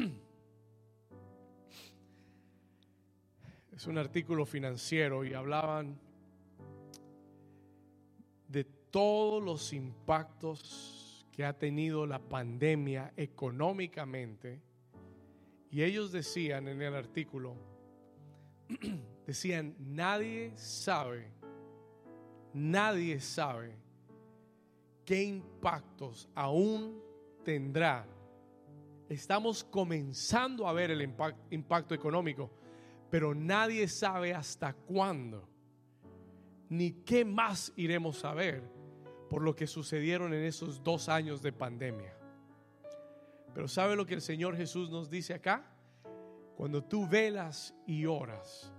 es 3.72 3.86
un 3.86 3.96
artículo 3.96 4.44
financiero 4.44 5.24
y 5.24 5.34
hablaban 5.34 5.96
de 8.48 8.64
todos 8.64 9.40
los 9.40 9.72
impactos 9.72 11.24
que 11.30 11.44
ha 11.44 11.56
tenido 11.56 12.04
la 12.08 12.18
pandemia 12.18 13.12
económicamente. 13.16 14.60
Y 15.70 15.84
ellos 15.84 16.10
decían 16.10 16.66
en 16.66 16.82
el 16.82 16.96
artículo, 16.96 17.54
decían, 19.28 19.76
nadie 19.78 20.54
sabe, 20.56 21.30
nadie 22.52 23.20
sabe 23.20 23.76
qué 25.08 25.22
impactos 25.22 26.28
aún 26.34 27.02
tendrá. 27.42 28.06
Estamos 29.08 29.64
comenzando 29.64 30.68
a 30.68 30.74
ver 30.74 30.90
el 30.90 31.00
impacto, 31.00 31.94
económico, 31.94 32.50
pero 33.08 33.34
nadie 33.34 33.88
sabe 33.88 34.34
hasta 34.34 34.74
cuándo, 34.74 35.48
ni 36.68 36.90
qué 37.06 37.24
más 37.24 37.72
iremos 37.76 38.22
a 38.26 38.34
ver 38.34 38.62
por 39.30 39.40
lo 39.40 39.56
que 39.56 39.66
sucedieron 39.66 40.34
en 40.34 40.44
esos 40.44 40.84
dos 40.84 41.08
años 41.08 41.40
de 41.40 41.52
pandemia. 41.52 42.14
Pero 43.54 43.66
¿sabe 43.66 43.96
lo 43.96 44.04
que 44.04 44.12
el 44.12 44.20
Señor 44.20 44.58
Jesús 44.58 44.90
nos 44.90 45.08
dice 45.08 45.32
acá? 45.32 45.72
Cuando 46.54 46.84
tú 46.84 47.08
velas 47.08 47.74
y 47.86 48.04
oras, 48.04 48.70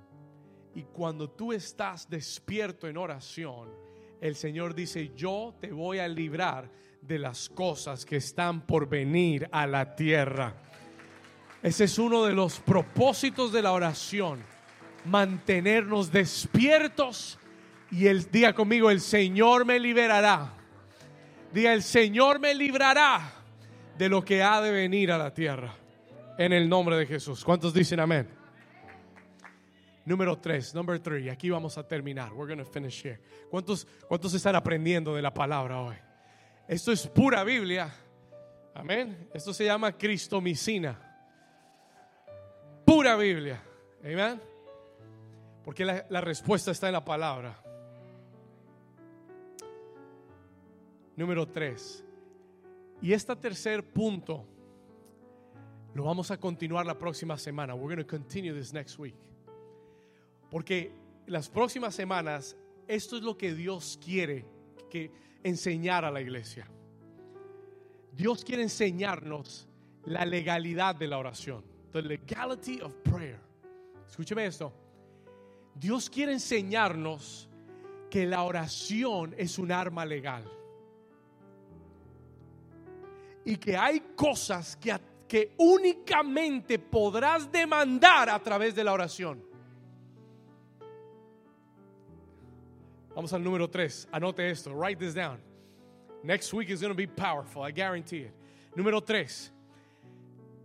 y 0.75 0.83
cuando 0.83 1.27
tú 1.27 1.53
estás 1.53 2.07
despierto 2.07 2.87
en 2.87 2.97
oración, 2.97 3.88
el 4.21 4.35
Señor 4.35 4.75
dice, 4.75 5.11
yo 5.15 5.55
te 5.59 5.71
voy 5.71 5.99
a 5.99 6.07
librar 6.07 6.69
de 7.01 7.19
las 7.19 7.49
cosas 7.49 8.05
que 8.05 8.17
están 8.17 8.61
por 8.61 8.89
venir 8.89 9.47
a 9.51 9.65
la 9.65 9.95
tierra. 9.95 10.53
Ese 11.63 11.85
es 11.85 11.97
uno 11.97 12.25
de 12.25 12.33
los 12.33 12.59
propósitos 12.59 13.51
de 13.51 13.61
la 13.61 13.71
oración, 13.71 14.39
mantenernos 15.05 16.11
despiertos 16.11 17.39
y 17.91 18.07
el 18.07 18.29
día 18.29 18.53
conmigo, 18.53 18.91
el 18.91 19.01
Señor 19.01 19.65
me 19.65 19.79
liberará. 19.79 20.53
Diga, 21.51 21.73
el 21.73 21.81
Señor 21.81 22.39
me 22.39 22.53
librará 22.53 23.33
de 23.97 24.09
lo 24.09 24.23
que 24.23 24.43
ha 24.43 24.61
de 24.61 24.71
venir 24.71 25.11
a 25.11 25.17
la 25.17 25.33
tierra. 25.33 25.73
En 26.37 26.53
el 26.53 26.69
nombre 26.69 26.95
de 26.95 27.05
Jesús. 27.05 27.43
¿Cuántos 27.43 27.73
dicen 27.73 27.99
amén? 27.99 28.38
Número 30.09 30.35
tres, 30.39 30.73
number 30.73 30.99
three. 30.99 31.29
Aquí 31.29 31.51
vamos 31.51 31.77
a 31.77 31.87
terminar. 31.87 32.33
We're 32.33 32.47
going 32.47 32.57
to 32.57 32.65
finish 32.65 33.05
here. 33.05 33.19
¿Cuántos, 33.47 33.85
¿Cuántos 34.07 34.33
están 34.33 34.55
aprendiendo 34.55 35.13
de 35.13 35.21
la 35.21 35.31
palabra 35.31 35.79
hoy? 35.79 35.97
Esto 36.67 36.91
es 36.91 37.05
pura 37.05 37.43
Biblia. 37.43 37.93
Amén. 38.73 39.29
Esto 39.31 39.53
se 39.53 39.65
llama 39.65 39.95
cristomicina. 39.95 40.97
Pura 42.83 43.15
Biblia. 43.17 43.61
Amén. 44.03 44.41
Porque 45.63 45.85
la, 45.85 46.03
la 46.09 46.21
respuesta 46.21 46.71
está 46.71 46.87
en 46.87 46.93
la 46.93 47.05
palabra. 47.05 47.61
Número 51.17 51.47
tres. 51.47 52.03
Y 52.99 53.13
este 53.13 53.35
tercer 53.35 53.83
punto 53.83 54.43
lo 55.93 56.03
vamos 56.05 56.31
a 56.31 56.37
continuar 56.37 56.87
la 56.87 56.97
próxima 56.97 57.37
semana. 57.37 57.75
We're 57.75 57.95
going 57.95 58.03
to 58.03 58.07
continue 58.07 58.55
this 58.55 58.73
next 58.73 58.97
week. 58.97 59.28
Porque 60.49 60.91
las 61.27 61.49
próximas 61.49 61.95
semanas 61.95 62.55
esto 62.87 63.17
es 63.17 63.23
lo 63.23 63.37
que 63.37 63.53
Dios 63.53 63.99
quiere 64.03 64.45
que 64.89 65.11
enseñar 65.43 66.03
a 66.05 66.11
la 66.11 66.21
iglesia. 66.21 66.67
Dios 68.11 68.43
quiere 68.43 68.63
enseñarnos 68.63 69.67
la 70.05 70.25
legalidad 70.25 70.95
de 70.95 71.07
la 71.07 71.19
oración. 71.19 71.63
The 71.91 72.01
legality 72.01 72.81
of 72.81 72.95
prayer. 73.03 73.39
Escúcheme 74.07 74.45
esto. 74.47 74.73
Dios 75.75 76.09
quiere 76.09 76.33
enseñarnos 76.33 77.47
que 78.09 78.25
la 78.25 78.41
oración 78.41 79.35
es 79.37 79.59
un 79.59 79.71
arma 79.71 80.03
legal 80.05 80.43
y 83.45 83.55
que 83.57 83.77
hay 83.77 83.99
cosas 84.15 84.75
que, 84.75 84.97
que 85.27 85.53
únicamente 85.57 86.79
podrás 86.79 87.51
demandar 87.51 88.29
a 88.29 88.39
través 88.39 88.73
de 88.73 88.83
la 88.83 88.93
oración. 88.93 89.48
Vamos 93.19 93.33
al 93.33 93.43
número 93.43 93.69
3. 93.69 94.07
Anote 94.13 94.49
esto. 94.49 94.71
Write 94.73 94.97
this 94.97 95.13
down. 95.13 95.41
Next 96.23 96.53
week 96.53 96.69
is 96.69 96.79
going 96.79 96.93
to 96.93 96.95
be 96.95 97.05
powerful. 97.05 97.61
I 97.61 97.71
guarantee 97.71 98.19
it. 98.19 98.33
Número 98.77 99.01
3. 99.01 99.51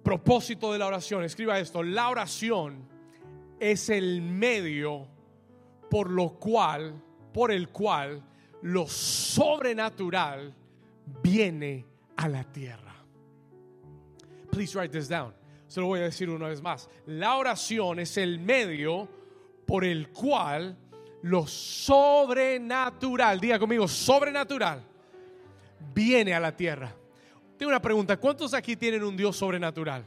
Propósito 0.04 0.72
de 0.72 0.78
la 0.78 0.86
oración. 0.86 1.24
Escriba 1.24 1.58
esto. 1.58 1.82
La 1.82 2.10
oración 2.10 2.86
es 3.58 3.90
el 3.90 4.22
medio 4.22 5.08
por 5.90 6.08
lo 6.10 6.38
cual, 6.38 6.94
por 7.32 7.50
el 7.50 7.70
cual 7.70 8.22
lo 8.62 8.86
sobrenatural 8.86 10.54
viene 11.24 11.84
a 12.16 12.28
la 12.28 12.44
tierra. 12.44 12.94
Please 14.52 14.76
write 14.76 14.92
this 14.92 15.08
down. 15.08 15.34
Se 15.66 15.80
lo 15.80 15.88
voy 15.88 15.98
a 15.98 16.04
decir 16.04 16.30
una 16.30 16.46
vez 16.46 16.62
más. 16.62 16.88
La 17.06 17.36
oración 17.36 17.98
es 17.98 18.16
el 18.16 18.38
medio 18.38 19.08
por 19.66 19.84
el 19.84 20.10
cual 20.10 20.76
lo 21.24 21.46
sobrenatural, 21.46 23.40
diga 23.40 23.58
conmigo, 23.58 23.88
sobrenatural, 23.88 24.82
viene 25.94 26.34
a 26.34 26.40
la 26.40 26.54
tierra. 26.54 26.94
Tengo 27.56 27.70
una 27.70 27.80
pregunta, 27.80 28.18
¿cuántos 28.18 28.52
aquí 28.52 28.76
tienen 28.76 29.02
un 29.02 29.16
Dios 29.16 29.34
sobrenatural? 29.34 30.04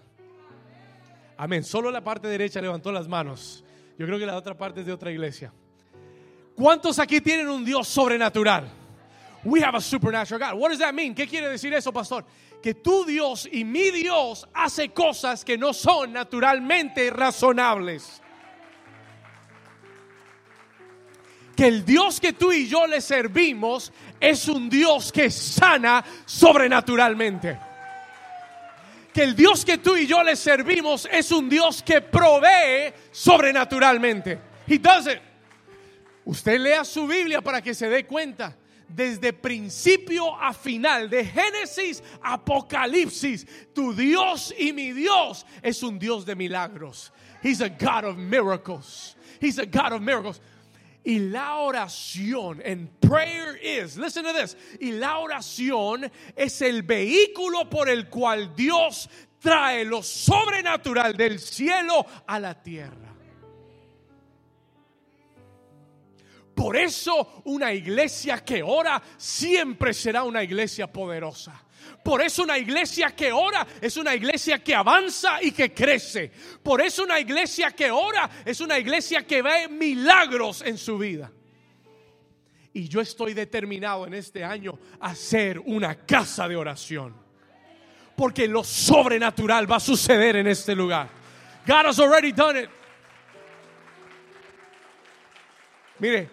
Amén, 1.36 1.64
solo 1.64 1.90
la 1.90 2.04
parte 2.04 2.28
derecha 2.28 2.62
levantó 2.62 2.92
las 2.92 3.08
manos. 3.08 3.64
Yo 3.98 4.06
creo 4.06 4.20
que 4.20 4.28
la 4.28 4.38
otra 4.38 4.56
parte 4.56 4.82
es 4.82 4.86
de 4.86 4.94
otra 4.94 5.12
iglesia. 5.12 5.52
¿Cuántos 6.56 7.00
aquí 7.00 7.20
tienen 7.20 7.48
un 7.48 7.66
Dios 7.66 7.88
sobrenatural? 7.88 8.70
We 9.44 9.64
have 9.64 9.76
a 9.76 9.82
supernatural 9.82 10.40
God. 10.40 10.62
What 10.62 10.70
does 10.70 10.80
that 10.80 10.94
mean? 10.94 11.16
¿Qué 11.16 11.26
quiere 11.28 11.50
decir 11.50 11.74
eso, 11.74 11.92
pastor? 11.92 12.26
Que 12.62 12.76
tu 12.76 13.06
Dios 13.06 13.50
y 13.52 13.66
mi 13.66 13.90
Dios 13.90 14.48
hace 14.54 14.90
cosas 14.90 15.44
que 15.44 15.58
no 15.58 15.74
son 15.74 16.14
naturalmente 16.14 17.10
razonables. 17.10 18.22
Que 21.58 21.66
el 21.66 21.84
Dios 21.84 22.20
que 22.20 22.34
tú 22.34 22.52
y 22.52 22.68
yo 22.68 22.86
le 22.86 23.02
servimos 23.02 23.92
es 24.20 24.48
un 24.48 24.70
Dios 24.70 25.12
que 25.12 25.32
sana 25.32 26.06
sobrenaturalmente. 26.24 27.58
Que 29.12 29.24
el 29.24 29.36
Dios 29.36 29.66
que 29.66 29.80
tú 29.80 29.96
y 29.96 30.06
yo 30.06 30.22
le 30.22 30.36
servimos 30.36 31.10
es 31.12 31.32
un 31.32 31.50
Dios 31.50 31.82
que 31.82 32.02
provee 32.02 32.94
sobrenaturalmente. 33.12 34.40
He 34.68 34.78
does 34.78 35.08
it. 35.08 35.20
Usted 36.26 36.60
lea 36.60 36.86
su 36.86 37.08
Biblia 37.08 37.42
para 37.42 37.60
que 37.60 37.74
se 37.74 37.90
dé 37.90 38.06
cuenta 38.06 38.56
desde 38.88 39.34
principio 39.34 40.40
a 40.40 40.54
final, 40.54 41.10
de 41.10 41.26
Génesis 41.26 42.04
a 42.22 42.34
Apocalipsis, 42.34 43.48
tu 43.74 43.94
Dios 43.94 44.54
y 44.58 44.74
mi 44.74 44.92
Dios 44.92 45.46
es 45.64 45.82
un 45.82 45.98
Dios 45.98 46.24
de 46.24 46.36
milagros. 46.36 47.12
He's 47.42 47.62
a 47.62 47.70
God 47.70 48.06
of 48.06 48.18
miracles. 48.18 49.16
He's 49.40 49.58
a 49.58 49.66
God 49.66 49.94
of 49.94 50.02
miracles. 50.02 50.40
Y 51.08 51.20
la 51.20 51.60
oración, 51.60 52.62
and 52.66 52.90
prayer 53.00 53.56
is, 53.56 53.96
listen 53.96 54.26
to 54.26 54.34
this, 54.34 54.58
y 54.82 54.92
la 54.92 55.20
oración 55.20 56.12
es 56.36 56.62
el 56.62 56.82
vehículo 56.82 57.70
por 57.70 57.88
el 57.88 58.10
cual 58.10 58.54
Dios 58.54 59.08
trae 59.40 59.86
lo 59.86 60.04
sobrenatural 60.04 61.16
del 61.16 61.40
cielo 61.40 62.06
a 62.28 62.42
la 62.42 62.62
tierra. 62.62 63.16
Por 66.54 66.76
eso 66.76 67.42
una 67.46 67.72
iglesia 67.72 68.44
que 68.44 68.62
ora 68.62 69.02
siempre 69.16 69.94
será 69.94 70.24
una 70.24 70.44
iglesia 70.44 70.92
poderosa. 70.92 71.64
Por 72.08 72.22
eso 72.22 72.44
una 72.44 72.58
iglesia 72.58 73.14
que 73.14 73.34
ora 73.34 73.68
es 73.82 73.98
una 73.98 74.16
iglesia 74.16 74.64
que 74.64 74.74
avanza 74.74 75.44
y 75.44 75.52
que 75.52 75.74
crece. 75.74 76.32
Por 76.64 76.80
eso 76.80 77.04
una 77.04 77.20
iglesia 77.20 77.72
que 77.72 77.92
ora 77.92 78.30
es 78.46 78.62
una 78.62 78.80
iglesia 78.80 79.28
que 79.28 79.42
ve 79.42 79.68
milagros 79.68 80.62
en 80.62 80.78
su 80.78 80.98
vida. 80.98 81.30
Y 82.72 82.88
yo 82.88 83.02
estoy 83.02 83.34
determinado 83.34 84.08
en 84.08 84.14
este 84.14 84.42
año 84.42 84.80
a 85.02 85.14
ser 85.16 85.60
una 85.60 85.96
casa 85.96 86.48
de 86.48 86.56
oración. 86.56 87.14
Porque 88.16 88.48
lo 88.48 88.64
sobrenatural 88.64 89.70
va 89.70 89.76
a 89.76 89.82
suceder 89.82 90.38
en 90.38 90.48
este 90.48 90.74
lugar. 90.74 91.10
God 91.68 91.88
has 91.88 92.00
already 92.00 92.32
done 92.32 92.58
it. 92.58 92.70
Mire, 96.00 96.30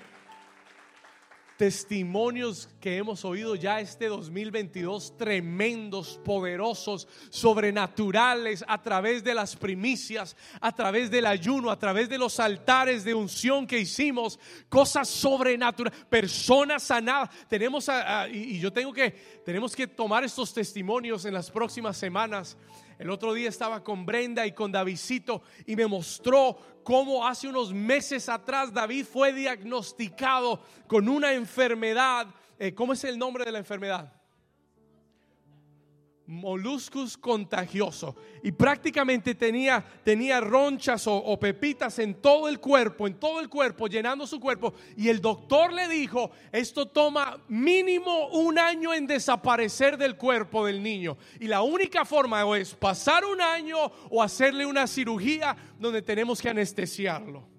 testimonios 1.64 2.68
que 2.78 2.98
hemos 2.98 3.24
oído 3.24 3.54
ya 3.54 3.80
este 3.80 4.08
2022, 4.08 5.16
tremendos, 5.16 6.20
poderosos, 6.22 7.08
sobrenaturales, 7.30 8.62
a 8.68 8.82
través 8.82 9.24
de 9.24 9.32
las 9.32 9.56
primicias, 9.56 10.36
a 10.60 10.72
través 10.72 11.10
del 11.10 11.24
ayuno, 11.24 11.70
a 11.70 11.78
través 11.78 12.10
de 12.10 12.18
los 12.18 12.38
altares 12.38 13.02
de 13.02 13.14
unción 13.14 13.66
que 13.66 13.78
hicimos, 13.78 14.38
cosas 14.68 15.08
sobrenaturales, 15.08 16.04
personas 16.04 16.82
sanadas. 16.82 17.30
Tenemos, 17.48 17.88
y 18.30 18.60
yo 18.60 18.70
tengo 18.70 18.92
que, 18.92 19.12
tenemos 19.42 19.74
que 19.74 19.86
tomar 19.86 20.22
estos 20.22 20.52
testimonios 20.52 21.24
en 21.24 21.32
las 21.32 21.50
próximas 21.50 21.96
semanas. 21.96 22.58
El 22.99 23.11
otro 23.11 23.32
día 23.34 23.49
estaba 23.49 23.82
con 23.82 24.07
Brenda 24.07 24.47
y 24.47 24.53
con 24.53 24.72
Davidcito 24.72 25.42
y 25.66 25.76
me 25.76 25.86
mostró 25.86 26.57
cómo 26.84 27.26
hace 27.26 27.49
unos 27.49 27.72
meses 27.72 28.28
atrás 28.28 28.72
David 28.72 29.05
fue 29.05 29.32
diagnosticado 29.32 30.61
con 30.86 31.09
una 31.09 31.32
enfermedad. 31.32 32.26
Eh, 32.59 32.74
¿Cómo 32.74 32.92
es 32.92 33.05
el 33.05 33.18
nombre 33.18 33.45
de 33.45 33.53
la 33.53 33.59
enfermedad? 33.59 34.23
Moluscus 36.26 37.18
contagioso 37.18 38.16
y 38.42 38.52
prácticamente 38.52 39.34
tenía, 39.34 39.84
tenía 40.02 40.40
ronchas 40.40 41.06
o, 41.06 41.38
pepitas 41.38 41.98
en 41.98 42.14
todo 42.14 42.48
el 42.48 42.60
cuerpo, 42.60 43.06
en 43.06 43.14
todo 43.14 43.40
el 43.40 43.48
cuerpo, 43.48 43.86
llenando 43.86 44.26
su 44.26 44.40
cuerpo. 44.40 44.74
Y 44.96 45.08
el 45.08 45.20
doctor 45.20 45.72
le 45.72 45.88
dijo, 45.88 46.30
esto 46.52 46.86
toma 46.86 47.38
mínimo 47.48 48.28
un 48.28 48.58
año 48.58 48.94
en 48.94 49.06
desaparecer 49.06 49.98
del 49.98 50.16
cuerpo 50.16 50.66
del 50.66 50.82
niño. 50.82 51.16
Y 51.40 51.46
la 51.46 51.62
única 51.62 52.04
forma 52.04 52.44
es 52.56 52.74
pasar 52.74 53.24
un 53.24 53.40
año 53.40 53.76
o 54.10 54.22
hacerle 54.22 54.66
una 54.66 54.86
cirugía 54.86 55.56
donde 55.78 56.02
tenemos 56.02 56.40
que 56.40 56.48
anestesiarlo. 56.48 57.53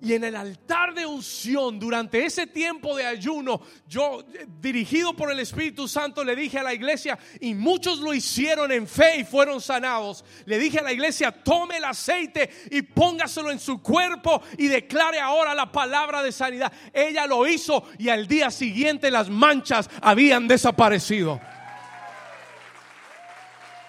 Y 0.00 0.12
en 0.12 0.22
el 0.22 0.36
altar 0.36 0.94
de 0.94 1.04
unción, 1.04 1.80
durante 1.80 2.24
ese 2.24 2.46
tiempo 2.46 2.96
de 2.96 3.04
ayuno, 3.04 3.60
yo, 3.88 4.24
eh, 4.32 4.46
dirigido 4.60 5.14
por 5.14 5.32
el 5.32 5.40
Espíritu 5.40 5.88
Santo, 5.88 6.22
le 6.22 6.36
dije 6.36 6.58
a 6.58 6.62
la 6.62 6.72
iglesia, 6.72 7.18
y 7.40 7.52
muchos 7.54 7.98
lo 7.98 8.14
hicieron 8.14 8.70
en 8.70 8.86
fe 8.86 9.16
y 9.18 9.24
fueron 9.24 9.60
sanados. 9.60 10.24
Le 10.44 10.56
dije 10.58 10.78
a 10.78 10.82
la 10.82 10.92
iglesia, 10.92 11.32
tome 11.32 11.78
el 11.78 11.84
aceite 11.84 12.48
y 12.70 12.82
póngaselo 12.82 13.50
en 13.50 13.58
su 13.58 13.82
cuerpo 13.82 14.40
y 14.56 14.68
declare 14.68 15.18
ahora 15.18 15.52
la 15.52 15.72
palabra 15.72 16.22
de 16.22 16.30
sanidad. 16.30 16.72
Ella 16.92 17.26
lo 17.26 17.44
hizo 17.44 17.84
y 17.98 18.08
al 18.08 18.28
día 18.28 18.52
siguiente 18.52 19.10
las 19.10 19.28
manchas 19.28 19.90
habían 20.00 20.46
desaparecido. 20.46 21.40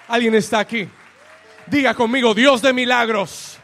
¿Alguien 0.08 0.34
está 0.34 0.58
aquí? 0.58 0.90
Diga 1.68 1.94
conmigo, 1.94 2.34
Dios 2.34 2.64
de 2.64 2.74
milagros. 2.74 3.60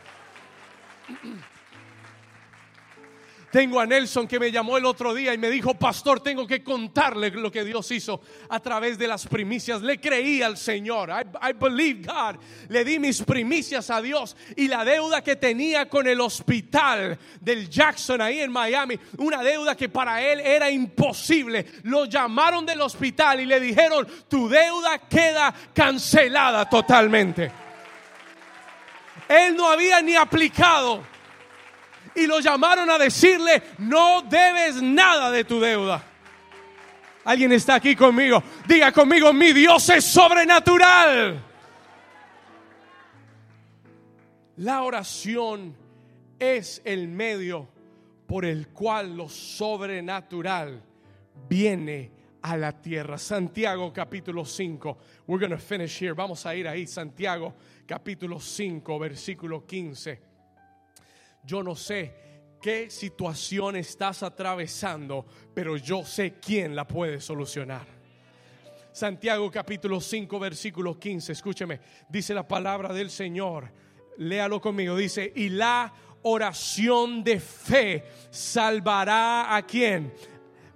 Tengo 3.56 3.80
a 3.80 3.86
Nelson 3.86 4.28
que 4.28 4.38
me 4.38 4.52
llamó 4.52 4.76
el 4.76 4.84
otro 4.84 5.14
día 5.14 5.34
y 5.34 5.38
me 5.38 5.50
dijo, 5.50 5.76
pastor, 5.76 6.20
tengo 6.20 6.46
que 6.46 6.62
contarle 6.62 7.30
lo 7.32 7.50
que 7.50 7.64
Dios 7.64 7.90
hizo 7.92 8.20
a 8.50 8.60
través 8.60 8.98
de 8.98 9.08
las 9.08 9.26
primicias. 9.26 9.82
Le 9.82 9.98
creí 9.98 10.42
al 10.42 10.58
Señor. 10.58 11.10
I, 11.10 11.54
believe 11.54 12.06
God. 12.06 12.36
Le 12.68 12.84
di 12.84 13.00
mis 13.00 13.22
primicias 13.22 13.90
a 13.90 14.02
Dios 14.02 14.36
y 14.58 14.68
la 14.68 14.84
deuda 14.84 15.24
que 15.24 15.38
tenía 15.38 15.88
con 15.88 16.06
el 16.06 16.20
hospital 16.20 17.18
del 17.40 17.70
Jackson 17.70 18.20
ahí 18.20 18.42
en 18.42 18.52
Miami, 18.52 19.00
una 19.20 19.42
deuda 19.42 19.74
que 19.74 19.88
para 19.88 20.22
él 20.22 20.42
era 20.42 20.70
imposible. 20.70 21.66
Lo 21.84 22.04
llamaron 22.08 22.66
del 22.66 22.82
hospital 22.82 23.40
y 23.40 23.46
le 23.46 23.62
dijeron, 23.62 24.06
tu 24.28 24.50
deuda 24.50 25.00
queda 25.08 25.56
cancelada 25.74 26.70
totalmente. 26.70 27.50
Él 29.30 29.56
no 29.56 29.70
había 29.70 30.02
ni 30.02 30.14
aplicado 30.14 31.15
y 32.16 32.28
lo 32.28 32.40
llamaron 32.40 32.90
a 32.90 32.98
decirle, 32.98 33.62
no 33.80 34.22
debes 34.24 34.82
nada 34.82 35.32
de 35.32 35.44
tu 35.44 35.60
deuda. 35.60 36.04
Alguien 37.26 37.52
está 37.52 37.76
aquí 37.76 37.96
conmigo. 37.96 38.42
Diga 38.68 38.92
conmigo, 38.92 39.34
mi 39.34 39.52
Dios 39.52 39.90
es 39.90 40.06
sobrenatural. 40.06 41.44
La 44.58 44.84
oración 44.84 45.76
es 46.40 46.82
el 46.86 47.08
medio 47.08 47.68
por 48.28 48.46
el 48.46 48.70
cual 48.70 49.18
lo 49.18 49.28
sobrenatural 49.28 50.82
viene 51.50 52.12
a 52.44 52.56
la 52.56 52.72
tierra. 52.72 53.18
Santiago 53.18 53.92
capítulo 53.92 54.46
5. 54.46 54.98
We're 55.28 55.40
going 55.40 55.50
to 55.50 55.58
finish 55.58 56.00
here. 56.00 56.14
Vamos 56.14 56.46
a 56.46 56.56
ir 56.56 56.68
ahí. 56.68 56.86
Santiago 56.86 57.54
capítulo 57.88 58.40
5, 58.40 59.00
versículo 59.00 59.66
15. 59.66 60.35
Yo 61.46 61.62
no 61.62 61.76
sé 61.76 62.14
qué 62.62 62.90
situación 62.90 63.76
estás 63.76 64.24
atravesando, 64.24 65.26
pero 65.54 65.78
yo 65.78 66.04
sé 66.04 66.40
quién 66.40 66.76
la 66.76 66.88
puede 66.88 67.22
solucionar. 67.22 67.86
Santiago 68.92 69.52
capítulo 69.52 70.02
5 70.02 70.40
versículo 70.40 71.00
15, 71.00 71.34
escúcheme, 71.34 71.80
dice 72.10 72.34
la 72.34 72.48
palabra 72.48 72.94
del 72.94 73.12
Señor, 73.12 73.72
léalo 74.18 74.60
conmigo, 74.60 74.96
dice, 74.96 75.32
y 75.36 75.50
la 75.50 75.94
oración 76.24 77.24
de 77.24 77.40
fe 77.40 78.06
salvará 78.32 79.56
a 79.56 79.62
quién. 79.64 80.14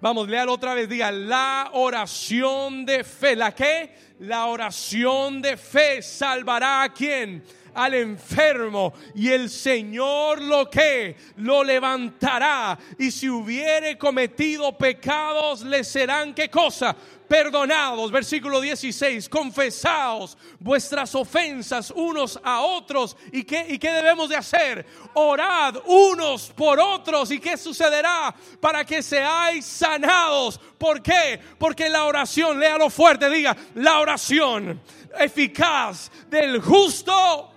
Vamos, 0.02 0.30
léalo 0.30 0.54
otra 0.54 0.74
vez, 0.76 0.88
diga, 0.88 1.12
la 1.12 1.72
oración 1.74 2.86
de 2.86 3.04
fe, 3.04 3.36
¿la 3.36 3.56
qué? 3.56 3.96
La 4.20 4.46
oración 4.46 5.42
de 5.42 5.58
fe 5.58 6.02
salvará 6.02 6.84
a 6.84 6.94
quién? 6.94 7.44
Al 7.74 7.94
enfermo 7.94 8.94
y 9.16 9.30
el 9.30 9.50
Señor 9.50 10.42
lo 10.42 10.70
que 10.70 11.16
lo 11.38 11.64
levantará 11.64 12.78
y 12.98 13.12
si 13.12 13.30
hubiere 13.30 13.98
cometido 13.98 14.78
pecados 14.78 15.62
le 15.62 15.84
serán 15.84 16.34
qué 16.34 16.50
cosa 16.50 16.96
perdonados. 17.30 18.12
Versículo 18.12 18.60
16, 18.60 19.30
confesaos 19.30 20.38
vuestras 20.60 21.14
ofensas 21.16 21.94
unos 21.96 22.38
a 22.44 22.62
otros. 22.62 23.16
¿Y 23.32 23.44
qué, 23.44 23.66
¿Y 23.70 23.78
qué 23.78 23.92
debemos 23.92 24.28
de 24.28 24.36
hacer? 24.36 24.86
Orad 25.14 25.76
unos 25.86 26.50
por 26.50 26.80
otros. 26.80 27.32
¿Y 27.32 27.40
qué 27.40 27.56
sucederá? 27.56 28.36
Para 28.60 28.84
que 28.84 29.02
seáis 29.02 29.64
sanados. 29.64 30.60
¿Por 30.78 31.02
qué? 31.02 31.40
Porque 31.58 31.88
la 31.90 32.04
oración, 32.06 32.60
léalo 32.60 32.90
fuerte, 32.90 33.30
diga, 33.30 33.56
la 33.76 34.00
oración 34.00 34.82
eficaz 35.18 36.12
del 36.30 36.62
justo 36.62 37.52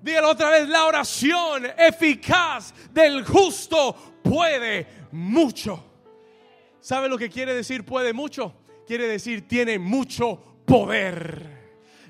Dígalo 0.00 0.30
otra 0.30 0.50
vez, 0.50 0.68
la 0.68 0.86
oración 0.86 1.66
eficaz 1.76 2.72
del 2.92 3.24
justo 3.24 3.94
puede 4.22 4.86
mucho. 5.12 5.84
¿Sabe 6.80 7.08
lo 7.08 7.18
que 7.18 7.28
quiere 7.28 7.54
decir 7.54 7.84
puede 7.84 8.12
mucho? 8.12 8.54
Quiere 8.86 9.08
decir 9.08 9.46
tiene 9.48 9.78
mucho 9.78 10.62
poder. 10.64 11.58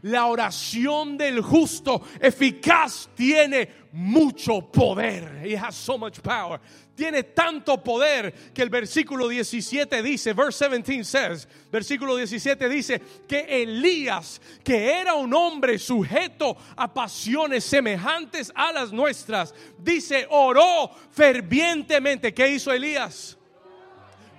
La 0.03 0.27
oración 0.27 1.17
del 1.17 1.41
justo 1.41 2.03
eficaz 2.21 3.09
tiene 3.15 3.69
mucho 3.93 4.71
poder. 4.71 5.45
It 5.45 5.59
has 5.59 5.75
so 5.75 5.99
much 5.99 6.21
power 6.21 6.61
tiene 6.99 7.23
tanto 7.23 7.81
poder 7.81 8.35
que 8.53 8.61
el 8.61 8.71
versículo 8.71 9.29
17 9.29 10.03
dice, 10.03 10.33
verse 10.33 10.69
17 10.69 11.05
says, 11.05 11.49
versículo 11.71 12.17
17 12.17 12.69
dice 12.69 13.01
que 13.29 13.63
Elías, 13.63 14.41
que 14.65 14.99
era 14.99 15.15
un 15.15 15.33
hombre 15.33 15.79
sujeto 15.79 16.57
a 16.77 16.93
pasiones 16.93 17.63
semejantes 17.63 18.51
a 18.53 18.73
las 18.73 18.91
nuestras, 18.91 19.55
dice, 19.79 20.27
oró 20.29 20.91
fervientemente. 21.13 22.35
¿Qué 22.35 22.49
hizo 22.51 22.73
Elías? 22.73 23.39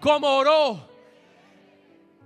¿Cómo 0.01 0.27
oró? 0.27 0.88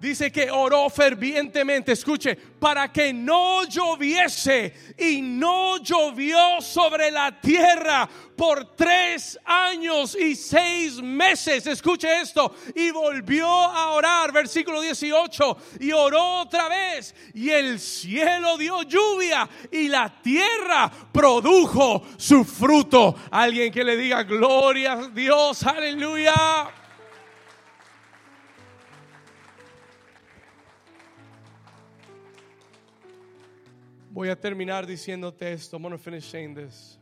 Dice 0.04 0.34
que 0.34 0.52
oró 0.52 0.90
fervientemente, 0.90 1.94
escuche, 1.94 2.36
para 2.36 2.92
que 2.92 3.14
no 3.14 3.64
lloviese 3.64 4.74
y 4.98 5.22
no 5.22 5.78
llovió 5.78 6.60
sobre 6.60 7.10
la 7.10 7.40
tierra 7.40 8.10
por 8.36 8.76
tres 8.76 9.40
años 9.46 10.14
y 10.20 10.36
seis 10.36 11.02
meses. 11.02 11.66
Escuche 11.68 12.20
esto. 12.20 12.54
Y 12.76 12.92
volvió 12.92 13.48
a 13.48 13.92
orar, 13.92 14.34
versículo 14.34 14.82
18, 14.82 15.58
y 15.80 15.94
oró 15.94 16.42
otra 16.42 16.68
vez. 16.68 17.16
Y 17.34 17.52
el 17.52 17.80
cielo 17.80 18.58
dio 18.58 18.82
lluvia 18.84 19.48
y 19.72 19.88
la 19.88 20.22
tierra 20.22 20.92
produjo 21.14 22.06
su 22.18 22.44
fruto. 22.44 23.16
Alguien 23.32 23.72
que 23.72 23.86
le 23.86 23.96
diga 23.96 24.24
gloria 24.24 24.92
a 24.92 25.08
Dios, 25.08 25.64
aleluya. 25.64 26.83
Voy 34.14 34.30
a 34.30 34.40
terminar 34.40 34.86
diciéndote 34.86 35.52
esto. 35.52 35.78
I'm 35.78 35.82
going 35.82 36.54
this. 36.54 37.00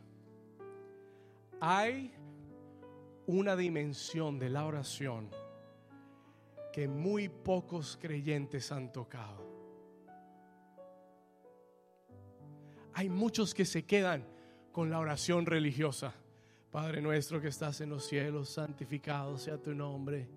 Hay 1.60 2.10
una 3.26 3.54
dimensión 3.54 4.38
de 4.38 4.48
la 4.48 4.64
oración 4.64 5.28
que 6.72 6.88
muy 6.88 7.28
pocos 7.28 7.98
creyentes 8.00 8.72
han 8.72 8.90
tocado. 8.90 9.46
Hay 12.94 13.10
muchos 13.10 13.52
que 13.52 13.66
se 13.66 13.84
quedan 13.84 14.24
con 14.72 14.88
la 14.88 14.98
oración 14.98 15.44
religiosa. 15.44 16.14
Padre 16.70 17.02
nuestro 17.02 17.42
que 17.42 17.48
estás 17.48 17.82
en 17.82 17.90
los 17.90 18.06
cielos, 18.06 18.48
santificado 18.48 19.36
sea 19.36 19.58
tu 19.58 19.74
nombre. 19.74 20.30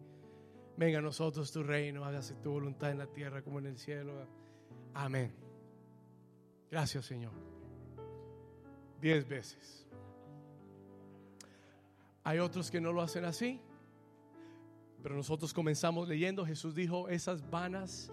Venga 0.76 1.00
a 1.00 1.02
nosotros 1.02 1.54
tu 1.54 1.64
reino, 1.64 2.04
hágase 2.04 2.36
tu 2.36 2.52
voluntad 2.52 2.92
en 2.92 2.98
la 2.98 3.08
tierra 3.08 3.42
como 3.42 3.60
en 3.60 3.68
el 3.68 3.78
cielo. 3.78 4.28
Amén. 4.94 5.45
Gracias, 6.76 7.06
Señor. 7.06 7.32
Diez 9.00 9.26
veces. 9.26 9.88
Hay 12.22 12.40
otros 12.40 12.70
que 12.70 12.82
no 12.82 12.92
lo 12.92 13.02
hacen 13.02 13.24
así, 13.24 13.62
pero 15.02 15.16
nosotros 15.16 15.54
comenzamos 15.54 16.10
leyendo. 16.10 16.46
Jesús 16.46 16.76
dijo 16.76 17.08
esas 17.08 17.50
vanas 17.50 18.12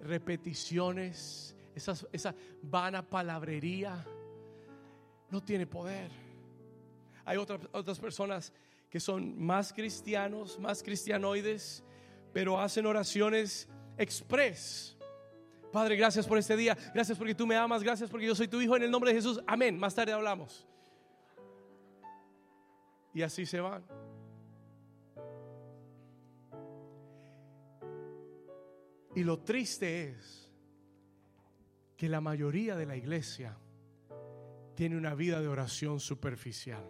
repeticiones, 0.00 1.54
esas, 1.72 2.04
esa 2.10 2.34
vana 2.64 3.08
palabrería, 3.08 4.04
no 5.30 5.40
tiene 5.40 5.64
poder. 5.64 6.10
Hay 7.24 7.36
otras, 7.36 7.60
otras 7.70 8.00
personas 8.00 8.52
que 8.90 8.98
son 8.98 9.40
más 9.40 9.72
cristianos, 9.72 10.58
más 10.58 10.82
cristianoides, 10.82 11.84
pero 12.32 12.60
hacen 12.60 12.86
oraciones 12.86 13.68
express 13.96 14.96
Padre, 15.72 15.96
gracias 15.96 16.26
por 16.26 16.36
este 16.36 16.56
día. 16.56 16.76
Gracias 16.94 17.16
porque 17.16 17.34
tú 17.34 17.46
me 17.46 17.56
amas. 17.56 17.82
Gracias 17.82 18.10
porque 18.10 18.26
yo 18.26 18.34
soy 18.34 18.46
tu 18.46 18.60
hijo. 18.60 18.76
En 18.76 18.82
el 18.82 18.90
nombre 18.90 19.10
de 19.10 19.16
Jesús. 19.16 19.40
Amén. 19.46 19.78
Más 19.78 19.94
tarde 19.94 20.12
hablamos. 20.12 20.66
Y 23.14 23.22
así 23.22 23.46
se 23.46 23.60
van. 23.60 23.84
Y 29.14 29.24
lo 29.24 29.40
triste 29.40 30.10
es 30.10 30.50
que 31.96 32.08
la 32.08 32.20
mayoría 32.20 32.76
de 32.76 32.86
la 32.86 32.96
iglesia 32.96 33.56
tiene 34.74 34.96
una 34.96 35.14
vida 35.14 35.40
de 35.40 35.48
oración 35.48 36.00
superficial. 36.00 36.84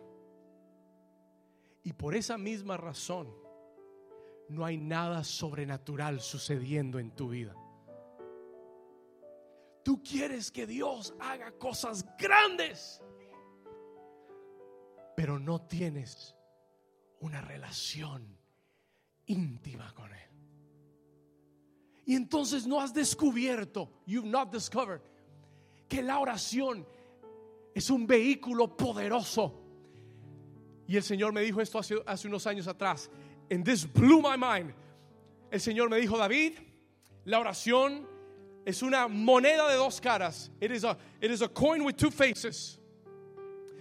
Y 1.83 1.93
por 1.93 2.15
esa 2.15 2.39
misma 2.39 2.77
razón 2.77 3.29
no 4.49 4.65
hay 4.65 4.77
nada 4.77 5.25
sobrenatural 5.25 6.21
sucediendo 6.21 6.99
en 6.99 7.11
tu 7.11 7.29
vida. 7.29 7.57
Tú 9.83 10.03
quieres 10.03 10.51
que 10.51 10.67
Dios 10.67 11.15
haga 11.19 11.53
cosas 11.53 12.05
grandes, 12.17 13.03
pero 15.17 15.39
no 15.39 15.63
tienes 15.63 16.37
una 17.21 17.41
relación 17.41 18.39
íntima 19.27 19.93
con 19.95 20.13
Él. 20.13 20.31
Y 22.05 22.15
entonces 22.17 22.67
no 22.67 22.81
has 22.81 22.93
descubierto, 22.93 24.03
you've 24.07 24.29
not 24.29 24.53
discovered, 24.53 25.01
que 25.89 26.03
la 26.03 26.19
oración 26.19 26.87
es 27.75 27.91
un 27.91 28.07
vehículo 28.07 28.77
poderoso. 28.77 29.61
Y 30.87 30.97
el 30.97 31.03
Señor 31.03 31.33
me 31.33 31.43
dijo 31.43 31.61
esto 31.61 31.79
hace, 31.79 31.97
hace 32.07 32.29
unos 32.29 32.47
años 32.47 32.67
atrás. 32.67 33.11
And 33.51 33.65
this 33.65 33.91
blew 33.91 34.21
my 34.21 34.37
mind. 34.37 34.75
El 35.51 35.61
Señor 35.61 35.91
me 35.91 35.99
dijo, 35.99 36.19
David, 36.19 36.55
la 37.25 37.39
oración 37.39 38.07
es 38.65 38.83
una 38.83 39.09
moneda 39.09 39.69
de 39.69 39.77
dos 39.77 40.01
caras. 40.01 40.51
It 40.61 40.71
is 40.71 40.85
a, 40.85 40.97
it 41.21 41.31
is 41.31 41.43
a 41.43 41.49
coin 41.49 41.83
with 41.85 41.97
two 41.97 42.11
faces. 42.11 42.79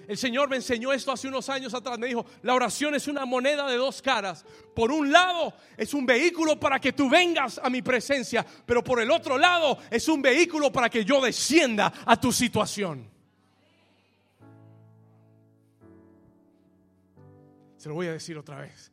El 0.07 0.17
Señor 0.17 0.49
me 0.49 0.57
enseñó 0.57 0.91
esto 0.91 1.11
hace 1.11 1.27
unos 1.27 1.47
años 1.49 1.73
atrás. 1.73 1.97
Me 1.97 2.07
dijo, 2.07 2.25
la 2.41 2.53
oración 2.53 2.95
es 2.95 3.07
una 3.07 3.25
moneda 3.25 3.69
de 3.69 3.77
dos 3.77 4.01
caras. 4.01 4.43
Por 4.75 4.91
un 4.91 5.11
lado 5.11 5.53
es 5.77 5.93
un 5.93 6.05
vehículo 6.05 6.59
para 6.59 6.79
que 6.79 6.91
tú 6.91 7.09
vengas 7.09 7.59
a 7.63 7.69
mi 7.69 7.81
presencia, 7.81 8.45
pero 8.65 8.83
por 8.83 8.99
el 8.99 9.09
otro 9.09 9.37
lado 9.37 9.77
es 9.89 10.07
un 10.09 10.21
vehículo 10.21 10.71
para 10.71 10.89
que 10.89 11.05
yo 11.05 11.21
descienda 11.21 11.93
a 12.05 12.19
tu 12.19 12.31
situación. 12.31 13.09
Se 17.77 17.87
lo 17.87 17.95
voy 17.95 18.07
a 18.07 18.11
decir 18.11 18.37
otra 18.37 18.59
vez. 18.59 18.91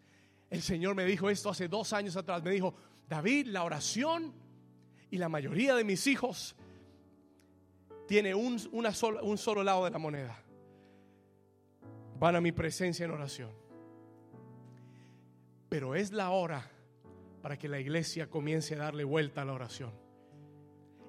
El 0.50 0.62
Señor 0.62 0.94
me 0.94 1.04
dijo 1.04 1.28
esto 1.28 1.50
hace 1.50 1.68
dos 1.68 1.92
años 1.92 2.16
atrás. 2.16 2.42
Me 2.42 2.50
dijo, 2.50 2.74
David, 3.08 3.48
la 3.48 3.64
oración 3.64 4.32
y 5.10 5.18
la 5.18 5.28
mayoría 5.28 5.74
de 5.74 5.84
mis 5.84 6.06
hijos 6.06 6.56
tiene 8.06 8.34
un, 8.34 8.58
un 8.72 9.38
solo 9.38 9.62
lado 9.62 9.84
de 9.84 9.90
la 9.90 9.98
moneda. 9.98 10.42
Van 12.18 12.36
a 12.36 12.40
mi 12.40 12.52
presencia 12.52 13.04
en 13.04 13.10
oración. 13.12 13.50
Pero 15.68 15.94
es 15.94 16.12
la 16.12 16.30
hora 16.30 16.70
para 17.42 17.58
que 17.58 17.68
la 17.68 17.78
iglesia 17.78 18.28
comience 18.28 18.74
a 18.74 18.78
darle 18.78 19.04
vuelta 19.04 19.42
a 19.42 19.44
la 19.44 19.52
oración. 19.52 19.92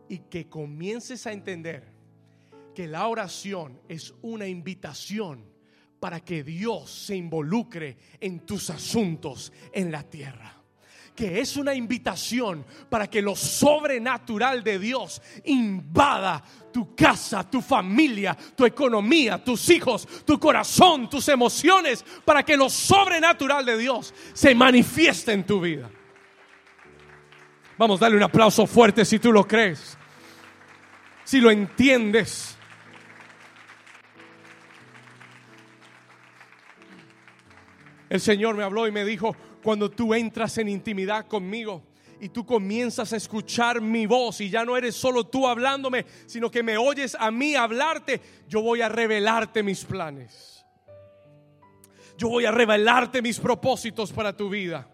Y 0.08 0.20
que 0.20 0.50
comiences 0.50 1.26
a 1.28 1.32
entender 1.32 1.93
que 2.76 2.88
la 2.88 3.08
oración 3.08 3.82
es 3.88 4.14
una 4.22 4.47
invitación 4.47 5.45
para 6.00 6.22
que 6.22 6.43
Dios 6.43 6.89
se 6.89 7.16
involucre 7.16 7.97
en 8.20 8.45
tus 8.45 8.70
asuntos 8.70 9.52
en 9.74 9.91
la 9.91 10.04
tierra 10.04 10.59
que 11.20 11.41
es 11.41 11.57
una 11.57 11.74
invitación 11.74 12.65
para 12.89 13.09
que 13.09 13.22
lo 13.22 13.36
sobrenatural 13.36 14.63
de 14.63 14.80
Dios 14.80 15.22
invada 15.43 16.41
tu 16.72 16.95
casa, 16.95 17.43
tu 17.43 17.61
familia, 17.61 18.38
tu 18.55 18.65
economía, 18.65 19.43
tus 19.43 19.70
hijos, 19.70 20.07
tu 20.24 20.39
corazón, 20.39 21.09
tus 21.09 21.28
emociones, 21.28 22.05
para 22.24 22.43
que 22.43 22.55
lo 22.55 22.70
sobrenatural 22.70 23.65
de 23.65 23.78
Dios 23.78 24.13
se 24.32 24.55
manifieste 24.55 25.34
en 25.34 25.45
tu 25.45 25.59
vida. 25.59 25.89
Vamos, 27.78 27.99
dale 27.99 28.15
un 28.15 28.24
aplauso 28.24 28.65
fuerte 28.65 29.03
si 29.03 29.20
tú 29.20 29.34
lo 29.34 29.45
crees, 29.45 29.97
si 31.26 31.41
lo 31.41 31.51
entiendes. 31.51 32.55
El 38.09 38.22
Señor 38.22 38.55
me 38.55 38.63
habló 38.63 38.88
y 38.88 38.93
me 38.93 39.03
dijo, 39.03 39.36
cuando 39.70 39.91
tú 39.91 40.15
entras 40.15 40.57
en 40.57 40.67
intimidad 40.67 41.28
conmigo 41.28 41.84
y 42.20 42.30
tú 42.30 42.43
comienzas 42.43 43.13
a 43.13 43.17
escuchar 43.17 43.80
mi 43.82 44.07
voz 44.07 44.41
y 44.41 44.49
ya 44.49 44.65
no 44.65 44.76
eres 44.76 44.95
solo 44.95 45.28
tú 45.28 45.45
hablándome, 45.45 46.07
sino 46.26 46.49
que 46.49 46.63
me 46.63 46.76
oyes 46.76 47.15
a 47.20 47.30
mí 47.30 47.53
hablarte, 47.53 48.20
yo 48.47 48.63
voy 48.63 48.82
a 48.82 48.89
revelarte 48.89 49.61
mis 49.61 49.86
planes. 49.86 50.65
Yo 52.17 52.30
voy 52.30 52.45
a 52.45 52.51
revelarte 52.51 53.22
mis 53.22 53.39
propósitos 53.39 54.11
para 54.11 54.36
tu 54.36 54.49
vida. 54.49 54.89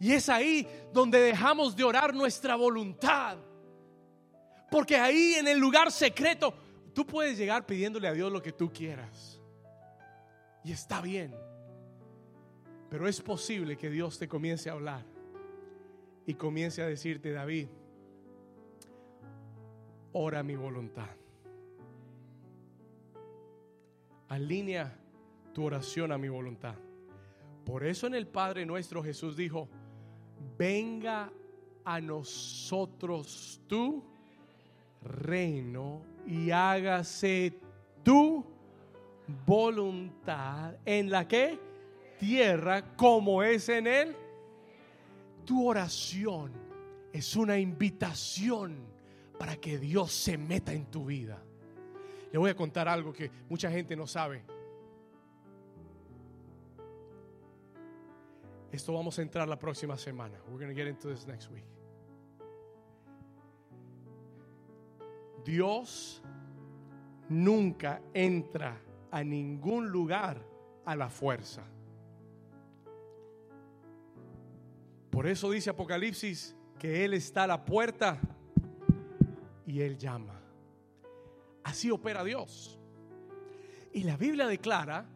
Y 0.00 0.10
es 0.10 0.28
ahí 0.28 0.66
donde 0.92 1.20
dejamos 1.20 1.76
de 1.76 1.84
orar 1.84 2.12
nuestra 2.12 2.56
voluntad. 2.56 3.38
Porque 4.68 4.96
ahí 4.96 5.34
en 5.34 5.46
el 5.46 5.60
lugar 5.60 5.92
secreto, 5.92 6.52
tú 6.92 7.06
puedes 7.06 7.38
llegar 7.38 7.64
pidiéndole 7.66 8.08
a 8.08 8.12
Dios 8.12 8.32
lo 8.32 8.42
que 8.42 8.50
tú 8.50 8.72
quieras. 8.72 9.40
Y 10.64 10.72
está 10.72 11.00
bien. 11.00 11.51
Pero 12.92 13.08
es 13.08 13.22
posible 13.22 13.78
que 13.78 13.88
Dios 13.88 14.18
te 14.18 14.28
comience 14.28 14.68
a 14.68 14.74
hablar 14.74 15.02
y 16.26 16.34
comience 16.34 16.82
a 16.82 16.86
decirte, 16.86 17.32
David, 17.32 17.68
ora 20.12 20.42
mi 20.42 20.56
voluntad. 20.56 21.08
Alinea 24.28 24.94
tu 25.54 25.64
oración 25.64 26.12
a 26.12 26.18
mi 26.18 26.28
voluntad. 26.28 26.74
Por 27.64 27.86
eso 27.86 28.08
en 28.08 28.14
el 28.14 28.26
Padre 28.26 28.66
nuestro 28.66 29.02
Jesús 29.02 29.38
dijo, 29.38 29.70
venga 30.58 31.32
a 31.86 31.98
nosotros 31.98 33.62
tu 33.66 34.04
reino 35.02 36.02
y 36.26 36.50
hágase 36.50 37.54
tu 38.02 38.44
voluntad 39.46 40.76
en 40.84 41.10
la 41.10 41.26
que 41.26 41.71
tierra 42.22 42.94
como 42.94 43.42
es 43.42 43.68
en 43.68 43.88
él. 43.88 44.16
Tu 45.44 45.66
oración 45.66 46.52
es 47.12 47.34
una 47.34 47.58
invitación 47.58 48.76
para 49.36 49.56
que 49.56 49.76
Dios 49.76 50.12
se 50.12 50.38
meta 50.38 50.72
en 50.72 50.86
tu 50.86 51.06
vida. 51.06 51.42
Le 52.30 52.38
voy 52.38 52.50
a 52.50 52.54
contar 52.54 52.86
algo 52.86 53.12
que 53.12 53.28
mucha 53.48 53.72
gente 53.72 53.96
no 53.96 54.06
sabe. 54.06 54.44
Esto 58.70 58.92
vamos 58.92 59.18
a 59.18 59.22
entrar 59.22 59.48
la 59.48 59.58
próxima 59.58 59.98
semana. 59.98 60.38
We're 60.46 60.64
going 60.64 60.76
get 60.76 60.86
into 60.86 61.08
this 61.08 61.26
next 61.26 61.50
week. 61.50 61.64
Dios 65.44 66.22
nunca 67.28 68.00
entra 68.14 68.80
a 69.10 69.24
ningún 69.24 69.90
lugar 69.90 70.40
a 70.84 70.94
la 70.94 71.08
fuerza. 71.08 71.64
Por 75.12 75.26
eso 75.26 75.50
dice 75.50 75.68
Apocalipsis 75.68 76.56
que 76.78 77.04
Él 77.04 77.12
está 77.12 77.44
a 77.44 77.46
la 77.46 77.64
puerta 77.66 78.18
y 79.66 79.82
Él 79.82 79.98
llama. 79.98 80.40
Así 81.62 81.90
opera 81.90 82.24
Dios. 82.24 82.80
Y 83.92 84.04
la 84.04 84.16
Biblia 84.16 84.46
declara 84.46 85.06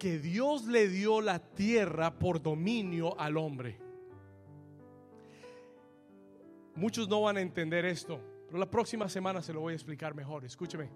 que 0.00 0.18
Dios 0.18 0.66
le 0.66 0.88
dio 0.88 1.20
la 1.20 1.38
tierra 1.38 2.18
por 2.18 2.42
dominio 2.42 3.18
al 3.20 3.36
hombre. 3.36 3.78
Muchos 6.74 7.08
no 7.08 7.22
van 7.22 7.36
a 7.36 7.40
entender 7.40 7.84
esto, 7.84 8.20
pero 8.48 8.58
la 8.58 8.68
próxima 8.68 9.08
semana 9.08 9.42
se 9.42 9.52
lo 9.52 9.60
voy 9.60 9.74
a 9.74 9.76
explicar 9.76 10.12
mejor. 10.16 10.44
Escúcheme. 10.44 10.90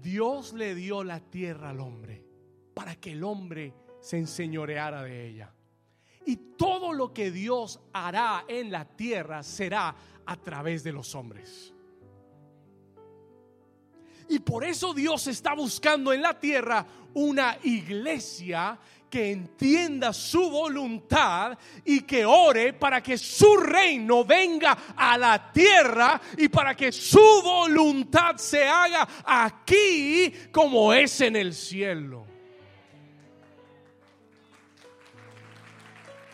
Dios 0.00 0.54
le 0.54 0.74
dio 0.74 1.04
la 1.04 1.20
tierra 1.20 1.68
al 1.68 1.80
hombre 1.80 2.24
para 2.72 2.96
que 2.96 3.12
el 3.12 3.24
hombre 3.24 3.74
se 4.00 4.16
enseñoreara 4.16 5.02
de 5.02 5.28
ella. 5.28 5.54
Y 6.26 6.36
todo 6.56 6.92
lo 6.92 7.12
que 7.12 7.30
Dios 7.30 7.80
hará 7.92 8.44
en 8.48 8.70
la 8.70 8.84
tierra 8.84 9.42
será 9.42 9.94
a 10.26 10.36
través 10.36 10.84
de 10.84 10.92
los 10.92 11.14
hombres. 11.14 11.72
Y 14.28 14.38
por 14.38 14.64
eso 14.64 14.94
Dios 14.94 15.26
está 15.26 15.54
buscando 15.54 16.12
en 16.12 16.22
la 16.22 16.38
tierra 16.38 16.86
una 17.14 17.58
iglesia 17.64 18.78
que 19.10 19.32
entienda 19.32 20.12
su 20.12 20.48
voluntad 20.48 21.58
y 21.84 22.02
que 22.02 22.24
ore 22.24 22.72
para 22.72 23.02
que 23.02 23.18
su 23.18 23.56
reino 23.56 24.24
venga 24.24 24.94
a 24.96 25.18
la 25.18 25.50
tierra 25.50 26.20
y 26.38 26.48
para 26.48 26.76
que 26.76 26.92
su 26.92 27.42
voluntad 27.42 28.36
se 28.36 28.62
haga 28.64 29.08
aquí 29.24 30.32
como 30.52 30.94
es 30.94 31.20
en 31.22 31.34
el 31.34 31.52
cielo. 31.52 32.29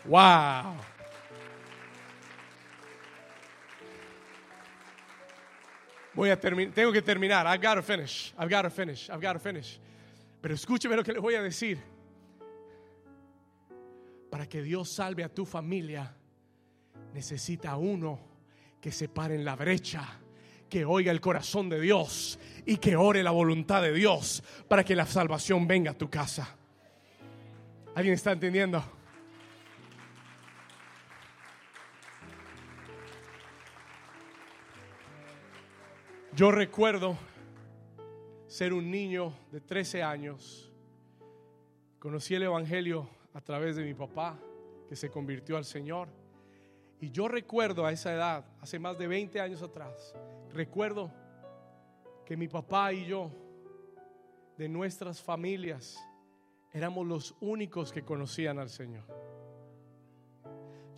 Wow. 0.07 0.77
Voy 6.13 6.29
a 6.31 6.39
terminar, 6.39 6.73
tengo 6.73 6.91
que 6.91 7.01
terminar. 7.01 7.45
I've 7.45 7.61
got 7.61 7.75
to 7.75 7.83
finish. 7.83 8.33
I've 8.39 8.49
got 8.49 8.63
to 8.63 8.69
finish. 8.69 9.09
I've 9.09 9.21
got 9.21 9.33
to 9.33 9.39
finish. 9.39 9.79
Pero 10.41 10.55
escúcheme 10.55 10.95
lo 10.95 11.03
que 11.03 11.13
les 11.13 11.21
voy 11.21 11.35
a 11.35 11.43
decir. 11.43 11.77
Para 14.31 14.47
que 14.47 14.63
Dios 14.63 14.89
salve 14.89 15.23
a 15.23 15.29
tu 15.29 15.45
familia, 15.45 16.15
necesita 17.13 17.75
uno 17.75 18.19
que 18.81 18.91
se 18.91 19.09
pare 19.09 19.35
en 19.35 19.45
la 19.45 19.55
brecha, 19.55 20.03
que 20.69 20.85
oiga 20.85 21.11
el 21.11 21.21
corazón 21.21 21.69
de 21.69 21.79
Dios 21.79 22.39
y 22.65 22.77
que 22.77 22.95
ore 22.95 23.23
la 23.23 23.31
voluntad 23.31 23.81
de 23.81 23.93
Dios 23.93 24.41
para 24.67 24.83
que 24.83 24.95
la 24.95 25.05
salvación 25.05 25.67
venga 25.67 25.91
a 25.91 25.97
tu 25.97 26.09
casa. 26.09 26.55
¿Alguien 27.93 28.15
está 28.15 28.31
entendiendo? 28.31 28.96
Yo 36.37 36.51
recuerdo 36.51 37.17
ser 38.45 38.71
un 38.71 38.91
niño 38.91 39.33
de 39.51 39.59
13 39.59 40.03
años. 40.03 40.71
Conocí 41.97 42.35
el 42.35 42.43
Evangelio 42.43 43.09
a 43.33 43.41
través 43.41 43.75
de 43.75 43.83
mi 43.83 43.95
papá, 43.95 44.37
que 44.87 44.95
se 44.95 45.09
convirtió 45.09 45.57
al 45.57 45.65
Señor. 45.65 46.09
Y 47.01 47.09
yo 47.09 47.27
recuerdo 47.27 47.87
a 47.87 47.91
esa 47.91 48.13
edad, 48.13 48.45
hace 48.61 48.77
más 48.77 48.99
de 48.99 49.07
20 49.07 49.41
años 49.41 49.63
atrás, 49.63 50.13
recuerdo 50.53 51.11
que 52.23 52.37
mi 52.37 52.47
papá 52.47 52.93
y 52.93 53.07
yo, 53.07 53.31
de 54.59 54.69
nuestras 54.69 55.19
familias, 55.19 55.97
éramos 56.71 57.07
los 57.07 57.35
únicos 57.41 57.91
que 57.91 58.03
conocían 58.03 58.59
al 58.59 58.69
Señor. 58.69 59.07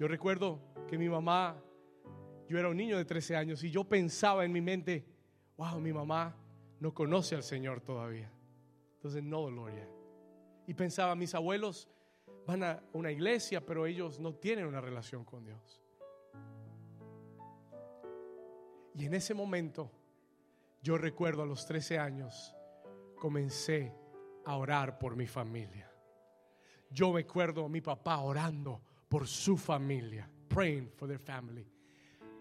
Yo 0.02 0.06
recuerdo 0.10 0.60
que 0.90 0.98
mi 0.98 1.08
mamá, 1.08 1.56
yo 2.50 2.60
era 2.60 2.68
un 2.68 2.76
niño 2.76 2.98
de 2.98 3.06
13 3.06 3.38
años 3.38 3.64
y 3.64 3.72
yo 3.72 3.86
pensaba 3.86 4.44
en 4.44 4.52
mi 4.52 4.60
mente, 4.60 5.06
wow, 5.60 5.78
mi 5.78 5.92
mamá 5.92 6.34
no 6.80 6.94
conoce 6.94 7.36
al 7.36 7.44
Señor 7.44 7.82
todavía. 7.82 8.32
Entonces 8.96 9.22
no 9.22 9.46
gloria. 9.48 9.86
Y 10.66 10.74
pensaba, 10.74 11.16
mis 11.16 11.36
abuelos 11.36 11.90
van 12.48 12.64
a 12.64 12.82
una 12.94 13.12
iglesia, 13.12 13.66
pero 13.66 13.86
ellos 13.86 14.20
no 14.20 14.34
tienen 14.34 14.66
una 14.66 14.80
relación 14.80 15.26
con 15.26 15.44
Dios. 15.44 15.82
Y 18.96 19.06
en 19.06 19.14
ese 19.14 19.34
momento, 19.34 19.92
yo 20.82 20.98
recuerdo 20.98 21.44
a 21.44 21.46
los 21.46 21.66
13 21.66 22.00
años, 22.00 22.56
comencé 23.20 23.94
a 24.46 24.56
orar 24.56 24.98
por 24.98 25.18
mi 25.18 25.28
familia. 25.28 25.92
Yo 26.90 27.12
me 27.12 27.22
acuerdo 27.22 27.66
a 27.66 27.70
mi 27.70 27.82
papá 27.82 28.20
orando 28.20 28.82
por 29.10 29.28
su 29.28 29.58
familia, 29.58 30.30
praying 30.48 30.90
for 30.96 31.06
their 31.06 31.20
family. 31.20 31.68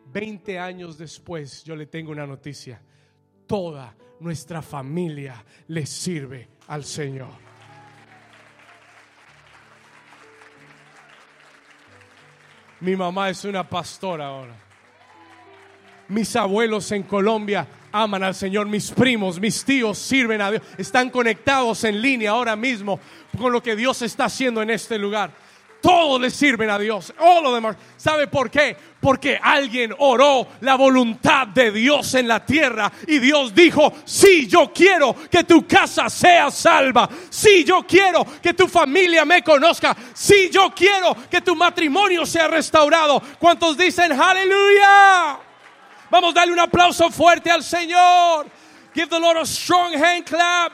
20 0.06 0.56
años 0.58 0.96
después, 0.96 1.64
yo 1.64 1.74
le 1.74 1.86
tengo 1.86 2.12
una 2.12 2.26
noticia 2.26 2.80
toda 3.48 3.96
nuestra 4.20 4.62
familia 4.62 5.44
le 5.68 5.84
sirve 5.86 6.48
al 6.68 6.84
Señor. 6.84 7.48
Mi 12.80 12.94
mamá 12.94 13.30
es 13.30 13.44
una 13.44 13.68
pastora 13.68 14.26
ahora. 14.26 14.54
Mis 16.08 16.36
abuelos 16.36 16.92
en 16.92 17.02
Colombia 17.02 17.66
aman 17.90 18.22
al 18.22 18.34
Señor. 18.34 18.66
Mis 18.68 18.90
primos, 18.92 19.40
mis 19.40 19.64
tíos 19.64 19.98
sirven 19.98 20.40
a 20.40 20.52
Dios. 20.52 20.62
Están 20.76 21.10
conectados 21.10 21.82
en 21.84 22.00
línea 22.00 22.30
ahora 22.30 22.54
mismo 22.54 23.00
con 23.36 23.52
lo 23.52 23.62
que 23.62 23.74
Dios 23.74 24.00
está 24.02 24.26
haciendo 24.26 24.62
en 24.62 24.70
este 24.70 24.96
lugar. 24.96 25.32
Todos 25.80 26.20
le 26.20 26.30
sirven 26.30 26.70
a 26.70 26.78
Dios. 26.78 27.12
All 27.18 27.46
of 27.46 27.54
them 27.54 27.76
¿Sabe 27.96 28.26
por 28.26 28.50
qué? 28.50 28.76
Porque 29.00 29.38
alguien 29.40 29.94
oró 29.98 30.48
la 30.60 30.74
voluntad 30.74 31.46
de 31.46 31.70
Dios 31.70 32.14
en 32.14 32.26
la 32.26 32.44
tierra 32.44 32.90
y 33.06 33.20
Dios 33.20 33.54
dijo, 33.54 33.92
sí, 34.04 34.48
yo 34.48 34.72
quiero 34.72 35.14
que 35.30 35.44
tu 35.44 35.66
casa 35.66 36.10
sea 36.10 36.50
salva. 36.50 37.08
Sí, 37.30 37.62
yo 37.64 37.86
quiero 37.86 38.26
que 38.42 38.54
tu 38.54 38.66
familia 38.66 39.24
me 39.24 39.42
conozca. 39.42 39.96
Sí, 40.14 40.50
yo 40.52 40.72
quiero 40.74 41.16
que 41.30 41.40
tu 41.40 41.54
matrimonio 41.54 42.26
sea 42.26 42.48
restaurado. 42.48 43.22
¿Cuántos 43.38 43.76
dicen 43.76 44.12
aleluya? 44.12 45.38
Vamos 46.10 46.30
a 46.30 46.40
darle 46.40 46.54
un 46.54 46.60
aplauso 46.60 47.10
fuerte 47.10 47.50
al 47.50 47.62
Señor. 47.62 48.46
Give 48.94 49.08
the 49.08 49.20
Lord 49.20 49.38
a 49.38 49.46
strong 49.46 49.94
hand 49.94 50.24
clap. 50.24 50.72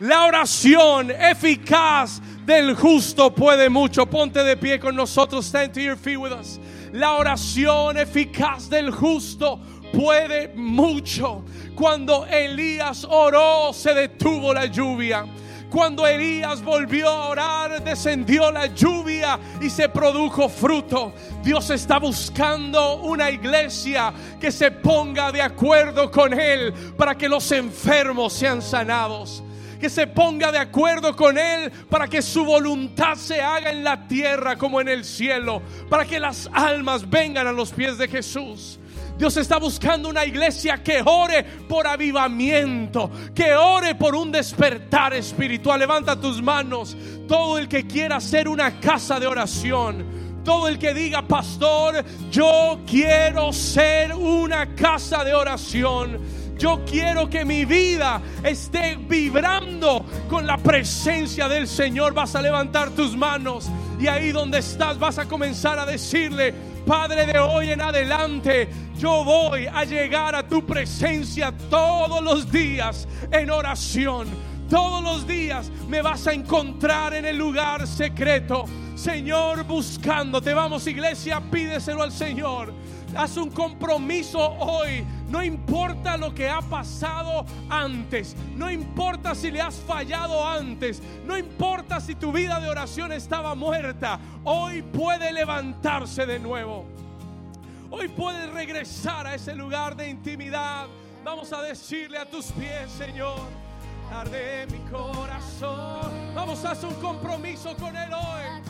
La 0.00 0.24
oración 0.26 1.10
eficaz 1.10 2.20
del 2.48 2.74
justo 2.74 3.30
puede 3.30 3.68
mucho. 3.68 4.06
Ponte 4.06 4.42
de 4.42 4.56
pie 4.56 4.80
con 4.80 4.96
nosotros. 4.96 5.44
Stand 5.44 5.74
to 5.74 5.80
your 5.80 5.96
feet 5.96 6.16
with 6.16 6.32
us. 6.32 6.58
La 6.92 7.16
oración 7.16 7.98
eficaz 7.98 8.70
del 8.70 8.90
justo 8.90 9.60
puede 9.92 10.54
mucho. 10.54 11.44
Cuando 11.76 12.24
Elías 12.26 13.04
oró, 13.04 13.74
se 13.74 13.92
detuvo 13.92 14.54
la 14.54 14.64
lluvia. 14.64 15.26
Cuando 15.70 16.06
Elías 16.06 16.62
volvió 16.62 17.10
a 17.10 17.28
orar, 17.28 17.84
descendió 17.84 18.50
la 18.50 18.68
lluvia 18.68 19.38
y 19.60 19.68
se 19.68 19.90
produjo 19.90 20.48
fruto. 20.48 21.12
Dios 21.42 21.68
está 21.68 21.98
buscando 21.98 23.02
una 23.02 23.30
iglesia 23.30 24.10
que 24.40 24.50
se 24.50 24.70
ponga 24.70 25.30
de 25.30 25.42
acuerdo 25.42 26.10
con 26.10 26.32
Él 26.32 26.72
para 26.96 27.14
que 27.14 27.28
los 27.28 27.52
enfermos 27.52 28.32
sean 28.32 28.62
sanados 28.62 29.42
que 29.78 29.88
se 29.88 30.06
ponga 30.06 30.50
de 30.52 30.58
acuerdo 30.58 31.14
con 31.14 31.38
Él 31.38 31.70
para 31.88 32.08
que 32.08 32.22
su 32.22 32.44
voluntad 32.44 33.14
se 33.14 33.40
haga 33.40 33.70
en 33.70 33.84
la 33.84 34.06
tierra 34.06 34.56
como 34.56 34.80
en 34.80 34.88
el 34.88 35.04
cielo, 35.04 35.62
para 35.88 36.04
que 36.04 36.18
las 36.18 36.48
almas 36.52 37.08
vengan 37.08 37.46
a 37.46 37.52
los 37.52 37.70
pies 37.70 37.98
de 37.98 38.08
Jesús. 38.08 38.78
Dios 39.18 39.36
está 39.36 39.58
buscando 39.58 40.08
una 40.08 40.24
iglesia 40.24 40.80
que 40.80 41.02
ore 41.04 41.42
por 41.68 41.88
avivamiento, 41.88 43.10
que 43.34 43.52
ore 43.56 43.96
por 43.96 44.14
un 44.14 44.30
despertar 44.30 45.12
espiritual. 45.12 45.80
Levanta 45.80 46.20
tus 46.20 46.40
manos. 46.40 46.96
Todo 47.26 47.58
el 47.58 47.68
que 47.68 47.84
quiera 47.84 48.20
ser 48.20 48.46
una 48.46 48.78
casa 48.78 49.18
de 49.18 49.26
oración. 49.26 50.06
Todo 50.44 50.68
el 50.68 50.78
que 50.78 50.94
diga, 50.94 51.26
pastor, 51.26 52.04
yo 52.30 52.78
quiero 52.86 53.52
ser 53.52 54.14
una 54.14 54.72
casa 54.76 55.24
de 55.24 55.34
oración 55.34 56.37
yo 56.58 56.84
quiero 56.84 57.30
que 57.30 57.44
mi 57.44 57.64
vida 57.64 58.20
esté 58.42 58.96
vibrando 58.96 60.04
con 60.28 60.46
la 60.46 60.58
presencia 60.58 61.48
del 61.48 61.68
Señor. 61.68 62.12
Vas 62.14 62.34
a 62.34 62.42
levantar 62.42 62.90
tus 62.90 63.16
manos 63.16 63.70
Y 64.00 64.06
ahí 64.06 64.32
donde 64.32 64.58
estás 64.58 64.98
vas 64.98 65.18
a 65.18 65.26
comenzar 65.26 65.78
a 65.78 65.86
decirle, 65.86 66.54
Padre 66.86 67.26
de 67.26 67.38
hoy 67.38 67.70
en 67.70 67.80
adelante, 67.80 68.68
yo 68.96 69.24
voy 69.24 69.66
a 69.66 69.84
llegar 69.84 70.34
a 70.34 70.46
tu 70.46 70.64
presencia 70.64 71.52
todos 71.68 72.22
los 72.22 72.50
días 72.50 73.06
en 73.30 73.50
oración. 73.50 74.28
Todos 74.70 75.02
los 75.02 75.26
días 75.26 75.70
me 75.88 76.02
vas 76.02 76.26
a 76.26 76.32
encontrar 76.32 77.14
en 77.14 77.24
el 77.24 77.38
lugar 77.38 77.86
secreto. 77.86 78.66
Señor, 78.94 79.64
buscándote. 79.64 80.52
Vamos, 80.52 80.86
iglesia, 80.86 81.40
pídeselo 81.50 82.02
al 82.02 82.12
Señor. 82.12 82.72
Haz 83.16 83.36
un 83.36 83.50
compromiso 83.50 84.38
hoy. 84.38 85.04
No 85.28 85.42
importa 85.42 86.16
lo 86.16 86.34
que 86.34 86.48
ha 86.48 86.60
pasado 86.60 87.44
antes. 87.68 88.36
No 88.54 88.70
importa 88.70 89.34
si 89.34 89.50
le 89.50 89.60
has 89.60 89.76
fallado 89.76 90.46
antes. 90.46 91.02
No 91.24 91.36
importa 91.36 92.00
si 92.00 92.14
tu 92.14 92.32
vida 92.32 92.60
de 92.60 92.68
oración 92.68 93.12
estaba 93.12 93.54
muerta. 93.54 94.18
Hoy 94.44 94.82
puede 94.82 95.32
levantarse 95.32 96.26
de 96.26 96.38
nuevo. 96.38 96.86
Hoy 97.90 98.08
puede 98.08 98.46
regresar 98.48 99.26
a 99.26 99.34
ese 99.34 99.54
lugar 99.54 99.96
de 99.96 100.08
intimidad. 100.08 100.86
Vamos 101.24 101.52
a 101.52 101.62
decirle 101.62 102.18
a 102.18 102.28
tus 102.28 102.46
pies, 102.52 102.90
Señor. 102.90 103.40
Arde 104.12 104.66
mi 104.70 104.78
corazón. 104.90 106.10
Vamos 106.34 106.64
hacer 106.64 106.88
un 106.88 106.94
compromiso 106.94 107.76
con 107.76 107.96
Él 107.96 108.12
hoy. 108.12 108.62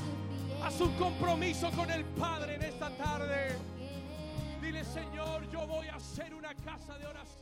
Haz 0.64 0.80
un 0.80 0.92
compromiso 0.94 1.70
con 1.70 1.90
el 1.90 2.04
Padre 2.04 2.56
en 2.56 2.62
esta 2.62 2.90
tarde. 2.90 3.56
Dile, 4.68 4.84
Señor, 4.84 5.48
yo 5.50 5.66
voy 5.66 5.86
a 5.88 5.94
hacer 5.94 6.34
una 6.34 6.54
casa 6.56 6.98
de 6.98 7.06
oración. 7.06 7.37